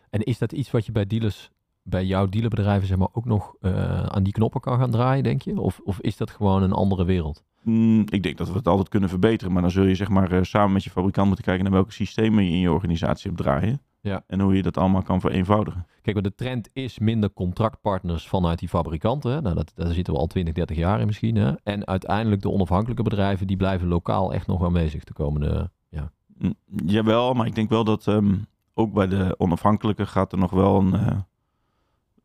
En 0.09 0.21
is 0.21 0.37
dat 0.37 0.51
iets 0.51 0.71
wat 0.71 0.85
je 0.85 0.91
bij 0.91 1.05
dealers, 1.05 1.51
bij 1.89 2.05
jouw 2.05 2.27
dealerbedrijven 2.27 2.87
zeg 2.87 2.97
maar 2.97 3.07
ook 3.11 3.25
nog 3.25 3.55
eh, 3.61 4.03
aan 4.03 4.23
die 4.23 4.33
knoppen 4.33 4.61
kan 4.61 4.79
gaan 4.79 4.91
draaien, 4.91 5.23
denk 5.23 5.41
je? 5.41 5.61
Of, 5.61 5.79
of 5.83 5.99
is 6.01 6.17
dat 6.17 6.29
gewoon 6.29 6.63
een 6.63 6.71
andere 6.71 7.05
wereld? 7.05 7.43
Mm, 7.63 8.05
ik 8.09 8.23
denk 8.23 8.37
dat 8.37 8.49
we 8.49 8.57
het 8.57 8.67
altijd 8.67 8.89
kunnen 8.89 9.09
verbeteren, 9.09 9.53
maar 9.53 9.61
dan 9.61 9.71
zul 9.71 9.83
je 9.83 9.95
zeg 9.95 10.09
maar 10.09 10.31
eh, 10.31 10.43
samen 10.43 10.71
met 10.71 10.83
je 10.83 10.89
fabrikant 10.89 11.27
moeten 11.27 11.45
kijken 11.45 11.63
naar 11.63 11.73
welke 11.73 11.91
systemen 11.91 12.43
je 12.43 12.51
in 12.51 12.59
je 12.59 12.71
organisatie 12.71 13.31
hebt 13.31 13.41
draaien. 13.41 13.81
Ja. 14.01 14.23
En 14.27 14.39
hoe 14.39 14.55
je 14.55 14.61
dat 14.61 14.77
allemaal 14.77 15.01
kan 15.01 15.19
vereenvoudigen. 15.19 15.85
Kijk, 16.01 16.15
want 16.15 16.27
de 16.27 16.43
trend 16.43 16.69
is 16.73 16.99
minder 16.99 17.33
contractpartners 17.33 18.27
vanuit 18.27 18.59
die 18.59 18.69
fabrikanten. 18.69 19.31
Hè? 19.31 19.41
Nou, 19.41 19.55
dat, 19.55 19.71
daar 19.75 19.93
zitten 19.93 20.13
we 20.13 20.19
al 20.19 20.27
20, 20.27 20.53
30 20.53 20.77
jaar 20.77 20.99
in 20.99 21.05
misschien. 21.05 21.35
Hè? 21.35 21.53
En 21.63 21.87
uiteindelijk 21.87 22.41
de 22.41 22.51
onafhankelijke 22.51 23.03
bedrijven, 23.03 23.47
die 23.47 23.57
blijven 23.57 23.87
lokaal 23.87 24.33
echt 24.33 24.47
nog 24.47 24.63
aanwezig 24.63 25.03
de 25.03 25.13
komende... 25.13 25.71
Ja. 25.89 26.11
Mm, 26.37 26.53
jawel, 26.85 27.33
maar 27.33 27.45
ik 27.45 27.55
denk 27.55 27.69
wel 27.69 27.83
dat 27.83 28.07
ehm, 28.07 28.35
ook 28.73 28.93
bij 28.93 29.07
de 29.07 29.35
onafhankelijke 29.37 30.05
gaat 30.05 30.31
er 30.31 30.37
nog 30.37 30.51
wel 30.51 30.79
een, 30.79 30.93
eh, 30.93 31.17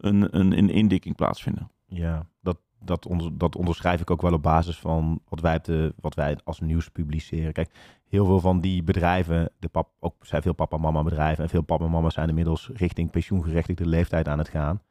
een, 0.03 0.39
een, 0.39 0.59
een 0.59 0.71
indikking 0.71 1.17
plaatsvinden. 1.17 1.71
Ja, 1.87 2.27
dat, 2.41 2.59
dat, 2.81 3.07
onder, 3.07 3.39
dat 3.39 3.57
onderschrijf 3.57 4.01
ik 4.01 4.11
ook 4.11 4.23
wel 4.23 4.33
op 4.33 4.43
basis 4.43 4.79
van 4.79 5.21
wat 5.29 5.41
wij, 5.41 5.59
de, 5.61 5.95
wat 6.01 6.15
wij 6.15 6.39
als 6.45 6.61
nieuws 6.61 6.89
publiceren. 6.89 7.53
Kijk, 7.53 7.71
heel 8.09 8.25
veel 8.27 8.41
van 8.41 8.61
die 8.61 8.83
bedrijven, 8.83 9.51
de 9.59 9.69
pap, 9.69 9.89
ook 10.01 10.15
zijn 10.21 10.43
veel 10.43 10.55
papa-mama 10.55 11.03
bedrijven 11.03 11.45
en 11.45 11.51
veel 11.51 11.63
papa 11.63 11.87
mama 11.87 12.11
zijn 12.11 12.29
inmiddels 12.29 12.71
richting 12.75 13.11
pensioengerechtigde 13.11 13.87
leeftijd 13.87 14.29
aan 14.29 14.39
het 14.39 14.49
gaan. 14.49 14.83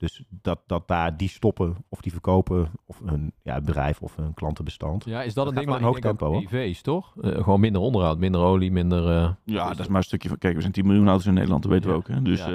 Dus 0.00 0.24
dat, 0.28 0.60
dat 0.66 0.88
daar 0.88 1.16
die 1.16 1.28
stoppen 1.28 1.76
of 1.88 2.00
die 2.00 2.12
verkopen 2.12 2.70
of 2.86 3.00
hun 3.04 3.32
ja, 3.42 3.60
bedrijf 3.60 4.00
of 4.02 4.16
hun 4.16 4.34
klantenbestand. 4.34 5.04
ja, 5.04 5.22
is 5.22 5.34
dat 5.34 5.46
een 5.46 5.54
ding? 5.54 5.66
Maar 5.66 5.74
in 5.74 5.80
ik 5.80 5.86
hoog 5.88 5.98
tempo. 5.98 6.38
EV's, 6.40 6.82
toch? 6.82 7.14
Eh, 7.20 7.30
gewoon 7.42 7.60
minder 7.60 7.80
onderhoud, 7.82 8.18
minder 8.18 8.40
olie, 8.40 8.70
minder... 8.72 9.16
eh, 9.16 9.30
Ja, 9.44 9.68
dat 9.68 9.78
is 9.78 9.86
maar 9.88 9.96
een 9.96 10.02
stukje 10.02 10.28
van. 10.28 10.38
Kijk, 10.38 10.54
we 10.54 10.60
zijn 10.60 10.72
10 10.72 10.86
miljoen 10.86 11.08
auto's 11.08 11.26
in 11.26 11.34
Nederland, 11.34 11.62
dat 11.62 11.72
weten 11.72 11.88
Ja. 11.90 11.96
we 11.96 12.00
ook. 12.02 12.08
Hè? 12.08 12.22
Dus 12.22 12.38
Ja. 12.44 12.50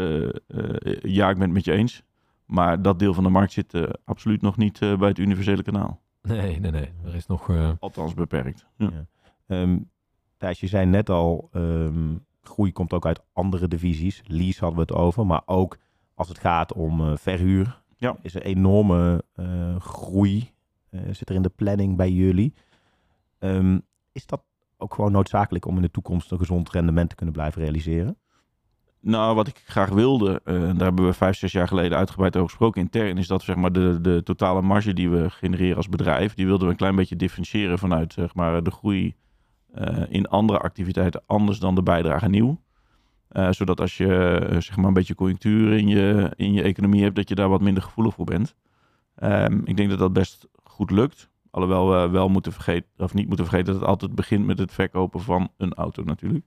ja. 0.47 0.79
ja, 1.01 1.29
ik 1.29 1.35
ben 1.35 1.43
het 1.43 1.51
met 1.53 1.65
je 1.65 1.71
eens. 1.71 2.03
Maar 2.45 2.81
dat 2.81 2.99
deel 2.99 3.13
van 3.13 3.23
de 3.23 3.29
markt 3.29 3.51
zit 3.51 3.73
eh, 3.73 3.83
absoluut 4.05 4.41
nog 4.41 4.57
niet 4.57 4.81
eh, 4.81 4.97
bij 4.97 5.07
het 5.09 5.17
universele 5.19 5.63
kanaal. 5.63 6.01
Nee, 6.21 6.59
nee, 6.59 6.71
nee. 6.71 6.89
Er 7.05 7.15
is 7.15 7.27
nog... 7.27 7.49
eh, 7.49 7.69
Althans 7.79 8.13
beperkt. 8.13 8.65
Ja. 8.77 8.89
Ja. 8.93 9.05
Ehm, 9.47 9.77
Thijs, 10.37 10.59
je 10.59 10.67
zei 10.67 10.85
net 10.85 11.09
al, 11.09 11.49
ehm, 11.51 12.15
groei 12.41 12.71
komt 12.71 12.93
ook 12.93 13.05
uit 13.05 13.21
andere 13.33 13.67
divisies. 13.67 14.21
Lease 14.27 14.59
hadden 14.59 14.75
we 14.85 14.93
het 14.93 15.01
over, 15.01 15.25
maar 15.25 15.41
ook 15.45 15.77
als 16.15 16.27
het 16.27 16.39
gaat 16.39 16.73
om 16.73 17.01
eh, 17.01 17.17
verhuur, 17.17 17.81
Ja. 17.97 18.15
is 18.21 18.35
er 18.35 18.41
enorme 18.41 19.23
eh, 19.33 19.75
groei. 19.79 20.53
eh, 20.89 21.01
zit 21.11 21.29
er 21.29 21.35
in 21.35 21.41
de 21.41 21.49
planning 21.55 21.97
bij 21.97 22.11
jullie. 22.11 22.53
Ehm, 23.39 23.79
is 24.11 24.25
dat 24.25 24.43
ook 24.77 24.93
gewoon 24.93 25.11
noodzakelijk 25.11 25.65
om 25.65 25.75
in 25.75 25.81
de 25.81 25.91
toekomst 25.91 26.31
een 26.31 26.37
gezond 26.37 26.69
rendement 26.71 27.09
te 27.09 27.15
kunnen 27.15 27.33
blijven 27.35 27.61
realiseren? 27.61 28.17
Nou, 28.99 29.35
wat 29.35 29.47
ik 29.47 29.63
graag 29.65 29.89
wilde, 29.89 30.41
daar 30.43 30.75
hebben 30.77 31.05
we 31.05 31.13
vijf, 31.13 31.37
zes 31.37 31.51
jaar 31.51 31.67
geleden 31.67 31.97
uitgebreid 31.97 32.35
over 32.35 32.49
gesproken 32.49 32.81
intern, 32.81 33.17
is 33.17 33.27
dat 33.27 33.41
zeg 33.43 33.55
maar, 33.55 33.71
de, 33.71 34.01
de 34.01 34.21
totale 34.23 34.61
marge 34.61 34.93
die 34.93 35.09
we 35.09 35.29
genereren 35.29 35.75
als 35.77 35.89
bedrijf, 35.89 36.33
die 36.33 36.45
wilden 36.45 36.65
we 36.65 36.71
een 36.71 36.77
klein 36.79 36.95
beetje 36.95 37.15
differentiëren 37.15 37.79
vanuit 37.79 38.13
zeg 38.13 38.35
maar, 38.35 38.63
de 38.63 38.71
groei 38.71 39.15
in 40.09 40.27
andere 40.27 40.59
activiteiten 40.59 41.23
anders 41.25 41.59
dan 41.59 41.75
de 41.75 41.83
bijdrage 41.83 42.29
nieuw. 42.29 42.59
Eh, 43.27 43.51
zodat 43.51 43.81
als 43.81 43.97
je 43.97 44.37
eh, 44.37 44.61
zeg 44.61 44.75
maar, 44.75 44.85
een 44.85 44.93
beetje 44.93 45.15
conjunctuur 45.15 45.73
in 45.73 45.87
je, 45.87 46.31
in 46.35 46.53
je 46.53 46.61
economie 46.61 47.03
hebt, 47.03 47.15
dat 47.15 47.29
je 47.29 47.35
daar 47.35 47.49
wat 47.49 47.61
minder 47.61 47.83
gevoelig 47.83 48.13
voor 48.13 48.25
bent. 48.25 48.55
Ehm, 49.15 49.59
ik 49.63 49.77
denk 49.77 49.89
dat 49.89 49.99
dat 49.99 50.13
best 50.13 50.47
goed 50.63 50.91
lukt. 50.91 51.29
Alhoewel 51.49 51.89
we 51.89 52.09
wel 52.09 52.29
moeten 52.29 52.51
vergeten, 52.51 52.89
of 52.97 53.13
niet 53.13 53.27
moeten 53.27 53.45
vergeten 53.45 53.71
dat 53.71 53.81
het 53.81 53.89
altijd 53.89 54.15
begint 54.15 54.45
met 54.45 54.59
het 54.59 54.71
verkopen 54.71 55.21
van 55.21 55.49
een 55.57 55.73
auto 55.73 56.03
natuurlijk. 56.03 56.45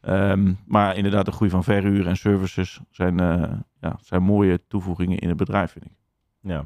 Ehm, 0.00 0.52
maar 0.66 0.96
inderdaad, 0.96 1.24
de 1.24 1.32
groei 1.32 1.50
van 1.50 1.64
verhuur 1.64 2.06
en 2.06 2.16
services 2.16 2.80
zijn, 2.90 3.20
eh, 3.20 3.52
ja, 3.80 3.98
zijn 4.00 4.22
mooie 4.22 4.60
toevoegingen 4.68 5.18
in 5.18 5.28
het 5.28 5.36
bedrijf, 5.36 5.72
vind 5.72 5.84
ik. 5.84 5.92
Ja. 6.40 6.64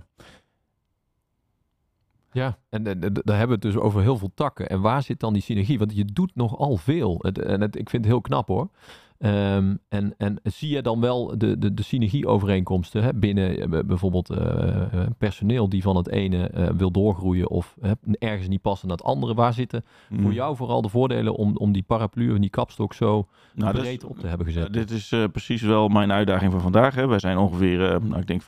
Ja, 2.32 2.58
en, 2.68 2.86
en, 2.86 3.02
en 3.02 3.12
daar 3.12 3.38
hebben 3.38 3.60
we 3.60 3.66
het 3.66 3.74
dus 3.74 3.82
over 3.82 4.02
heel 4.02 4.16
veel 4.16 4.30
takken. 4.34 4.68
En 4.68 4.80
waar 4.80 5.02
zit 5.02 5.20
dan 5.20 5.32
die 5.32 5.42
synergie? 5.42 5.78
Want 5.78 5.96
je 5.96 6.04
doet 6.04 6.34
nogal 6.34 6.76
veel. 6.76 7.18
Het, 7.20 7.38
en 7.38 7.60
het, 7.60 7.76
ik 7.76 7.90
vind 7.90 8.04
het 8.04 8.12
heel 8.12 8.20
knap 8.20 8.48
hoor. 8.48 8.70
Ehm, 9.18 9.74
en, 9.88 10.14
en 10.18 10.40
zie 10.42 10.68
je 10.74 10.82
dan 10.82 11.00
wel 11.00 11.38
de, 11.38 11.58
de, 11.58 11.74
de 11.74 11.82
synergieovereenkomsten 11.82 13.02
hè, 13.02 13.14
binnen 13.14 13.60
eh, 13.60 13.80
bijvoorbeeld 13.86 14.30
eh, 14.30 14.82
eh, 14.82 15.06
personeel 15.18 15.68
die 15.68 15.82
van 15.82 15.96
het 15.96 16.08
ene 16.08 16.50
wil 16.76 16.90
doorgroeien 16.90 17.50
of 17.50 17.76
ergens 18.18 18.48
niet 18.48 18.60
passen 18.60 18.88
naar 18.88 18.96
het 18.96 19.06
andere? 19.06 19.34
Waar 19.34 19.52
zitten 19.52 19.84
voor 20.08 20.18
Mm. 20.18 20.32
jou 20.32 20.56
vooral 20.56 20.82
de 20.82 20.88
voordelen 20.88 21.34
om, 21.34 21.56
om 21.56 21.72
die 21.72 21.82
paraplu 21.82 22.34
en 22.34 22.40
die 22.40 22.50
kapstok 22.50 22.94
zo 22.94 23.26
Nou, 23.54 23.72
breed 23.72 24.04
op 24.04 24.18
te 24.18 24.26
hebben 24.26 24.46
gezet? 24.46 24.72
Dit 24.72 24.90
is 24.90 25.14
precies 25.32 25.62
wel 25.62 25.88
mijn 25.88 26.12
uitdaging 26.12 26.52
van 26.52 26.60
vandaag. 26.60 26.94
Hè. 26.94 27.06
Wij 27.06 27.18
zijn 27.18 27.38
ongeveer, 27.38 27.78
nou, 27.78 28.20
ik 28.20 28.26
denk 28.26 28.42
50% 28.42 28.44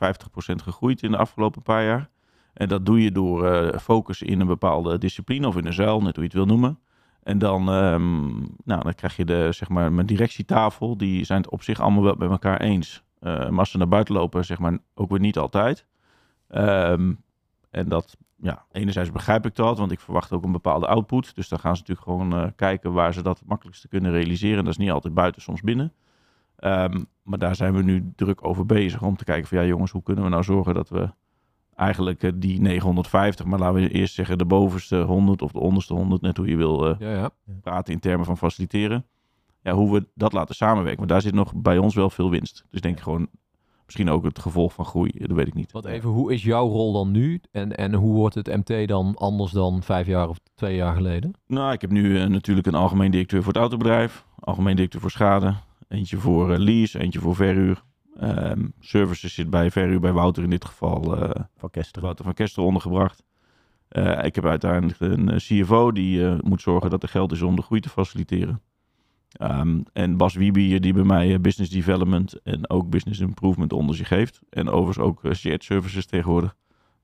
gegroeid 0.63 1.03
in 1.03 1.11
de 1.11 1.17
afgelopen 1.17 1.61
paar 1.61 1.83
jaar. 1.83 2.09
En 2.53 2.67
dat 2.67 2.85
doe 2.85 3.03
je 3.03 3.11
door 3.11 3.73
focus 3.79 4.21
in 4.21 4.39
een 4.39 4.47
bepaalde 4.47 4.97
discipline 4.97 5.47
of 5.47 5.57
in 5.57 5.65
een 5.65 5.73
zuil, 5.73 6.01
net 6.01 6.15
hoe 6.15 6.23
je 6.23 6.29
het 6.29 6.33
wil 6.37 6.45
noemen. 6.45 6.79
En 7.29 7.37
dan, 7.37 7.69
ehm, 7.69 8.29
nou, 8.63 8.83
dan 8.83 8.93
krijg 8.95 9.15
je 9.15 9.25
de, 9.25 9.51
zeg 9.51 9.69
maar, 9.69 9.91
mijn 9.91 10.07
directietafel. 10.07 10.97
Die 10.97 11.25
zijn 11.25 11.41
het 11.41 11.49
op 11.49 11.63
zich 11.63 11.79
allemaal 11.79 12.03
wel 12.03 12.15
met 12.17 12.29
elkaar 12.29 12.61
eens. 12.61 13.03
Eh, 13.19 13.49
maar 13.49 13.59
als 13.59 13.71
ze 13.71 13.77
naar 13.77 13.87
buiten 13.87 14.13
lopen, 14.13 14.45
zeg 14.45 14.59
maar, 14.59 14.77
ook 14.93 15.09
weer 15.09 15.19
niet 15.19 15.37
altijd. 15.37 15.85
Ehm, 16.47 17.13
en 17.69 17.89
dat, 17.89 18.17
ja, 18.35 18.65
enerzijds 18.71 19.11
begrijp 19.11 19.45
ik 19.45 19.55
dat, 19.55 19.77
want 19.77 19.91
ik 19.91 19.99
verwacht 19.99 20.31
ook 20.31 20.43
een 20.43 20.51
bepaalde 20.51 20.87
output. 20.87 21.35
Dus 21.35 21.47
dan 21.49 21.59
gaan 21.59 21.75
ze 21.75 21.81
natuurlijk 21.81 22.07
gewoon 22.07 22.33
eh, 22.33 22.51
kijken 22.55 22.93
waar 22.93 23.13
ze 23.13 23.21
dat 23.21 23.39
het 23.39 23.47
makkelijkste 23.47 23.87
kunnen 23.87 24.11
realiseren. 24.11 24.63
Dat 24.63 24.73
is 24.73 24.79
niet 24.79 24.91
altijd 24.91 25.13
buiten, 25.13 25.41
soms 25.41 25.61
binnen. 25.61 25.93
Ehm, 26.55 27.03
maar 27.23 27.39
daar 27.39 27.55
zijn 27.55 27.73
we 27.73 27.83
nu 27.83 28.11
druk 28.15 28.45
over 28.45 28.65
bezig 28.65 29.01
om 29.01 29.17
te 29.17 29.23
kijken 29.23 29.47
van 29.47 29.57
ja 29.57 29.65
jongens, 29.65 29.91
hoe 29.91 30.03
kunnen 30.03 30.23
we 30.23 30.29
nou 30.29 30.43
zorgen 30.43 30.73
dat 30.73 30.89
we 30.89 31.09
eigenlijk 31.79 32.23
eh, 32.23 32.31
die 32.35 32.61
950, 32.61 33.45
maar 33.45 33.59
laten 33.59 33.81
we 33.81 33.89
eerst 33.89 34.13
zeggen 34.13 34.37
de 34.37 34.45
bovenste 34.45 34.97
100 35.01 35.41
of 35.41 35.51
de 35.51 35.59
onderste 35.59 35.93
100, 35.93 36.21
net 36.21 36.37
hoe 36.37 36.47
je 36.47 36.57
wil 36.57 36.87
eh, 36.89 36.99
Ja, 36.99 37.11
ja. 37.13 37.29
praten 37.61 37.93
in 37.93 37.99
termen 37.99 38.25
van 38.25 38.37
faciliteren. 38.37 39.05
Ja, 39.61 39.73
hoe 39.73 39.93
we 39.93 40.07
dat 40.15 40.33
laten 40.33 40.55
samenwerken. 40.55 40.97
Want 40.97 41.09
daar 41.09 41.21
zit 41.21 41.33
nog 41.33 41.53
bij 41.55 41.77
ons 41.77 41.95
wel 41.95 42.09
veel 42.09 42.29
winst. 42.29 42.65
Dus 42.69 42.81
denk 42.81 42.97
ik 42.97 43.03
gewoon, 43.03 43.27
misschien 43.85 44.09
ook 44.09 44.23
het 44.23 44.39
gevolg 44.39 44.73
van 44.73 44.85
groei, 44.85 45.11
dat 45.15 45.31
weet 45.31 45.47
ik 45.47 45.53
niet. 45.53 45.71
Wat 45.71 45.85
even, 45.85 46.09
hoe 46.09 46.33
is 46.33 46.43
jouw 46.43 46.67
rol 46.67 46.93
dan 46.93 47.11
nu? 47.11 47.41
En, 47.51 47.75
en 47.77 47.93
hoe 47.93 48.13
wordt 48.13 48.35
het 48.35 48.47
MT 48.47 48.87
dan 48.87 49.15
anders 49.15 49.51
dan 49.51 49.83
vijf 49.83 50.07
jaar 50.07 50.29
of 50.29 50.37
twee 50.55 50.75
jaar 50.75 50.95
geleden? 50.95 51.33
Nou, 51.47 51.73
ik 51.73 51.81
heb 51.81 51.91
nu 51.91 52.19
eh, 52.19 52.27
natuurlijk 52.27 52.67
een 52.67 52.75
algemeen 52.75 53.11
directeur 53.11 53.43
voor 53.43 53.53
het 53.53 53.61
autobedrijf, 53.61 54.25
algemeen 54.39 54.75
directeur 54.75 55.01
voor 55.01 55.11
schade, 55.11 55.53
eentje 55.87 56.17
voor 56.17 56.51
eh, 56.53 56.59
lease, 56.59 56.99
eentje 56.99 57.19
voor 57.19 57.35
verhuur. 57.35 57.83
Ehm, 58.19 58.67
services 58.79 59.33
zit 59.33 59.49
bij 59.49 59.71
verhuur 59.71 59.99
bij 59.99 60.11
Wouter 60.11 60.43
in 60.43 60.49
dit 60.49 60.65
geval, 60.65 61.17
eh, 61.17 61.43
Van 61.57 61.69
Kesteren. 61.69 62.03
Wouter 62.03 62.25
van 62.25 62.33
Kester 62.33 62.63
ondergebracht. 62.63 63.23
Eh, 63.87 64.23
ik 64.23 64.35
heb 64.35 64.45
uiteindelijk 64.45 64.99
een 64.99 65.29
eh, 65.29 65.37
CFO 65.37 65.91
die 65.91 66.27
moet 66.41 66.61
zorgen 66.61 66.89
dat 66.89 67.03
er 67.03 67.09
geld 67.09 67.31
is 67.31 67.41
om 67.41 67.55
de 67.55 67.61
groei 67.61 67.81
te 67.81 67.89
faciliteren. 67.89 68.61
Ehm, 69.31 69.81
en 69.93 70.17
Bas 70.17 70.33
Wiebi 70.33 70.79
die 70.79 70.93
bij 70.93 71.03
mij 71.03 71.41
business 71.41 71.71
development 71.71 72.41
en 72.41 72.69
ook 72.69 72.89
business 72.89 73.19
improvement 73.19 73.73
onder 73.73 73.95
zich 73.95 74.09
heeft. 74.09 74.41
En 74.49 74.69
overigens 74.69 75.05
ook 75.05 75.35
shared 75.35 75.63
services 75.63 76.05
tegenwoordig. 76.05 76.55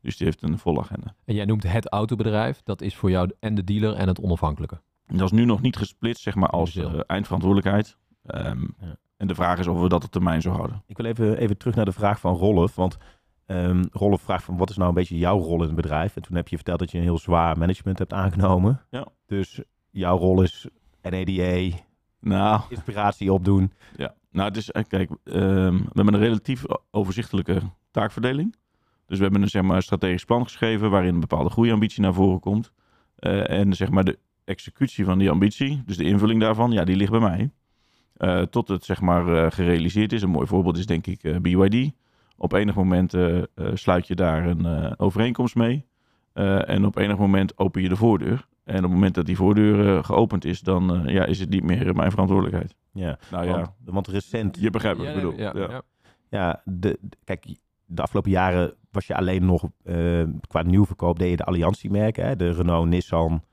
Dus 0.01 0.17
die 0.17 0.25
heeft 0.27 0.43
een 0.43 0.57
volle 0.57 0.79
agenda. 0.79 1.15
En 1.25 1.35
jij 1.35 1.45
noemt 1.45 1.63
het 1.63 1.87
autobedrijf. 1.87 2.61
Dat 2.63 2.81
is 2.81 2.95
voor 2.95 3.09
jou 3.09 3.31
en 3.39 3.55
de 3.55 3.63
dealer 3.63 3.93
en 3.93 4.07
het 4.07 4.19
onafhankelijke. 4.19 4.81
Dat 5.07 5.21
is 5.21 5.31
nu 5.31 5.45
nog 5.45 5.61
niet 5.61 5.75
gesplitst, 5.75 6.23
zeg 6.23 6.35
maar, 6.35 6.49
als 6.49 6.79
eindverantwoordelijkheid. 7.07 7.97
Ehm, 8.25 8.61
Ja. 8.79 8.97
En 9.17 9.27
de 9.27 9.35
vraag 9.35 9.59
is 9.59 9.67
of 9.67 9.81
we 9.81 9.89
dat 9.89 10.03
op 10.03 10.11
termijn 10.11 10.41
zo 10.41 10.51
houden. 10.51 10.83
Ik 10.87 10.97
wil 10.97 11.05
even, 11.05 11.37
even 11.37 11.57
terug 11.57 11.75
naar 11.75 11.85
de 11.85 11.91
vraag 11.91 12.19
van 12.19 12.35
Rolf. 12.35 12.75
Want 12.75 12.97
ehm 13.45 13.83
Rolf 13.91 14.21
vraagt 14.21 14.43
van 14.43 14.57
wat 14.57 14.69
is 14.69 14.77
nou 14.77 14.89
een 14.89 14.95
beetje 14.95 15.17
jouw 15.17 15.39
rol 15.39 15.61
in 15.61 15.67
het 15.67 15.75
bedrijf? 15.75 16.15
En 16.15 16.21
toen 16.21 16.35
heb 16.35 16.47
je 16.47 16.55
verteld 16.55 16.79
dat 16.79 16.91
je 16.91 16.97
een 16.97 17.03
heel 17.03 17.17
zwaar 17.17 17.57
management 17.57 17.99
hebt 17.99 18.13
aangenomen. 18.13 18.81
Ja. 18.89 19.07
Dus 19.25 19.61
jouw 19.91 20.17
rol 20.17 20.41
is 20.41 20.67
NADA, 21.01 21.77
Nou, 22.19 22.61
inspiratie 22.69 23.33
opdoen. 23.33 23.71
Ja, 23.95 24.13
nou, 24.31 24.47
het 24.47 24.57
is, 24.57 24.71
eh, 24.71 24.83
kijk, 24.87 25.09
ehm, 25.23 25.77
we 25.77 25.91
hebben 25.93 26.13
een 26.13 26.19
relatief 26.19 26.63
overzichtelijke 26.91 27.61
taakverdeling. 27.91 28.55
Dus 29.05 29.17
we 29.17 29.23
hebben 29.23 29.41
een 29.41 29.49
zeg 29.49 29.61
maar, 29.61 29.83
strategisch 29.83 30.25
plan 30.25 30.43
geschreven 30.43 30.89
waarin 30.89 31.13
een 31.13 31.19
bepaalde 31.19 31.49
groeiambitie 31.49 32.01
naar 32.01 32.13
voren 32.13 32.39
komt. 32.39 32.71
Eh, 33.15 33.49
en 33.49 33.73
zeg 33.73 33.89
maar 33.89 34.03
de 34.03 34.19
executie 34.43 35.05
van 35.05 35.17
die 35.17 35.29
ambitie, 35.29 35.83
dus 35.85 35.97
de 35.97 36.03
invulling 36.03 36.41
daarvan, 36.41 36.71
ja, 36.71 36.83
die 36.83 36.95
ligt 36.95 37.11
bij 37.11 37.19
mij. 37.19 37.51
Eh, 38.15 38.41
tot 38.41 38.67
het 38.67 38.85
zeg 38.85 39.01
maar 39.01 39.27
eh, 39.45 39.51
gerealiseerd 39.51 40.13
is. 40.13 40.21
Een 40.21 40.29
mooi 40.29 40.47
voorbeeld 40.47 40.77
is 40.77 40.85
denk 40.85 41.07
ik 41.07 41.23
eh, 41.23 41.37
BYD. 41.37 41.91
Op 42.37 42.53
enig 42.53 42.75
moment 42.75 43.13
sluit 43.73 44.07
je 44.07 44.15
daar 44.15 44.45
een 44.47 44.65
eh, 44.65 44.91
overeenkomst 44.97 45.55
mee. 45.55 45.85
Eh, 46.33 46.69
en 46.69 46.85
op 46.85 46.97
enig 46.97 47.17
moment 47.17 47.57
open 47.57 47.81
je 47.81 47.89
de 47.89 47.95
voordeur. 47.95 48.47
En 48.63 48.75
op 48.77 48.81
het 48.83 48.91
moment 48.91 49.15
dat 49.15 49.25
die 49.25 49.35
voordeur 49.35 50.03
geopend 50.03 50.45
is, 50.45 50.59
dan 50.59 51.05
eh, 51.05 51.13
ja, 51.13 51.25
is 51.25 51.39
het 51.39 51.49
niet 51.49 51.63
meer 51.63 51.95
mijn 51.95 52.11
verantwoordelijkheid. 52.11 52.75
Ja, 52.91 53.17
Nou 53.31 53.45
ja, 53.45 53.75
want, 53.85 54.07
recent, 54.07 54.59
je 54.59 54.69
begrijpt 54.69 54.97
wat 54.97 55.07
Ja, 55.07 55.13
ik 55.13 55.21
bedoel. 55.21 55.37
ja, 55.39 55.51
Ja. 55.55 55.69
ja. 55.69 55.81
ja, 56.29 56.61
de, 56.65 56.97
de- 57.01 57.17
kijk, 57.23 57.45
de 57.85 58.01
afgelopen 58.01 58.31
jaren 58.31 58.73
was 58.91 59.07
je 59.07 59.15
alleen 59.15 59.45
nog 59.45 59.63
eh, 59.83 60.23
qua 60.47 60.61
nieuwverkoop 60.61 61.19
deed 61.19 61.29
je 61.29 61.35
de 61.37 61.43
alliantiemerken. 61.45 62.25
Hè? 62.25 62.35
De 62.35 62.51
Renault, 62.51 62.87
Nissan, 62.87 63.43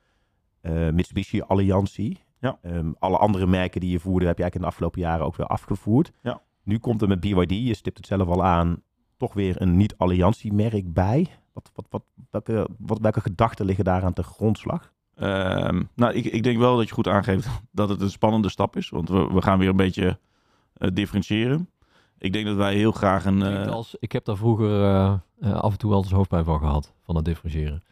eh, 0.60 0.88
Mitsubishi 0.88 1.40
Alliantie. 1.42 2.18
Ja. 2.42 2.58
Ehm, 2.62 2.92
alle 2.98 3.16
andere 3.16 3.46
merken 3.46 3.80
die 3.80 3.90
je 3.90 4.00
voerde 4.00 4.26
heb 4.26 4.36
je 4.36 4.42
eigenlijk 4.42 4.54
in 4.54 4.60
de 4.60 4.66
afgelopen 4.66 5.00
jaren 5.00 5.26
ook 5.26 5.36
weer 5.36 5.46
afgevoerd. 5.46 6.12
Ja. 6.22 6.40
Nu 6.62 6.78
komt 6.78 7.02
er 7.02 7.08
met 7.08 7.20
BYD, 7.20 7.50
je 7.50 7.74
stipt 7.74 7.96
het 7.96 8.06
zelf 8.06 8.28
al 8.28 8.44
aan, 8.44 8.82
toch 9.16 9.32
weer 9.32 9.62
een 9.62 9.76
niet-alliantiemerk 9.76 10.92
bij. 10.92 11.28
Wat, 11.52 11.70
wat, 11.74 11.86
wat, 11.90 12.02
welke, 12.30 12.68
wat, 12.78 12.98
welke 12.98 13.20
gedachten 13.20 13.66
liggen 13.66 13.84
daar 13.84 14.04
aan 14.04 14.12
de 14.14 14.22
grondslag? 14.22 14.92
Ehm, 15.14 15.82
nou, 15.94 16.12
ik, 16.14 16.24
ik 16.24 16.42
denk 16.42 16.58
wel 16.58 16.76
dat 16.76 16.88
je 16.88 16.94
goed 16.94 17.08
aangeeft 17.08 17.48
dat 17.70 17.88
het 17.88 18.00
een 18.00 18.10
spannende 18.10 18.48
stap 18.48 18.76
is. 18.76 18.88
Want 18.88 19.08
we, 19.08 19.26
we 19.32 19.42
gaan 19.42 19.58
weer 19.58 19.68
een 19.68 19.76
beetje 19.76 20.18
eh, 20.74 20.88
differentiëren. 20.92 21.68
Ik 22.18 22.32
denk 22.32 22.46
dat 22.46 22.56
wij 22.56 22.74
heel 22.74 22.92
graag 22.92 23.24
een... 23.24 23.38
Klinkt 23.38 23.66
eh, 23.66 23.72
als, 23.72 23.96
ik 23.98 24.12
heb 24.12 24.24
daar 24.24 24.36
vroeger 24.36 24.84
eh, 24.84 25.14
af 25.52 25.72
en 25.72 25.78
toe 25.78 25.90
wel 25.90 26.02
eens 26.02 26.12
hoofdpijn 26.12 26.44
van 26.44 26.58
gehad, 26.58 26.94
van 27.02 27.16
het 27.16 27.24
differentiëren. 27.24 27.82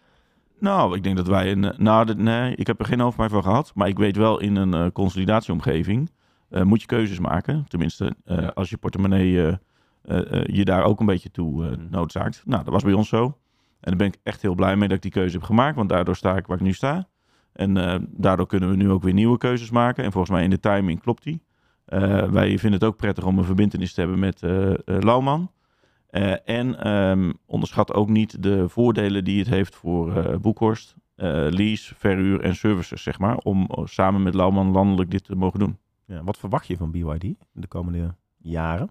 Nou, 0.61 0.97
ik 0.97 1.03
denk 1.03 1.17
dat 1.17 1.27
wij 1.27 1.51
een... 1.53 1.73
nou, 1.77 2.07
de- 2.07 2.15
nee, 2.17 2.55
ik 2.55 2.67
heb 2.67 2.81
er 2.81 2.87
geen 2.87 3.01
hoofdpijn 3.01 3.31
van 3.31 3.43
gehad. 3.43 3.73
Maar 3.75 3.89
ik 3.89 3.99
weet 3.99 4.17
wel, 4.17 4.41
in 4.41 4.57
een 4.57 4.75
eh, 4.75 4.87
consolidatieomgeving 4.93 6.11
eh, 6.49 6.63
moet 6.63 6.81
je 6.81 6.87
keuzes 6.87 7.19
maken. 7.19 7.65
Tenminste, 7.69 8.15
als 8.55 8.71
je 8.71 8.77
portemonnee 8.77 9.31
je 10.47 10.65
daar 10.65 10.85
ook 10.85 11.01
een 11.01 11.07
beetje 11.07 11.31
toe 11.31 11.65
Mhm. 11.71 11.87
noodzaakt. 11.91 12.43
Nou, 12.45 12.65
dat 12.65 12.73
was 12.73 12.83
bij 12.83 12.93
ons 12.93 13.09
zo. 13.09 13.25
En 13.25 13.35
daar 13.81 13.97
ben 13.97 14.07
ik 14.07 14.17
echt 14.23 14.43
heel 14.43 14.55
blij 14.55 14.77
mee 14.77 14.89
dat 14.89 14.97
ik 14.97 15.03
die 15.03 15.11
keuze 15.11 15.37
heb 15.37 15.47
gemaakt. 15.47 15.77
Want 15.77 15.89
daardoor 15.89 16.17
sta 16.17 16.37
ik 16.37 16.47
waar 16.47 16.57
ik 16.57 16.63
nu 16.63 16.73
sta. 16.73 17.09
En 17.53 17.75
daardoor 18.11 18.47
kunnen 18.47 18.71
we 18.71 18.77
nu 18.77 18.91
ook 18.91 19.03
weer 19.03 19.13
nieuwe 19.13 19.39
keuzes 19.39 19.71
maken. 19.71 20.05
En 20.05 20.13
volgens 20.13 20.33
mij 20.33 20.45
in 20.45 20.51
de 20.51 20.61
timing 20.61 21.01
klopt 21.01 21.23
die. 21.23 21.43
Wij 22.31 22.49
vinden 22.59 22.81
het 22.81 22.85
ook 22.85 22.97
prettig 22.97 23.25
om 23.25 23.39
een 23.39 23.45
verbindenis 23.45 23.93
te 23.95 24.01
hebben 24.01 24.19
met 24.19 24.41
Lauwman. 24.85 25.51
Eh, 26.11 26.49
en 26.49 26.79
ehm, 26.79 27.33
onderschat 27.47 27.93
ook 27.93 28.09
niet 28.09 28.43
de 28.43 28.69
voordelen 28.69 29.25
die 29.25 29.39
het 29.39 29.49
heeft 29.49 29.75
voor 29.75 30.17
eh 30.17 30.39
Boekhorst, 30.39 30.95
eh, 31.15 31.27
lease, 31.51 31.95
verhuur 31.95 32.41
en 32.41 32.57
services, 32.57 33.03
zeg 33.03 33.19
maar. 33.19 33.37
Om 33.37 33.67
eh, 33.67 33.87
samen 33.87 34.23
met 34.23 34.35
Lauwman 34.35 34.71
landelijk 34.71 35.11
dit 35.11 35.25
te 35.25 35.37
mogen 35.37 35.59
doen. 35.59 35.79
Ja, 36.07 36.25
wat 36.25 36.39
verwacht 36.39 36.67
je 36.67 36.77
van 36.77 36.91
BYD 36.91 37.25
in 37.25 37.37
de 37.53 37.67
komende 37.67 38.15
jaren? 38.39 38.91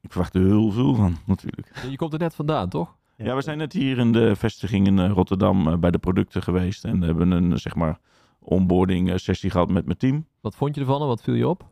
Ik 0.00 0.10
verwacht 0.12 0.34
er 0.34 0.44
heel 0.44 0.70
veel 0.70 0.94
van, 0.94 1.16
natuurlijk. 1.26 1.86
Je 1.90 1.96
komt 1.96 2.12
er 2.12 2.18
net 2.18 2.34
vandaan, 2.34 2.68
toch? 2.68 2.96
Ja, 3.24 3.34
we 3.34 3.42
zijn 3.42 3.58
net 3.58 3.72
hier 3.72 3.98
in 3.98 4.12
de 4.12 4.36
vestiging 4.36 4.86
in 4.86 4.98
eh, 4.98 5.10
Rotterdam 5.10 5.68
eh, 5.68 5.76
bij 5.76 5.90
de 5.90 5.98
producten 5.98 6.42
geweest. 6.42 6.84
En 6.84 7.02
hebben 7.02 7.30
een, 7.30 7.58
zeg 7.58 7.74
maar, 7.74 7.98
onboarding 8.38 9.20
sessie 9.20 9.50
gehad 9.50 9.70
met 9.70 9.84
mijn 9.84 9.98
team. 9.98 10.26
Wat 10.40 10.56
vond 10.56 10.74
je 10.74 10.80
ervan 10.80 11.00
en 11.00 11.06
wat 11.06 11.22
viel 11.22 11.34
je 11.34 11.48
op? 11.48 11.66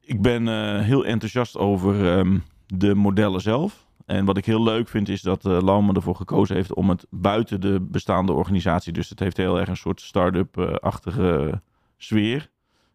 Ik 0.00 0.22
ben 0.22 0.48
eh, 0.48 0.80
heel 0.80 1.04
enthousiast 1.04 1.56
over 1.56 2.18
ehm, 2.18 2.38
de 2.74 2.94
modellen 2.94 3.40
zelf. 3.40 3.86
En 4.06 4.24
wat 4.24 4.36
ik 4.36 4.44
heel 4.44 4.62
leuk 4.62 4.88
vind 4.88 5.08
is 5.08 5.22
dat 5.22 5.44
uh, 5.44 5.62
Lauwman 5.62 5.94
ervoor 5.94 6.16
gekozen 6.16 6.56
heeft 6.56 6.74
om 6.74 6.88
het 6.88 7.06
buiten 7.10 7.60
de 7.60 7.80
bestaande 7.80 8.32
organisatie. 8.32 8.92
Dus 8.92 9.08
het 9.08 9.18
heeft 9.18 9.36
heel 9.36 9.60
erg 9.60 9.68
een 9.68 9.76
soort 9.76 10.00
start-up-achtige 10.00 11.60
sfeer. 11.96 12.50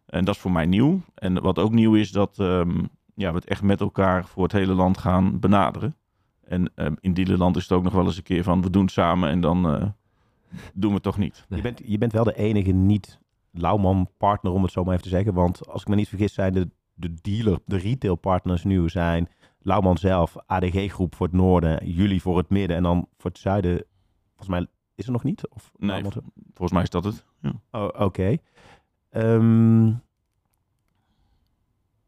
En 0.06 0.24
dat 0.24 0.34
is 0.34 0.40
voor 0.40 0.52
mij 0.52 0.66
nieuw. 0.66 1.00
En 1.14 1.42
wat 1.42 1.58
ook 1.58 1.72
nieuw 1.72 1.94
is 1.94 2.10
dat 2.10 2.38
ehm, 2.38 2.84
ja, 3.14 3.30
we 3.30 3.36
het 3.36 3.48
echt 3.48 3.62
met 3.62 3.80
elkaar 3.80 4.26
voor 4.26 4.42
het 4.42 4.52
hele 4.52 4.74
land 4.74 4.98
gaan 4.98 5.40
benaderen. 5.40 5.96
En 6.44 6.70
ehm, 6.74 6.94
in 7.00 7.14
Dielenland 7.14 7.56
is 7.56 7.62
het 7.62 7.72
ook 7.72 7.82
nog 7.82 7.92
wel 7.92 8.04
eens 8.04 8.16
een 8.16 8.22
keer 8.22 8.42
van 8.42 8.62
we 8.62 8.70
doen 8.70 8.82
het 8.82 8.92
samen 8.92 9.28
en 9.30 9.40
dan 9.40 9.74
eh, 9.74 9.86
doen 10.74 10.88
we 10.88 10.94
het 10.94 11.02
toch 11.02 11.18
niet. 11.18 11.46
Je, 11.48 11.62
bent, 11.62 11.80
je 11.84 11.98
bent 11.98 12.12
wel 12.12 12.24
de 12.24 12.36
enige 12.36 12.72
niet-Lauwman-partner, 12.72 14.52
om 14.52 14.62
het 14.62 14.72
zo 14.72 14.84
maar 14.84 14.92
even 14.92 15.04
te 15.04 15.10
zeggen. 15.10 15.34
Want 15.34 15.68
als 15.68 15.80
ik 15.80 15.88
me 15.88 15.94
niet 15.94 16.08
vergis, 16.08 16.34
zijn 16.34 16.52
de, 16.52 16.68
de 16.94 17.14
dealer, 17.22 17.58
de 17.64 17.76
retailpartners 17.76 18.64
nu 18.64 18.88
zijn 18.88 19.28
Lauwman 19.58 19.98
zelf, 19.98 20.36
ADG 20.46 20.92
Groep 20.92 21.14
voor 21.14 21.26
het 21.26 21.34
noorden, 21.36 21.90
jullie 21.90 22.22
voor 22.22 22.36
het 22.36 22.48
midden 22.48 22.76
en 22.76 22.82
dan 22.82 23.08
voor 23.18 23.30
het 23.30 23.38
zuiden. 23.40 23.84
Volgens 24.36 24.48
mij 24.48 24.66
is 24.94 25.06
er 25.06 25.12
nog 25.12 25.24
niet? 25.24 25.48
Of 25.48 25.70
Nee, 25.76 25.90
Lauwman- 25.90 26.32
volgens 26.44 26.72
mij 26.72 26.82
is 26.82 26.90
dat 26.90 27.04
het. 27.04 27.24
Ja. 27.40 27.52
Oh, 27.70 27.88
oké. 28.04 28.36
Ehm, 29.10 29.92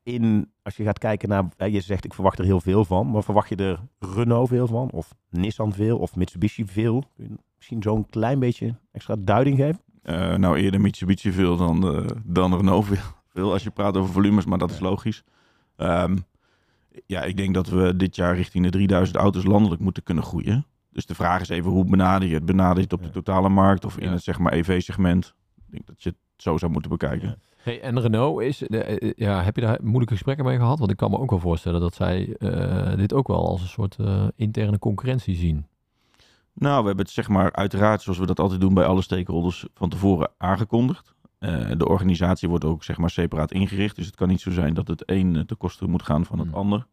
in, 0.02 0.52
als 0.62 0.76
je 0.76 0.84
gaat 0.84 0.98
kijken 0.98 1.28
naar, 1.28 1.70
je 1.70 1.80
zegt 1.80 2.04
ik 2.04 2.14
verwacht 2.14 2.38
er 2.38 2.44
heel 2.44 2.60
veel 2.60 2.84
van, 2.84 3.10
maar 3.10 3.22
verwacht 3.22 3.48
je 3.48 3.56
er 3.56 3.80
Renault 3.98 4.48
veel 4.48 4.66
van? 4.66 4.90
Of 4.90 5.14
Nissan 5.30 5.72
veel? 5.72 5.98
Of 5.98 6.16
Mitsubishi 6.16 6.66
veel? 6.66 7.04
Kun 7.14 7.24
je 7.28 7.34
misschien 7.56 7.82
zo'n 7.82 8.06
klein 8.06 8.38
beetje 8.38 8.74
extra 8.92 9.16
duiding 9.18 9.56
geven? 9.56 9.80
Eh, 10.02 10.34
nou, 10.34 10.56
eerder 10.58 10.80
Mitsubishi 10.80 11.32
veel 11.32 11.56
dan, 11.56 11.94
eh, 11.96 12.06
dan 12.24 12.55
Renault 12.57 12.84
veel. 12.86 12.96
veel 13.26 13.53
als 13.53 13.62
je 13.62 13.70
praat 13.70 13.96
over 13.96 14.12
volumes, 14.12 14.44
maar 14.44 14.59
dat 14.59 14.70
is 14.70 14.80
logisch. 14.80 15.24
Ehm, 15.76 16.16
ja, 17.07 17.22
ik 17.22 17.36
denk 17.36 17.55
dat 17.55 17.68
we 17.68 17.97
dit 17.97 18.16
jaar 18.16 18.36
richting 18.36 18.64
de 18.64 18.70
3000 18.70 19.16
auto's 19.18 19.45
landelijk 19.45 19.80
moeten 19.80 20.03
kunnen 20.03 20.24
groeien. 20.24 20.66
Dus 20.91 21.07
de 21.07 21.14
vraag 21.14 21.41
is 21.41 21.49
even 21.49 21.70
hoe 21.70 21.84
benader 21.84 22.28
je 22.28 22.34
het? 22.34 22.45
Benader 22.45 22.76
je 22.76 22.82
het 22.82 22.93
op 22.93 23.03
de 23.03 23.11
totale 23.11 23.49
markt 23.49 23.84
of 23.84 23.99
in 23.99 24.11
het 24.11 24.22
zeg 24.22 24.38
maar 24.38 24.53
EV-segment? 24.53 25.34
Ik 25.57 25.70
denk 25.70 25.86
dat 25.86 26.03
je 26.03 26.09
het 26.09 26.18
zo 26.36 26.59
zou 26.59 26.72
moeten 26.72 26.91
bekijken. 26.91 27.38
Hey, 27.62 27.80
en 27.80 28.01
Renault, 28.01 28.41
is, 28.43 28.59
de, 28.59 28.82
eh, 28.82 29.12
ja, 29.16 29.43
heb 29.43 29.57
je 29.57 29.62
daar 29.62 29.78
moeilijke 29.82 30.14
gesprekken 30.14 30.45
mee 30.45 30.57
gehad? 30.57 30.78
Want 30.78 30.91
ik 30.91 30.97
kan 30.97 31.11
me 31.11 31.18
ook 31.18 31.30
wel 31.30 31.38
voorstellen 31.38 31.80
dat 31.80 31.95
zij 31.95 32.36
eh, 32.38 32.97
dit 32.97 33.12
ook 33.12 33.28
wel 33.28 33.47
als 33.49 33.61
een 33.61 33.68
soort 33.68 33.97
eh, 33.99 34.26
interne 34.36 34.78
concurrentie 34.78 35.36
zien. 35.36 35.66
Nou, 36.53 36.80
we 36.80 36.86
hebben 36.86 37.05
het 37.05 37.14
zeg 37.14 37.28
maar 37.28 37.53
uiteraard, 37.53 38.03
zoals 38.03 38.18
we 38.18 38.26
dat 38.26 38.41
altijd 38.41 38.61
doen 38.61 38.74
bij 38.74 38.84
alle 38.84 39.03
stakeholders, 39.03 39.66
van 39.74 39.88
tevoren 39.88 40.30
aangekondigd. 40.36 41.14
Eh, 41.41 41.70
de 41.76 41.88
organisatie 41.88 42.49
wordt 42.49 42.64
ook 42.64 42.84
zeg 42.84 42.97
maar 42.99 43.11
separaat 43.11 43.53
ingericht. 43.53 43.97
Dus 43.97 44.07
het 44.07 44.14
kan 44.16 44.28
niet 44.28 44.41
zo 44.41 44.51
zijn 44.51 44.74
dat 44.74 44.88
het 44.88 45.03
een 45.11 45.36
eh, 45.36 45.43
ten 45.43 45.57
koste 45.57 45.86
moet 45.86 46.03
gaan 46.03 46.24
van 46.24 46.38
het 46.38 46.49
Hmm. 46.49 46.57
ander. 46.57 46.86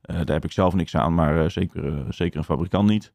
Eh, 0.00 0.16
daar 0.16 0.34
heb 0.34 0.44
ik 0.44 0.52
zelf 0.52 0.74
niks 0.74 0.96
aan, 0.96 1.14
maar 1.14 1.42
eh, 1.44 1.48
zeker, 1.50 2.14
zeker 2.14 2.38
een 2.38 2.44
fabrikant 2.44 2.88
niet. 2.88 3.12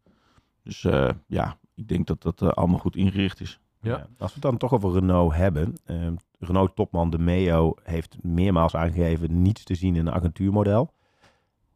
Dus 0.64 0.84
eh, 0.84 1.10
ja, 1.28 1.58
ik 1.76 1.88
denk 1.88 2.08
dat 2.08 2.22
dat 2.22 2.56
allemaal 2.56 2.80
goed 2.80 2.96
ingericht 2.96 3.40
is. 3.42 3.60
Ja. 3.82 3.90
Ja. 3.92 3.96
Als 4.18 4.30
we 4.34 4.34
het 4.34 4.42
dan 4.42 4.58
toch 4.58 4.74
over 4.74 4.92
Renault 4.94 5.34
hebben. 5.36 5.76
ehm, 5.86 6.14
Renault-topman 6.40 7.10
De 7.10 7.20
Meo 7.20 7.74
heeft 7.84 8.24
meermaals 8.24 8.76
aangegeven 8.76 9.42
niets 9.42 9.64
te 9.64 9.76
zien 9.76 9.96
in 9.96 10.08
een 10.08 10.14
agentuurmodel. 10.14 10.94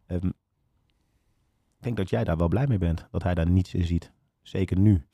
Ehm, 0.06 0.28
ik 1.78 1.80
denk 1.80 1.98
dat 1.98 2.10
jij 2.10 2.24
daar 2.24 2.38
wel 2.38 2.48
blij 2.48 2.68
mee 2.68 2.78
bent, 2.78 3.08
dat 3.12 3.24
hij 3.24 3.34
daar 3.34 3.50
niets 3.50 3.74
in 3.74 3.86
ziet. 3.86 4.12
Zeker 4.42 4.78
nu. 4.80 5.06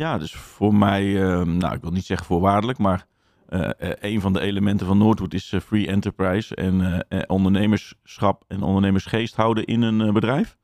Ja, 0.00 0.18
dus 0.18 0.34
voor 0.34 0.74
mij, 0.74 1.22
eh, 1.22 1.42
nou 1.42 1.74
ik 1.74 1.80
wil 1.80 1.90
niet 1.90 2.04
zeggen 2.04 2.26
voorwaardelijk, 2.26 2.78
maar 2.78 3.06
eh, 3.46 3.70
eh, 3.78 3.96
een 4.00 4.20
van 4.20 4.32
de 4.32 4.40
elementen 4.40 4.86
van 4.86 4.98
Noordwood 4.98 5.34
is 5.34 5.52
eh, 5.52 5.60
free 5.60 5.86
enterprise 5.86 6.54
en 6.54 7.04
ondernemerschap 7.28 8.44
en 8.48 8.62
ondernemersgeest 8.62 9.36
houden 9.36 9.64
in 9.64 9.82
een 9.82 10.12
bedrijf. 10.12 10.56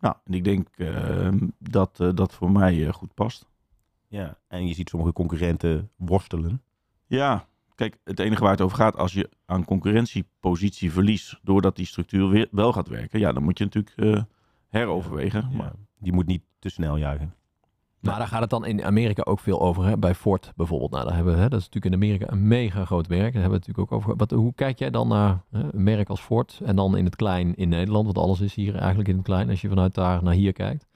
Nou, 0.00 0.14
en 0.24 0.34
ik 0.34 0.44
denk 0.44 0.68
eh, 0.76 1.28
dat 1.58 1.96
dat 2.14 2.34
voor 2.34 2.50
mij 2.50 2.92
goed 2.92 3.14
past. 3.14 3.46
Ja. 4.08 4.38
En 4.48 4.66
je 4.66 4.74
ziet 4.74 4.88
sommige 4.88 5.12
concurrenten 5.12 5.90
worstelen. 5.96 6.62
Ja, 7.06 7.46
kijk, 7.74 7.96
het 8.04 8.20
enige 8.20 8.42
waar 8.42 8.50
het 8.50 8.60
over 8.60 8.76
gaat, 8.76 8.96
als 8.96 9.12
je 9.12 9.30
aan 9.46 9.64
concurrentiepositie 9.64 10.92
verliest 10.92 11.38
doordat 11.42 11.76
die 11.76 11.86
structuur 11.86 12.28
weer 12.28 12.48
wel 12.50 12.72
gaat 12.72 12.88
werken, 12.88 13.18
ja, 13.20 13.32
dan 13.32 13.42
moet 13.42 13.58
je 13.58 13.64
natuurlijk 13.64 14.26
heroverwegen. 14.68 15.48
Ja. 15.50 15.56
Maar, 15.56 15.72
Die 15.98 16.12
moet 16.12 16.26
niet 16.26 16.42
te 16.58 16.68
snel 16.68 16.96
juichen. 16.96 17.34
Maar 18.04 18.18
daar 18.18 18.28
gaat 18.28 18.40
het 18.40 18.50
dan 18.50 18.64
in 18.66 18.84
Amerika 18.84 19.22
ook 19.22 19.40
veel 19.40 19.60
over. 19.60 19.84
Hè? 19.84 19.98
Bij 19.98 20.14
Ford 20.14 20.52
bijvoorbeeld. 20.56 20.90
Nou, 20.90 21.04
daar 21.04 21.14
hebben 21.14 21.34
we, 21.34 21.40
hè, 21.40 21.48
dat 21.48 21.60
is 21.60 21.64
natuurlijk 21.66 21.94
in 21.94 22.00
Amerika 22.02 22.32
een 22.32 22.48
mega 22.48 22.84
groot 22.84 23.08
merk. 23.08 23.32
Daar 23.32 23.42
hebben 23.42 23.50
we 23.50 23.56
het 23.56 23.66
natuurlijk 23.66 23.92
ook 23.92 23.98
over. 23.98 24.16
Wat, 24.16 24.30
hoe 24.30 24.54
kijk 24.54 24.78
jij 24.78 24.90
dan 24.90 25.08
naar 25.08 25.42
hè, 25.50 25.62
een 25.72 25.82
merk 25.82 26.08
als 26.08 26.20
Ford 26.20 26.60
en 26.64 26.76
dan 26.76 26.96
in 26.96 27.04
het 27.04 27.16
klein 27.16 27.54
in 27.54 27.68
Nederland? 27.68 28.04
Want 28.04 28.18
alles 28.18 28.40
is 28.40 28.54
hier 28.54 28.76
eigenlijk 28.76 29.08
in 29.08 29.16
het 29.16 29.24
klein 29.24 29.50
als 29.50 29.60
je 29.60 29.68
vanuit 29.68 29.94
daar 29.94 30.22
naar 30.22 30.34
hier 30.34 30.52
kijkt. 30.52 30.86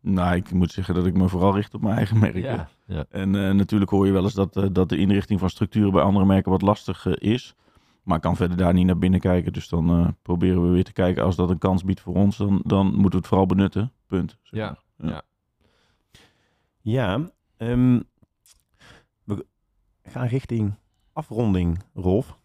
nou, 0.00 0.36
ik 0.36 0.52
moet 0.52 0.70
zeggen 0.72 0.94
dat 0.94 1.06
ik 1.06 1.14
me 1.16 1.28
vooral 1.28 1.54
richt 1.54 1.74
op 1.74 1.82
mijn 1.82 1.96
eigen 1.96 2.18
merk. 2.18 2.34
hè. 2.34 2.40
Ja, 2.40 2.68
ja. 2.86 3.04
En 3.10 3.34
eh, 3.34 3.54
natuurlijk 3.54 3.90
hoor 3.90 4.06
je 4.06 4.12
wel 4.12 4.22
eens 4.22 4.34
dat, 4.34 4.56
eh, 4.56 4.64
dat 4.72 4.88
de 4.88 4.96
inrichting 4.96 5.40
van 5.40 5.50
structuren 5.50 5.92
bij 5.92 6.02
andere 6.02 6.24
merken 6.26 6.50
wat 6.50 6.62
lastig 6.62 7.06
eh, 7.06 7.32
is. 7.32 7.54
Maar 8.02 8.16
ik 8.16 8.22
kan 8.22 8.36
verder 8.36 8.56
daar 8.56 8.74
niet 8.74 8.86
naar 8.86 8.98
binnen 8.98 9.20
kijken. 9.20 9.52
Dus 9.52 9.68
dan 9.68 10.16
proberen 10.22 10.62
we 10.62 10.68
weer 10.68 10.84
te 10.84 10.92
kijken. 10.92 11.24
Als 11.24 11.36
dat 11.36 11.50
een 11.50 11.58
kans 11.58 11.84
biedt 11.84 12.00
voor 12.00 12.14
ons, 12.14 12.36
dan, 12.36 12.60
dan 12.64 12.86
moeten 12.86 13.10
we 13.10 13.16
het 13.16 13.26
vooral 13.26 13.46
benutten. 13.46 13.92
Punt. 14.06 14.38
zeg 14.42 14.60
Ja. 14.60 14.78
maar. 14.96 15.22
Ja, 16.90 17.20
ehm, 17.56 18.00
we 19.24 19.46
gaan 20.02 20.26
richting 20.26 20.74
afronding, 21.12 21.82
Rolf. 21.94 22.38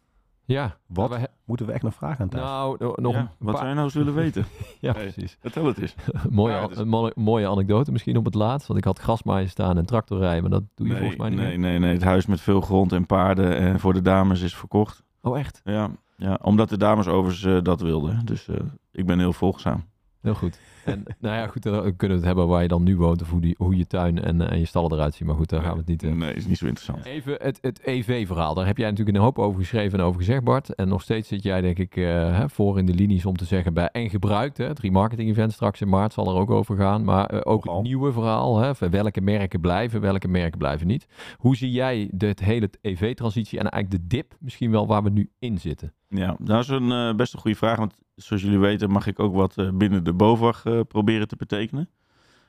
ja. 0.45 0.77
Wat 0.87 1.09
Maar 1.09 1.19
we 1.19 1.25
he- 1.25 1.31
moeten 1.45 1.65
we 1.65 1.71
echt 1.71 1.83
nog 1.83 1.93
vragen 1.93 2.21
aan 2.21 2.29
Thijs? 2.29 2.43
nou, 2.43 2.75
no- 2.79 2.93
nog 2.95 3.13
Ja, 3.13 3.19
een 3.19 3.29
wat 3.37 3.57
je 3.59 3.63
nou 3.65 3.79
eens 3.79 3.93
willen 3.93 4.13
weten? 4.23 4.45
Ja, 4.79 4.93
Hey. 4.93 5.01
precies. 5.03 5.37
Vertel 5.39 5.65
het 5.65 5.77
eens. 5.77 5.95
mooie, 6.29 6.53
Ja, 6.53 6.67
dus- 6.67 6.77
een 6.77 6.87
mooie, 6.87 7.11
mooie 7.15 7.47
anekdote 7.47 7.91
misschien 7.91 8.17
op 8.17 8.25
het 8.25 8.33
laatst. 8.33 8.67
Want 8.67 8.79
ik 8.79 8.85
had 8.85 8.99
grasmaaien 8.99 9.49
staan 9.49 9.77
en 9.77 9.85
tractor 9.85 10.19
rijden. 10.19 10.41
Maar 10.41 10.51
dat 10.51 10.63
doe 10.75 10.85
je 10.87 10.91
Nee, 10.93 11.01
volgens 11.01 11.21
mij 11.21 11.29
niet 11.29 11.39
nee, 11.39 11.47
meer. 11.57 11.69
nee, 11.69 11.79
nee. 11.79 11.93
Het 11.93 12.03
huis 12.03 12.25
met 12.25 12.41
veel 12.41 12.61
grond 12.61 12.91
en 12.91 13.05
paarden 13.05 13.57
en 13.57 13.79
voor 13.79 13.93
de 13.93 14.01
dames 14.01 14.41
is 14.41 14.55
verkocht. 14.55 15.03
Oh, 15.21 15.39
echt? 15.39 15.61
Ja, 15.63 15.89
ja 16.17 16.39
omdat 16.41 16.69
de 16.69 16.77
dames 16.77 17.07
overigens 17.07 17.43
eh, 17.55 17.61
dat 17.63 17.81
wilden. 17.81 18.25
Dus 18.25 18.47
eh, 18.47 18.55
ik 18.91 19.05
ben 19.05 19.19
heel 19.19 19.33
volgzaam. 19.33 19.83
Heel 20.23 20.33
goed. 20.33 20.59
En 20.85 21.03
nou 21.19 21.35
ja, 21.35 21.47
goed, 21.47 21.63
dan 21.63 21.81
kunnen 21.95 21.97
we 21.99 22.13
het 22.13 22.23
hebben 22.23 22.47
waar 22.47 22.61
je 22.61 22.67
dan 22.67 22.83
nu 22.83 22.97
woont. 22.97 23.21
Of 23.21 23.29
hoe, 23.29 23.41
die, 23.41 23.55
hoe 23.57 23.77
je 23.77 23.87
tuin 23.87 24.21
en, 24.23 24.41
eh, 24.41 24.51
en 24.51 24.59
je 24.59 24.65
stallen 24.65 24.91
eruit 24.91 25.15
zien. 25.15 25.27
Maar 25.27 25.35
goed, 25.35 25.49
daar 25.49 25.61
gaan 25.61 25.71
we 25.71 25.77
het 25.77 25.87
niet... 25.87 26.03
eh, 26.03 26.11
Nee, 26.11 26.33
is 26.33 26.45
niet 26.45 26.57
zo 26.57 26.65
interessant. 26.65 27.05
Even 27.05 27.35
het, 27.41 27.57
het 27.61 27.79
EV-verhaal. 27.83 28.53
Daar 28.53 28.65
heb 28.65 28.77
jij 28.77 28.89
natuurlijk 28.89 29.17
een 29.17 29.23
hoop 29.23 29.39
over 29.39 29.59
geschreven 29.59 29.99
en 29.99 30.05
over 30.05 30.19
gezegd, 30.19 30.43
Bart. 30.43 30.75
En 30.75 30.87
nog 30.87 31.01
steeds 31.01 31.27
zit 31.27 31.43
jij, 31.43 31.61
denk 31.61 31.77
ik, 31.79 31.95
eh, 31.95 32.03
hè, 32.37 32.49
voor 32.49 32.77
in 32.79 32.85
de 32.85 32.93
linies 32.93 33.25
om 33.25 33.35
te 33.37 33.45
zeggen 33.45 33.73
bij 33.73 33.89
en 33.91 34.09
gebruikt. 34.09 34.57
Hè, 34.57 34.65
het 34.67 34.79
remarketing-event 34.79 35.53
straks 35.53 35.81
in 35.81 35.89
maart 35.89 36.13
zal 36.13 36.27
er 36.27 36.35
ook 36.35 36.49
over 36.51 36.75
gaan. 36.77 37.03
Maar 37.03 37.25
eh, 37.25 37.39
ook 37.43 37.63
Nogal. 37.65 37.79
het 37.79 37.87
nieuwe 37.87 38.11
verhaal. 38.11 38.57
Hè, 38.59 38.75
van 38.75 38.89
welke 38.89 39.21
merken 39.21 39.61
blijven, 39.61 40.01
welke 40.01 40.27
merken 40.27 40.57
blijven 40.57 40.87
niet. 40.87 41.07
Hoe 41.37 41.55
zie 41.55 41.71
jij 41.71 42.09
dit 42.11 42.39
hele 42.39 42.69
EV-transitie 42.81 43.59
en 43.59 43.69
eigenlijk 43.69 44.03
de 44.03 44.15
dip 44.15 44.35
misschien 44.39 44.71
wel 44.71 44.87
waar 44.87 45.03
we 45.03 45.09
nu 45.09 45.29
in 45.39 45.57
zitten? 45.59 45.93
Ja, 46.09 46.35
dat 46.39 46.59
is 46.59 46.67
een 46.67 46.91
eh, 46.91 47.15
best 47.15 47.33
een 47.33 47.39
goede 47.39 47.57
vraag. 47.57 47.77
Want 47.77 47.93
zoals 48.15 48.41
jullie 48.41 48.59
weten 48.59 48.89
mag 48.89 49.07
ik 49.07 49.19
ook 49.19 49.33
wat 49.33 49.57
eh, 49.57 49.69
binnen 49.73 50.03
de 50.03 50.13
BOVAG 50.13 50.65
eh, 50.65 50.79
proberen 50.87 51.27
te 51.27 51.35
betekenen. 51.35 51.89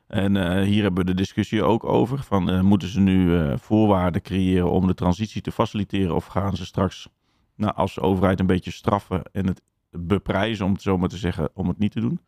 En 0.07 0.37
eh, 0.37 0.63
hier 0.63 0.83
hebben 0.83 1.05
we 1.05 1.11
de 1.11 1.17
discussie 1.17 1.63
ook 1.63 1.85
over. 1.85 2.19
Van, 2.19 2.67
moeten 2.67 2.89
ze 2.89 3.01
nu 3.01 3.43
voorwaarden 3.59 4.23
creëren 4.23 4.71
om 4.71 4.87
de 4.87 4.95
transitie 4.95 5.43
te 5.43 5.53
faciliteren? 5.53 6.15
Of 6.15 6.27
gaan 6.27 6.57
ze 6.57 6.65
straks 6.65 7.09
nou, 7.57 7.75
als 7.75 8.01
overheid 8.01 8.41
een 8.41 8.47
beetje 8.47 8.71
straffen 8.71 9.23
en 9.33 9.47
het 9.47 9.63
beprijzen, 9.91 10.65
om 10.65 10.73
het 10.73 10.83
zo 10.83 10.99
maar 10.99 11.09
te 11.09 11.17
zeggen, 11.17 11.49
om 11.55 11.69
het 11.69 11.79
niet 11.79 11.93
te 11.93 12.01
doen? 12.01 12.21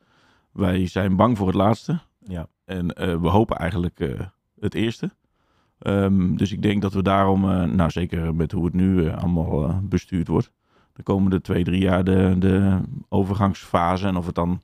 Wij 0.52 0.86
zijn 0.86 1.16
bang 1.16 1.36
voor 1.36 1.46
het 1.46 1.56
laatste. 1.56 2.00
Ja. 2.18 2.46
En 2.64 2.86
we 3.20 3.28
hopen 3.28 3.56
eigenlijk 3.56 4.26
het 4.60 4.74
eerste. 4.74 5.10
Ehm, 5.78 6.36
dus 6.36 6.52
ik 6.52 6.62
denk 6.62 6.82
dat 6.82 6.92
we 6.92 7.02
daarom, 7.02 7.40
nou 7.74 7.90
zeker 7.90 8.34
met 8.34 8.52
hoe 8.52 8.64
het 8.64 8.74
nu 8.74 9.10
allemaal 9.10 9.80
bestuurd 9.82 10.28
wordt, 10.28 10.52
de 10.96 11.02
komende 11.02 11.40
twee, 11.40 11.64
drie 11.64 11.80
jaar 11.80 12.04
de, 12.04 12.34
de 12.38 12.80
overgangsfase. 13.08 14.06
En 14.06 14.16
of 14.16 14.26
het 14.26 14.34
dan 14.34 14.62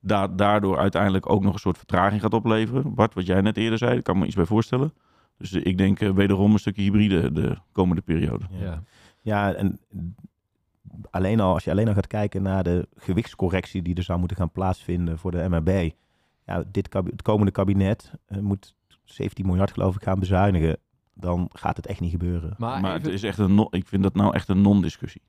da- 0.00 0.28
daardoor 0.28 0.78
uiteindelijk 0.78 1.30
ook 1.30 1.42
nog 1.42 1.52
een 1.52 1.58
soort 1.58 1.76
vertraging 1.78 2.20
gaat 2.20 2.34
opleveren. 2.34 2.94
Bart, 2.94 3.14
wat 3.14 3.26
jij 3.26 3.40
net 3.40 3.56
eerder 3.56 3.78
zei, 3.78 3.92
daar 3.92 4.02
kan 4.02 4.14
ik 4.14 4.20
me 4.20 4.26
iets 4.26 4.36
bij 4.36 4.44
voorstellen. 4.44 4.92
Dus 5.38 5.52
ik 5.52 5.78
denk 5.78 6.00
eh, 6.00 6.10
wederom 6.10 6.52
een 6.52 6.58
stukje 6.58 6.82
hybride 6.82 7.32
de 7.32 7.56
komende 7.72 8.02
periode. 8.02 8.44
Ja. 8.50 8.82
Ja, 9.20 9.52
en 9.52 9.78
alleen 11.10 11.40
al, 11.40 11.52
als 11.52 11.64
je 11.64 11.70
alleen 11.70 11.88
al 11.88 11.94
gaat 11.94 12.06
kijken 12.06 12.42
naar 12.42 12.62
de 12.62 12.88
gewichtscorrectie 12.96 13.82
die 13.82 13.94
er 13.94 14.02
zou 14.02 14.18
moeten 14.18 14.36
gaan 14.36 14.50
plaatsvinden 14.52 15.18
voor 15.18 15.30
de 15.30 15.48
MRB. 15.48 15.90
Ja, 16.46 16.64
dit 16.70 16.92
het 16.92 17.22
komende 17.22 17.52
kabinet 17.52 18.12
eh, 18.26 18.38
moet 18.38 18.74
17 19.04 19.46
miljard 19.46 19.70
geloof 19.72 19.94
ik 19.96 20.02
gaan 20.02 20.18
bezuinigen. 20.18 20.76
Dan 21.14 21.50
gaat 21.52 21.76
het 21.76 21.86
echt 21.86 22.00
niet 22.00 22.10
gebeuren. 22.10 22.54
Maar, 22.58 22.80
Maar 22.80 22.90
even- 22.96 23.04
het 23.04 23.14
is 23.14 23.22
echt 23.22 23.38
een, 23.38 23.54
non- 23.54 23.68
ik 23.70 23.86
vind 23.86 24.02
dat 24.02 24.14
nou 24.14 24.34
echt 24.34 24.48
een 24.48 24.60
non-discussie. 24.60 25.22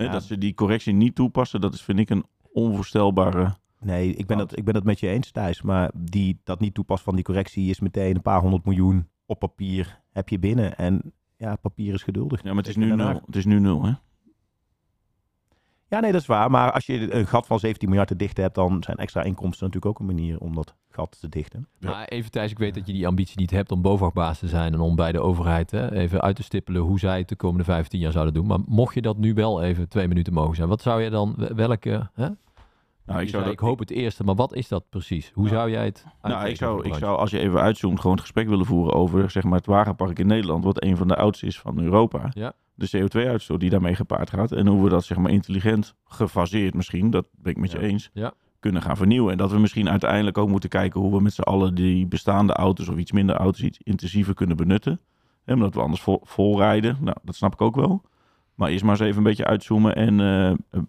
Hè, 0.00 0.06
Ja. 0.06 0.12
Dat 0.12 0.22
ze 0.22 0.38
die 0.38 0.54
correctie 0.54 0.92
niet 0.92 1.14
toepassen, 1.14 1.60
dat 1.60 1.74
is 1.74 1.82
vind 1.82 1.98
ik 1.98 2.10
een 2.10 2.24
onvoorstelbare... 2.52 3.54
Nee, 3.80 4.14
ik 4.14 4.26
ben, 4.26 4.38
dat, 4.38 4.56
ik 4.58 4.64
ben 4.64 4.74
dat 4.74 4.84
met 4.84 5.00
je 5.00 5.08
eens 5.08 5.30
Thijs. 5.30 5.62
Maar 5.62 5.90
die 5.94 6.40
dat 6.44 6.60
niet 6.60 6.74
toepassen 6.74 7.04
van 7.04 7.14
die 7.14 7.24
correctie 7.24 7.70
is 7.70 7.80
meteen 7.80 8.14
een 8.14 8.22
paar 8.22 8.40
honderd 8.40 8.64
miljoen 8.64 9.08
op 9.26 9.38
papier 9.38 10.00
heb 10.12 10.28
je 10.28 10.38
binnen. 10.38 10.76
En 10.76 11.12
ja, 11.36 11.56
papier 11.56 11.94
is 11.94 12.02
geduldig. 12.02 12.42
Ja, 12.42 12.48
maar 12.48 12.56
het 12.56 12.68
is 12.68 12.76
nu 12.76 12.94
nul. 12.94 13.20
Het 13.26 13.36
is 13.36 13.44
nu 13.44 13.60
nul, 13.60 13.84
hè? 13.84 13.92
Ja, 15.90 16.00
nee, 16.00 16.12
dat 16.12 16.20
is 16.20 16.26
waar. 16.26 16.50
Maar 16.50 16.72
als 16.72 16.86
je 16.86 17.14
een 17.14 17.26
gat 17.26 17.46
van 17.46 17.58
17 17.58 17.88
miljard 17.88 18.08
te 18.08 18.16
dichten 18.16 18.42
hebt, 18.42 18.54
dan 18.54 18.82
zijn 18.82 18.96
extra 18.96 19.22
inkomsten 19.22 19.66
natuurlijk 19.66 19.92
ook 19.92 19.98
een 19.98 20.14
manier 20.14 20.38
om 20.38 20.54
dat 20.54 20.74
gat 20.90 21.16
te 21.20 21.28
dichten. 21.28 21.68
Maar 21.78 22.04
even 22.04 22.30
Thijs, 22.30 22.50
ik 22.50 22.58
weet 22.58 22.74
dat 22.74 22.86
je 22.86 22.92
die 22.92 23.06
ambitie 23.06 23.38
niet 23.38 23.50
hebt 23.50 23.72
om 23.72 23.82
BOVAG-baas 23.82 24.38
te 24.38 24.48
zijn 24.48 24.72
en 24.72 24.80
om 24.80 24.96
bij 24.96 25.12
de 25.12 25.20
overheid 25.20 25.70
hè, 25.70 25.92
even 25.92 26.20
uit 26.20 26.36
te 26.36 26.42
stippelen 26.42 26.82
hoe 26.82 26.98
zij 26.98 27.18
het 27.18 27.28
de 27.28 27.36
komende 27.36 27.64
15 27.64 28.00
jaar 28.00 28.12
zouden 28.12 28.34
doen. 28.34 28.46
Maar 28.46 28.58
mocht 28.66 28.94
je 28.94 29.02
dat 29.02 29.16
nu 29.16 29.34
wel 29.34 29.62
even 29.62 29.88
twee 29.88 30.08
minuten 30.08 30.32
mogen 30.32 30.56
zijn, 30.56 30.68
wat 30.68 30.82
zou 30.82 31.02
je 31.02 31.10
dan, 31.10 31.34
welke, 31.54 32.10
hè? 32.14 32.28
Nou, 33.10 33.22
ik 33.22 33.28
zou 33.28 33.42
zei, 33.42 33.44
dat, 33.54 33.62
ik 33.62 33.68
hoop 33.68 33.78
het 33.78 33.90
eerste, 33.90 34.24
maar 34.24 34.34
wat 34.34 34.54
is 34.54 34.68
dat 34.68 34.84
precies? 34.88 35.30
Hoe 35.34 35.44
Nou, 35.44 35.56
zou 35.56 35.70
jij 35.70 35.84
het 35.84 36.06
Nou, 36.22 36.48
ik 36.48 36.56
zou, 36.56 36.84
ik 36.86 36.94
zou, 36.94 37.18
als 37.18 37.30
je 37.30 37.38
even 37.38 37.60
uitzoomt, 37.60 37.96
gewoon 37.96 38.12
het 38.12 38.20
gesprek 38.24 38.48
willen 38.48 38.66
voeren 38.66 38.94
over 38.94 39.30
zeg 39.30 39.42
maar, 39.44 39.58
het 39.58 39.66
wagenpark 39.66 40.18
in 40.18 40.26
Nederland, 40.26 40.64
wat 40.64 40.82
een 40.84 40.96
van 40.96 41.08
de 41.08 41.16
oudste 41.16 41.46
is 41.46 41.60
van 41.60 41.80
Europa. 41.80 42.30
Ja. 42.30 42.52
De 42.74 42.88
CO2-uitstoot 42.96 43.60
die 43.60 43.70
daarmee 43.70 43.94
gepaard 43.94 44.30
gaat. 44.30 44.52
En 44.52 44.66
hoe 44.66 44.82
we 44.84 44.88
dat 44.88 45.04
zeg 45.04 45.18
maar, 45.18 45.30
intelligent, 45.30 45.94
gefaseerd 46.04 46.74
misschien, 46.74 47.10
dat 47.10 47.26
ben 47.36 47.52
ik 47.52 47.58
met 47.58 47.70
je 47.70 47.78
eens, 47.80 48.10
Ja. 48.12 48.32
kunnen 48.60 48.82
gaan 48.82 48.96
vernieuwen. 48.96 49.32
En 49.32 49.38
dat 49.38 49.50
we 49.50 49.58
misschien 49.58 49.90
uiteindelijk 49.90 50.38
ook 50.38 50.48
moeten 50.48 50.68
kijken 50.68 51.00
hoe 51.00 51.12
we 51.16 51.22
met 51.22 51.32
z'n 51.32 51.40
allen 51.42 51.74
die 51.74 52.06
bestaande 52.06 52.52
auto's 52.52 52.88
of 52.88 52.96
iets 52.96 53.12
minder 53.12 53.36
auto's 53.36 53.62
iets 53.62 53.78
intensiever 53.82 54.34
kunnen 54.34 54.56
benutten. 54.56 55.00
Hè, 55.44 55.52
omdat 55.54 55.74
we 55.74 55.80
anders 55.80 56.02
vol, 56.02 56.20
vol 56.24 56.58
rijden. 56.58 56.96
Nou, 57.00 57.16
dat 57.22 57.34
snap 57.34 57.52
ik 57.52 57.60
ook 57.60 57.76
wel. 57.76 58.02
Maar 58.60 58.70
eerst 58.70 58.84
maar 58.84 58.92
eens 58.92 59.00
even 59.00 59.16
een 59.16 59.22
beetje 59.22 59.44
uitzoomen 59.44 59.96
en 59.96 60.20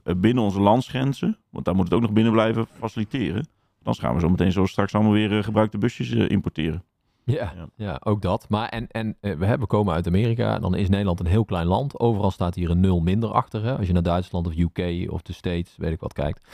eh, 0.03 0.13
binnen 0.17 0.43
onze 0.43 0.59
landsgrenzen, 0.59 1.37
want 1.49 1.65
daar 1.65 1.75
moet 1.75 1.83
het 1.83 1.93
ook 1.93 2.01
nog 2.01 2.11
binnen 2.11 2.33
blijven, 2.33 2.67
faciliteren. 2.77 3.47
Dan 3.83 3.95
gaan 3.95 4.13
we 4.13 4.19
zo 4.19 4.29
meteen 4.29 4.51
zo 4.51 4.65
straks 4.65 4.95
allemaal 4.95 5.11
weer 5.11 5.37
eh, 5.37 5.43
gebruikte 5.43 5.77
busjes 5.77 6.11
eh, 6.11 6.29
importeren. 6.29 6.83
Ja, 7.23 7.53
Ja. 7.55 7.69
ja. 7.75 8.01
ook 8.03 8.21
dat. 8.21 8.49
Maar 8.49 8.69
en, 8.69 8.87
en 8.87 9.17
we, 9.19 9.27
hebben, 9.27 9.59
we 9.59 9.65
komen 9.65 9.93
uit 9.93 10.07
Amerika, 10.07 10.59
dan 10.59 10.75
is 10.75 10.89
Nederland 10.89 11.19
een 11.19 11.25
heel 11.25 11.45
klein 11.45 11.67
land. 11.67 11.99
Overal 11.99 12.31
staat 12.31 12.55
hier 12.55 12.69
een 12.69 12.79
nul 12.79 12.99
minder 12.99 13.31
achter. 13.31 13.63
Hè? 13.63 13.77
Als 13.77 13.87
je 13.87 13.93
naar 13.93 14.03
Duitsland 14.03 14.47
of 14.47 14.57
UK 14.57 15.11
of 15.11 15.21
de 15.21 15.33
States, 15.33 15.75
weet 15.77 15.91
ik 15.91 15.99
wat, 15.99 16.13
kijkt. 16.13 16.47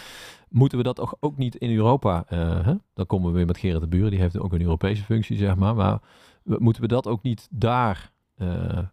Moeten 0.50 0.78
we 0.78 0.84
dat 0.84 1.00
ook, 1.00 1.18
ook 1.20 1.38
niet 1.38 1.56
in 1.56 1.76
Europa, 1.76 2.24
hè? 2.28 2.74
dan 2.94 3.06
komen 3.06 3.30
we 3.30 3.38
weer 3.38 3.46
met 3.46 3.58
Gerrit 3.58 3.82
de 3.82 3.88
Buren, 3.88 4.12
die 4.12 4.20
heeft 4.20 4.40
ook 4.40 4.54
een 4.54 4.62
Europese 4.62 5.04
functie, 5.04 5.38
zeg 5.38 5.56
maar. 5.56 5.76
Maar 5.76 6.00
moeten 6.44 6.82
we 6.82 6.88
dat 6.88 7.08
ook 7.08 7.24
niet 7.24 7.48
daar 7.52 8.12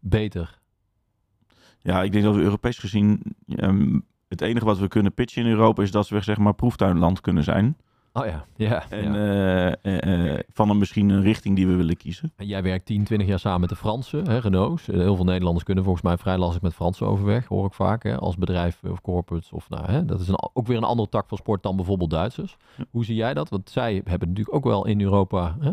beter? 0.01 0.63
Ja, 1.85 2.03
ik 2.03 2.13
denk 2.13 2.25
dat 2.25 2.35
we 2.35 2.41
Europees 2.41 2.79
gezien... 2.79 3.23
ehm, 3.47 3.99
het 4.29 4.41
enige 4.41 4.65
wat 4.65 4.79
we 4.79 4.89
kunnen 4.89 5.15
pitchen 5.15 5.45
in 5.45 5.51
Europa 5.51 5.83
is 5.83 5.91
dat 5.91 6.09
we 6.09 6.21
zeg 6.21 6.39
maar 6.39 6.55
proeftuinland 6.55 7.21
kunnen 7.21 7.45
zijn. 7.45 7.77
Oh 8.13 8.27
ja, 8.27 8.45
ja. 8.57 8.85
En 8.91 9.13
ja. 9.13 9.77
eh, 9.83 10.03
eh, 10.03 10.33
eh, 10.33 10.41
van 10.53 10.71
een 10.71 10.79
misschien 10.79 11.09
een 11.09 11.23
richting 11.23 11.57
die 11.57 11.67
we 11.67 11.75
willen 11.75 11.97
kiezen. 11.97 12.33
En 12.37 12.47
jij 12.47 12.63
werkt 12.63 12.87
10, 12.87 13.05
20 13.05 13.29
jaar 13.29 13.39
samen 13.39 13.61
met 13.61 13.69
de 13.69 13.77
Fransen, 13.77 14.29
hè, 14.29 14.39
Renault's. 14.39 14.87
Heel 14.87 15.17
veel 15.17 15.25
Nederlanders 15.25 15.65
kunnen 15.65 15.85
volgens 15.85 16.05
mij 16.05 16.17
vrij 16.17 16.39
lastig 16.39 16.63
met 16.63 16.75
Fransen 16.75 17.07
overweg, 17.07 17.47
hoor 17.47 17.67
ik 17.67 17.73
vaak. 17.73 18.03
Hè, 18.03 18.17
als 18.17 18.37
bedrijf 18.37 18.81
of 18.83 19.01
corporates. 19.01 19.53
Of, 19.53 19.69
nou, 19.69 19.91
hè, 19.91 20.05
dat 20.05 20.21
is 20.21 20.29
een, 20.29 20.51
ook 20.53 20.67
weer 20.67 20.77
een 20.77 20.85
andere 20.85 21.09
tak 21.09 21.29
van 21.29 21.39
sport 21.39 21.63
dan 21.63 21.77
bijvoorbeeld 21.77 22.11
Duitsers. 22.11 22.57
Ja. 22.77 22.85
Hoe 22.91 23.05
zie 23.05 23.15
jij 23.15 23.35
dat? 23.35 23.49
Want 23.49 23.71
zij 23.71 24.01
hebben 24.05 24.29
natuurlijk 24.29 24.57
ook 24.57 24.65
wel 24.65 24.87
in 24.87 25.01
Europa... 25.01 25.57
Hè, 25.61 25.73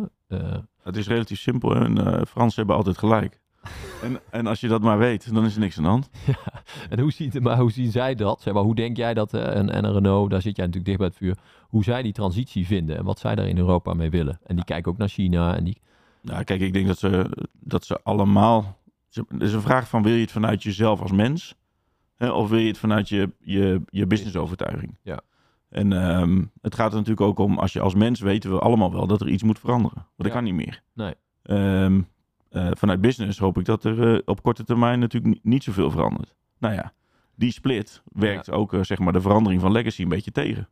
Het 0.83 0.97
is 0.97 1.07
relatief 1.07 1.39
simpel 1.39 1.75
en 1.75 2.27
Fransen 2.27 2.57
hebben 2.57 2.75
altijd 2.75 2.97
gelijk. 2.97 3.40
En, 4.01 4.19
en 4.29 4.47
als 4.47 4.59
je 4.59 4.67
dat 4.67 4.81
maar 4.81 4.97
weet, 4.97 5.33
dan 5.33 5.45
is 5.45 5.53
er 5.53 5.59
niks 5.59 5.77
aan 5.77 5.83
de 5.83 5.89
hand. 5.89 6.09
en 6.89 6.99
hoe, 6.99 7.11
ziet, 7.11 7.39
maar 7.39 7.57
hoe 7.57 7.71
zien 7.71 7.91
zij 7.91 8.15
dat? 8.15 8.41
Zeg 8.41 8.53
maar, 8.53 8.63
hoe 8.63 8.75
denk 8.75 8.97
jij 8.97 9.13
dat, 9.13 9.33
eh, 9.33 9.55
en, 9.55 9.69
en 9.69 9.83
een 9.83 9.93
Renault, 9.93 10.29
daar 10.29 10.41
zit 10.41 10.55
jij 10.55 10.65
natuurlijk 10.65 10.85
dicht 10.85 10.97
bij 10.97 11.07
het 11.07 11.17
vuur, 11.17 11.37
hoe 11.69 11.83
zij 11.83 12.01
die 12.01 12.13
transitie 12.13 12.65
vinden 12.65 12.97
en 12.97 13.03
wat 13.03 13.19
zij 13.19 13.35
daar 13.35 13.47
in 13.47 13.57
Europa 13.57 13.93
mee 13.93 14.09
willen? 14.09 14.39
En 14.43 14.55
die 14.55 14.65
kijken 14.65 14.91
ook 14.91 14.97
naar 14.97 15.09
China 15.09 15.55
en 15.55 15.63
die... 15.63 15.81
Nou, 16.21 16.43
kijk, 16.43 16.61
ik 16.61 16.73
denk 16.73 16.87
dat 16.87 16.97
ze, 16.97 17.29
dat 17.59 17.85
ze 17.85 17.99
allemaal... 18.03 18.79
Het 19.13 19.41
is 19.41 19.53
een 19.53 19.61
vraag 19.61 19.87
van, 19.89 20.03
wil 20.03 20.13
je 20.13 20.21
het 20.21 20.31
vanuit 20.31 20.63
jezelf 20.63 21.01
als 21.01 21.11
mens? 21.11 21.55
Hè, 22.17 22.29
of 22.29 22.49
wil 22.49 22.59
je 22.59 22.67
het 22.67 22.77
vanuit 22.77 23.09
je, 23.09 23.31
je, 23.39 23.81
je 23.89 24.07
businessovertuiging? 24.07 24.97
Ja. 25.03 25.19
En 25.69 25.93
ehm, 25.93 26.43
het 26.61 26.75
gaat 26.75 26.91
er 26.91 26.97
natuurlijk 26.97 27.21
ook 27.27 27.39
om, 27.39 27.57
als 27.59 27.73
je 27.73 27.79
als 27.79 27.95
mens 27.95 28.19
weten 28.19 28.51
we 28.51 28.59
allemaal 28.59 28.91
wel 28.91 29.07
dat 29.07 29.21
er 29.21 29.27
iets 29.29 29.43
moet 29.43 29.59
veranderen. 29.59 29.95
Want 29.97 30.07
dat 30.15 30.27
Ja. 30.27 30.33
kan 30.33 30.43
niet 30.43 30.53
meer. 30.53 30.81
Nee. 30.93 31.13
Ehm, 31.43 31.95
eh, 31.95 32.03
vanuit 32.51 33.01
business 33.01 33.39
hoop 33.39 33.57
ik 33.57 33.65
dat 33.65 33.83
er 33.83 34.13
eh, 34.13 34.21
op 34.25 34.43
korte 34.43 34.63
termijn 34.63 34.99
natuurlijk 34.99 35.43
niet, 35.43 35.63
zoveel 35.63 35.91
verandert. 35.91 36.35
Nou 36.57 36.73
ja, 36.73 36.93
die 37.35 37.51
split 37.51 38.03
werkt 38.05 38.51
ook 38.51 38.73
eh, 38.73 38.83
zeg 38.83 38.99
maar 38.99 39.13
de 39.13 39.21
verandering 39.21 39.61
van 39.61 39.71
legacy 39.71 40.01
een 40.01 40.09
beetje 40.09 40.31
tegen. 40.31 40.69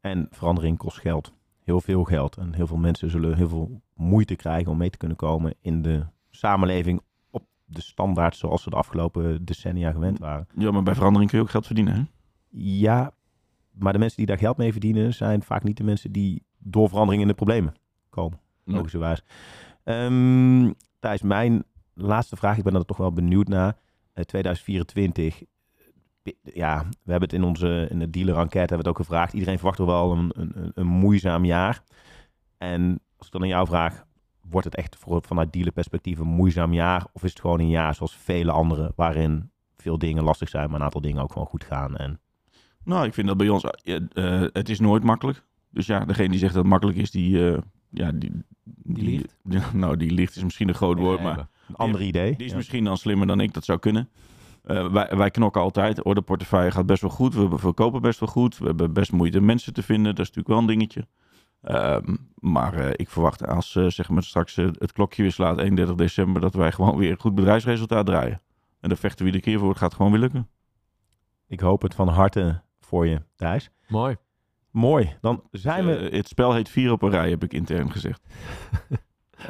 En 0.00 0.28
verandering 0.30 0.78
kost 0.78 0.98
geld. 0.98 1.32
Heel 1.64 1.80
veel 1.80 2.04
geld. 2.04 2.36
En 2.36 2.54
heel 2.54 2.66
veel 2.66 2.76
mensen 2.76 3.10
zullen 3.10 3.36
heel 3.36 3.48
veel 3.48 3.80
moeite 3.94 4.36
krijgen 4.36 4.72
om 4.72 4.78
mee 4.78 4.90
te 4.90 4.98
kunnen 4.98 5.16
komen 5.16 5.54
in 5.60 5.82
de 5.82 6.06
samenleving 6.30 7.00
op 7.30 7.46
de 7.64 7.80
standaard 7.80 8.36
zoals 8.36 8.62
ze 8.62 8.70
de 8.70 8.76
afgelopen 8.76 9.44
decennia 9.44 9.92
gewend 9.92 10.18
waren. 10.18 10.46
Ja, 10.56 10.70
maar 10.70 10.82
bij 10.82 10.94
verandering 10.94 11.30
kun 11.30 11.38
je 11.38 11.44
ook 11.44 11.50
geld 11.50 11.66
verdienen. 11.66 11.94
Hè? 11.94 12.02
Ja, 12.62 13.12
maar 13.70 13.92
de 13.92 13.98
mensen 13.98 14.16
die 14.16 14.26
daar 14.26 14.38
geld 14.38 14.56
mee 14.56 14.72
verdienen 14.72 15.14
zijn 15.14 15.42
vaak 15.42 15.62
niet 15.62 15.76
de 15.76 15.84
mensen 15.84 16.12
die 16.12 16.42
door 16.58 16.88
verandering 16.88 17.22
in 17.22 17.28
de 17.28 17.34
problemen 17.34 17.74
komen. 18.10 18.40
Nee. 18.64 18.76
Logischerwijs. 18.76 19.22
Ehm 19.84 20.70
Thijs, 20.98 21.22
mijn 21.22 21.64
laatste 21.94 22.36
vraag, 22.36 22.58
ik 22.58 22.64
ben 22.64 22.74
er 22.74 22.84
toch 22.84 22.96
wel 22.96 23.12
benieuwd 23.12 23.48
naar. 23.48 23.76
Eh, 24.12 24.24
2024, 24.24 25.42
eh, 26.22 26.32
ja, 26.42 26.84
we 27.02 27.10
hebben 27.10 27.28
het 27.28 27.38
in 27.38 27.44
onze 27.44 27.86
in 27.90 27.98
de 27.98 28.10
dealer 28.10 28.36
enquête 28.36 28.58
hebben 28.58 28.76
we 28.76 28.88
het 28.88 28.88
ook 28.88 29.06
gevraagd. 29.06 29.32
Iedereen 29.32 29.58
verwacht 29.58 29.78
er 29.78 29.86
wel 29.86 30.12
een, 30.12 30.32
een, 30.36 30.72
een 30.74 30.86
moeizaam 30.86 31.44
jaar. 31.44 31.82
En 32.58 33.00
als 33.16 33.26
ik 33.26 33.32
dan 33.32 33.42
aan 33.42 33.48
jou 33.48 33.66
vraag, 33.66 34.04
wordt 34.40 34.66
het 34.66 34.76
echt 34.76 34.96
voor, 34.96 35.22
vanuit 35.26 35.52
dealerperspectief 35.52 36.18
een 36.18 36.26
moeizaam 36.26 36.72
jaar? 36.72 37.06
Of 37.12 37.24
is 37.24 37.30
het 37.30 37.40
gewoon 37.40 37.60
een 37.60 37.68
jaar 37.68 37.94
zoals 37.94 38.16
vele 38.16 38.50
andere, 38.50 38.92
waarin 38.96 39.50
veel 39.76 39.98
dingen 39.98 40.24
lastig 40.24 40.48
zijn, 40.48 40.70
maar 40.70 40.78
een 40.78 40.84
aantal 40.84 41.00
dingen 41.00 41.22
ook 41.22 41.32
gewoon 41.32 41.46
goed 41.48 41.64
gaan? 41.64 41.96
En 41.96 42.20
Nou, 42.84 43.06
ik 43.06 43.14
vind 43.14 43.26
dat 43.26 43.36
bij 43.36 43.48
ons, 43.48 43.64
eh, 43.64 43.96
eh, 43.96 44.48
het 44.52 44.68
is 44.68 44.80
nooit 44.80 45.04
makkelijk. 45.04 45.44
Dus 45.70 45.86
ja, 45.86 46.04
degene 46.04 46.28
die 46.28 46.38
zegt 46.38 46.52
dat 46.52 46.62
het 46.62 46.70
makkelijk 46.70 46.98
is, 46.98 47.10
die, 47.10 47.52
eh, 47.52 47.58
ja, 47.90 48.12
die, 48.12 48.32
Die 48.64 49.26
ja, 49.48 49.62
nou, 49.72 49.96
die 49.96 50.10
liegt 50.10 50.36
is 50.36 50.42
misschien 50.44 50.68
een 50.68 50.74
groot 50.74 50.98
woord, 50.98 51.18
Nee, 51.20 51.26
maar 51.28 51.48
een 51.68 51.76
ander 51.76 52.02
idee. 52.02 52.36
die 52.36 52.44
is 52.44 52.50
Ja. 52.50 52.56
misschien 52.56 52.84
dan 52.84 52.96
slimmer 52.96 53.26
dan 53.26 53.40
ik 53.40 53.54
dat 53.54 53.64
zou 53.64 53.78
kunnen. 53.78 54.08
Eh, 54.62 54.92
wij, 54.92 55.16
wij 55.16 55.30
knokken 55.30 55.60
altijd. 55.60 56.02
Orderportefeuille 56.02 56.70
gaat 56.70 56.86
best 56.86 57.00
wel 57.02 57.10
goed. 57.10 57.34
We 57.34 57.58
verkopen 57.58 58.02
best 58.02 58.20
wel 58.20 58.28
goed. 58.28 58.58
We 58.58 58.66
hebben 58.66 58.92
best 58.92 59.12
moeite 59.12 59.40
mensen 59.40 59.72
te 59.72 59.82
vinden. 59.82 60.14
Dat 60.14 60.26
is 60.26 60.32
natuurlijk 60.34 60.48
wel 60.48 60.58
een 60.58 60.66
dingetje. 60.78 61.06
Ehm, 61.62 62.16
maar 62.34 62.74
eh, 62.74 62.90
ik 62.96 63.08
verwacht 63.10 63.46
als 63.46 63.76
eh, 63.76 63.86
zeg 63.86 64.08
maar 64.08 64.22
straks 64.22 64.56
het 64.56 64.92
klokje 64.92 65.22
weer 65.22 65.32
slaat 65.32 65.58
31 65.58 65.94
december... 65.96 66.40
dat 66.40 66.54
wij 66.54 66.72
gewoon 66.72 66.96
weer 66.96 67.10
een 67.10 67.20
goed 67.20 67.34
bedrijfsresultaat 67.34 68.06
draaien. 68.06 68.40
En 68.80 68.88
daar 68.88 68.98
vechten 68.98 69.18
we 69.24 69.24
iedere 69.32 69.44
keer 69.44 69.58
voor. 69.58 69.68
Het 69.68 69.78
gaat 69.78 69.94
gewoon 69.94 70.10
weer 70.10 70.20
lukken. 70.20 70.48
Ik 71.46 71.60
hoop 71.60 71.82
het 71.82 71.94
van 71.94 72.08
harte 72.08 72.62
voor 72.80 73.06
je, 73.06 73.22
Thijs. 73.36 73.70
Mooi. 73.88 74.16
Mooi, 74.70 75.16
dan 75.20 75.42
zijn 75.50 75.86
we... 75.86 75.96
Eh, 75.96 76.16
het 76.16 76.28
spel 76.28 76.54
heet 76.54 76.68
vier 76.68 76.92
op 76.92 77.02
een 77.02 77.10
rij, 77.10 77.30
heb 77.30 77.44
ik 77.44 77.52
intern 77.52 77.90
gezegd. 77.90 78.20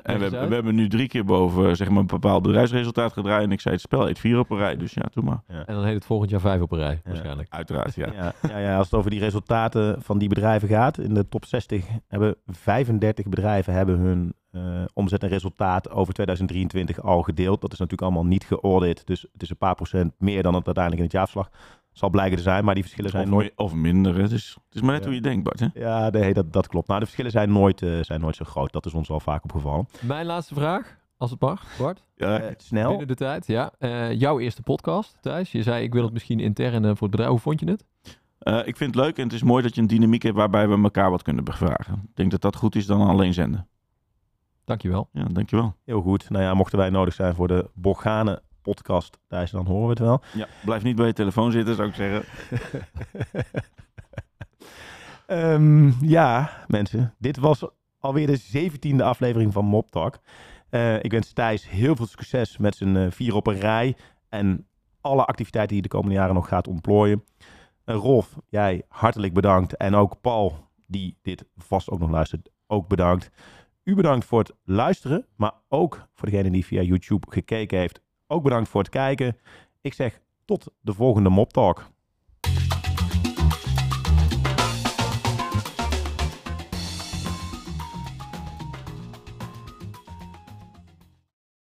en 0.02 0.16
we, 0.16 0.22
hebben- 0.22 0.38
uit. 0.38 0.48
we 0.48 0.54
hebben 0.54 0.74
nu 0.74 0.88
drie 0.88 1.08
keer 1.08 1.24
boven 1.24 1.76
zeg 1.76 1.88
maar, 1.88 1.98
een 1.98 2.06
bepaald 2.06 2.42
bedrijfsresultaat 2.42 3.12
gedraaid. 3.12 3.44
En 3.44 3.52
ik 3.52 3.60
zei, 3.60 3.74
het 3.74 3.82
spel 3.82 4.06
heet 4.06 4.18
vier 4.18 4.38
op 4.38 4.50
een 4.50 4.58
rij. 4.58 4.76
Dus 4.76 4.94
ja, 4.94 5.02
doe 5.12 5.24
maar. 5.24 5.42
En 5.46 5.74
dan 5.74 5.84
heet 5.84 5.94
het 5.94 6.04
volgend 6.04 6.30
jaar 6.30 6.40
vijf 6.40 6.60
op 6.60 6.72
een 6.72 6.78
rij, 6.78 7.00
waarschijnlijk. 7.04 7.48
Uiteraard, 7.50 7.94
ja. 7.94 8.12
Ja, 8.20 8.34
ja, 8.48 8.58
ja, 8.58 8.76
als 8.76 8.90
het 8.90 8.94
over 8.94 9.10
die 9.10 9.20
resultaten 9.20 10.02
van 10.02 10.18
die 10.18 10.28
bedrijven 10.28 10.68
gaat, 10.68 10.98
in 10.98 11.14
de 11.14 11.28
top 11.28 11.44
60 11.44 11.86
hebben 12.08 12.36
35 12.46 13.28
bedrijven 13.28 13.72
hebben 13.72 13.98
hun 13.98 14.34
eh, 14.50 14.62
omzet 14.92 15.22
en 15.22 15.28
resultaat 15.28 15.90
over 15.90 16.14
2023 16.14 17.02
al 17.02 17.22
gedeeld. 17.22 17.60
Dat 17.60 17.72
is 17.72 17.78
natuurlijk 17.78 18.08
allemaal 18.08 18.30
niet 18.30 18.44
geaudit, 18.44 19.06
dus 19.06 19.26
het 19.32 19.42
is 19.42 19.50
een 19.50 19.56
paar 19.56 19.74
procent 19.74 20.12
meer 20.18 20.42
dan 20.42 20.54
het 20.54 20.66
uiteindelijk 20.66 20.96
in 20.96 21.08
het 21.08 21.12
jaarverslag 21.12 21.50
zal 21.92 22.10
blijken 22.10 22.36
te 22.36 22.42
zijn. 22.42 22.64
Maar 22.64 22.74
die 22.74 22.82
verschillen 22.82 23.10
zijn 23.10 23.24
Of, 23.24 23.30
nooit... 23.30 23.52
of 23.56 23.74
minder. 23.74 24.16
Het 24.18 24.32
is, 24.32 24.56
het 24.66 24.74
is 24.74 24.80
maar 24.80 24.90
net 24.92 25.00
Ja. 25.00 25.06
hoe 25.06 25.14
je 25.14 25.20
denkt, 25.22 25.44
Bart. 25.44 25.60
Hè? 25.60 25.66
Ja, 25.74 26.10
nee, 26.10 26.32
dat, 26.34 26.52
dat 26.52 26.66
klopt. 26.68 26.86
Nou, 26.86 26.98
de 27.00 27.04
verschillen 27.06 27.30
zijn 27.32 27.52
nooit, 27.52 27.82
eh, 27.82 27.98
zijn 28.00 28.20
nooit 28.20 28.36
zo 28.36 28.44
groot. 28.44 28.72
Dat 28.72 28.86
is 28.86 28.94
ons 28.94 29.10
al 29.10 29.20
vaak 29.20 29.44
opgevallen. 29.44 29.88
Mijn 30.00 30.26
laatste 30.26 30.54
vraag, 30.54 30.96
als 31.16 31.30
het 31.30 31.40
mag, 31.40 31.64
Bart. 31.78 32.04
Ja, 32.16 32.40
Eh, 32.40 32.54
snel. 32.56 32.88
Binnen 32.88 33.06
de 33.06 33.14
tijd, 33.14 33.46
ja. 33.46 33.72
Eh, 33.78 34.12
jouw 34.12 34.38
eerste 34.38 34.62
podcast, 34.62 35.16
Thijs. 35.20 35.52
Je 35.52 35.62
zei, 35.62 35.82
ik 35.84 35.92
wil 35.92 36.02
het 36.04 36.12
misschien 36.12 36.40
intern 36.40 36.82
voor 36.82 36.90
het 36.90 37.10
bedrijf. 37.10 37.30
Hoe 37.30 37.38
vond 37.38 37.60
je 37.60 37.66
het? 37.70 37.84
Eh, 38.38 38.58
ik 38.66 38.76
vind 38.76 38.94
het 38.94 39.04
leuk 39.04 39.16
en 39.16 39.22
het 39.24 39.32
is 39.32 39.42
mooi 39.42 39.62
dat 39.62 39.74
je 39.74 39.80
een 39.80 39.86
dynamiek 39.86 40.22
hebt 40.22 40.36
waarbij 40.36 40.68
we 40.68 40.82
elkaar 40.82 41.10
wat 41.10 41.22
kunnen 41.22 41.44
bevragen. 41.44 41.94
Ik 41.94 42.16
denk 42.16 42.30
dat 42.30 42.40
dat 42.40 42.56
goed 42.56 42.74
is 42.76 42.86
dan 42.86 43.00
alleen 43.08 43.34
zenden. 43.34 43.68
Dankjewel. 44.64 45.08
Ja, 45.12 45.24
dankjewel. 45.24 45.74
Heel 45.84 46.00
goed. 46.00 46.30
Nou 46.30 46.44
ja, 46.44 46.54
mochten 46.54 46.78
wij 46.78 46.90
nodig 46.90 47.14
zijn 47.14 47.34
voor 47.34 47.48
de 47.48 47.70
Borgane 47.74 48.42
podcast, 48.62 49.18
Thijs, 49.28 49.50
dan 49.50 49.66
horen 49.66 49.82
we 49.82 49.88
het 49.90 49.98
wel. 49.98 50.22
Ja, 50.32 50.48
blijf 50.64 50.82
niet 50.82 50.96
bij 50.96 51.06
je 51.06 51.12
telefoon 51.12 51.52
zitten, 51.52 51.74
zou 51.74 51.88
ik 51.88 51.94
zeggen. 51.94 52.24
Ehm, 55.26 55.90
ja, 56.00 56.50
mensen. 56.66 57.14
Dit 57.18 57.36
was 57.36 57.64
alweer 57.98 58.26
de 58.26 58.36
zeventiende 58.36 59.02
aflevering 59.02 59.52
van 59.52 59.64
Mob 59.64 59.90
Talk. 59.90 60.18
Eh, 60.70 61.02
ik 61.02 61.10
wens 61.10 61.32
Thijs 61.32 61.68
heel 61.68 61.96
veel 61.96 62.06
succes 62.06 62.58
met 62.58 62.76
zijn 62.76 62.96
eh, 62.96 63.10
vier 63.10 63.34
op 63.34 63.46
een 63.46 63.58
rij. 63.58 63.96
En 64.28 64.66
alle 65.00 65.24
activiteiten 65.24 65.72
die 65.72 65.80
hij 65.80 65.88
de 65.88 65.96
komende 65.96 66.18
jaren 66.18 66.34
nog 66.34 66.48
gaat 66.48 66.68
ontplooien. 66.68 67.24
Eh, 67.84 67.94
Rolf, 67.94 68.38
jij 68.48 68.82
hartelijk 68.88 69.32
bedankt. 69.32 69.76
En 69.76 69.94
ook 69.94 70.20
Paul, 70.20 70.68
die 70.86 71.18
dit 71.22 71.44
vast 71.56 71.90
ook 71.90 71.98
nog 71.98 72.10
luistert, 72.10 72.50
ook 72.66 72.88
bedankt. 72.88 73.30
U 73.84 73.94
bedankt 73.94 74.24
voor 74.24 74.38
het 74.38 74.54
luisteren. 74.64 75.26
Maar 75.36 75.52
ook 75.68 76.08
voor 76.14 76.30
degene 76.30 76.50
die 76.50 76.66
via 76.66 76.82
YouTube 76.82 77.26
gekeken 77.30 77.78
heeft. 77.78 78.00
Ook 78.32 78.42
bedankt 78.42 78.68
voor 78.68 78.80
het 78.80 78.90
kijken. 78.90 79.36
Ik 79.80 79.94
zeg 79.94 80.20
tot 80.44 80.72
de 80.80 80.92
volgende 80.92 81.28
Mob 81.28 81.50
Talk. 81.50 81.90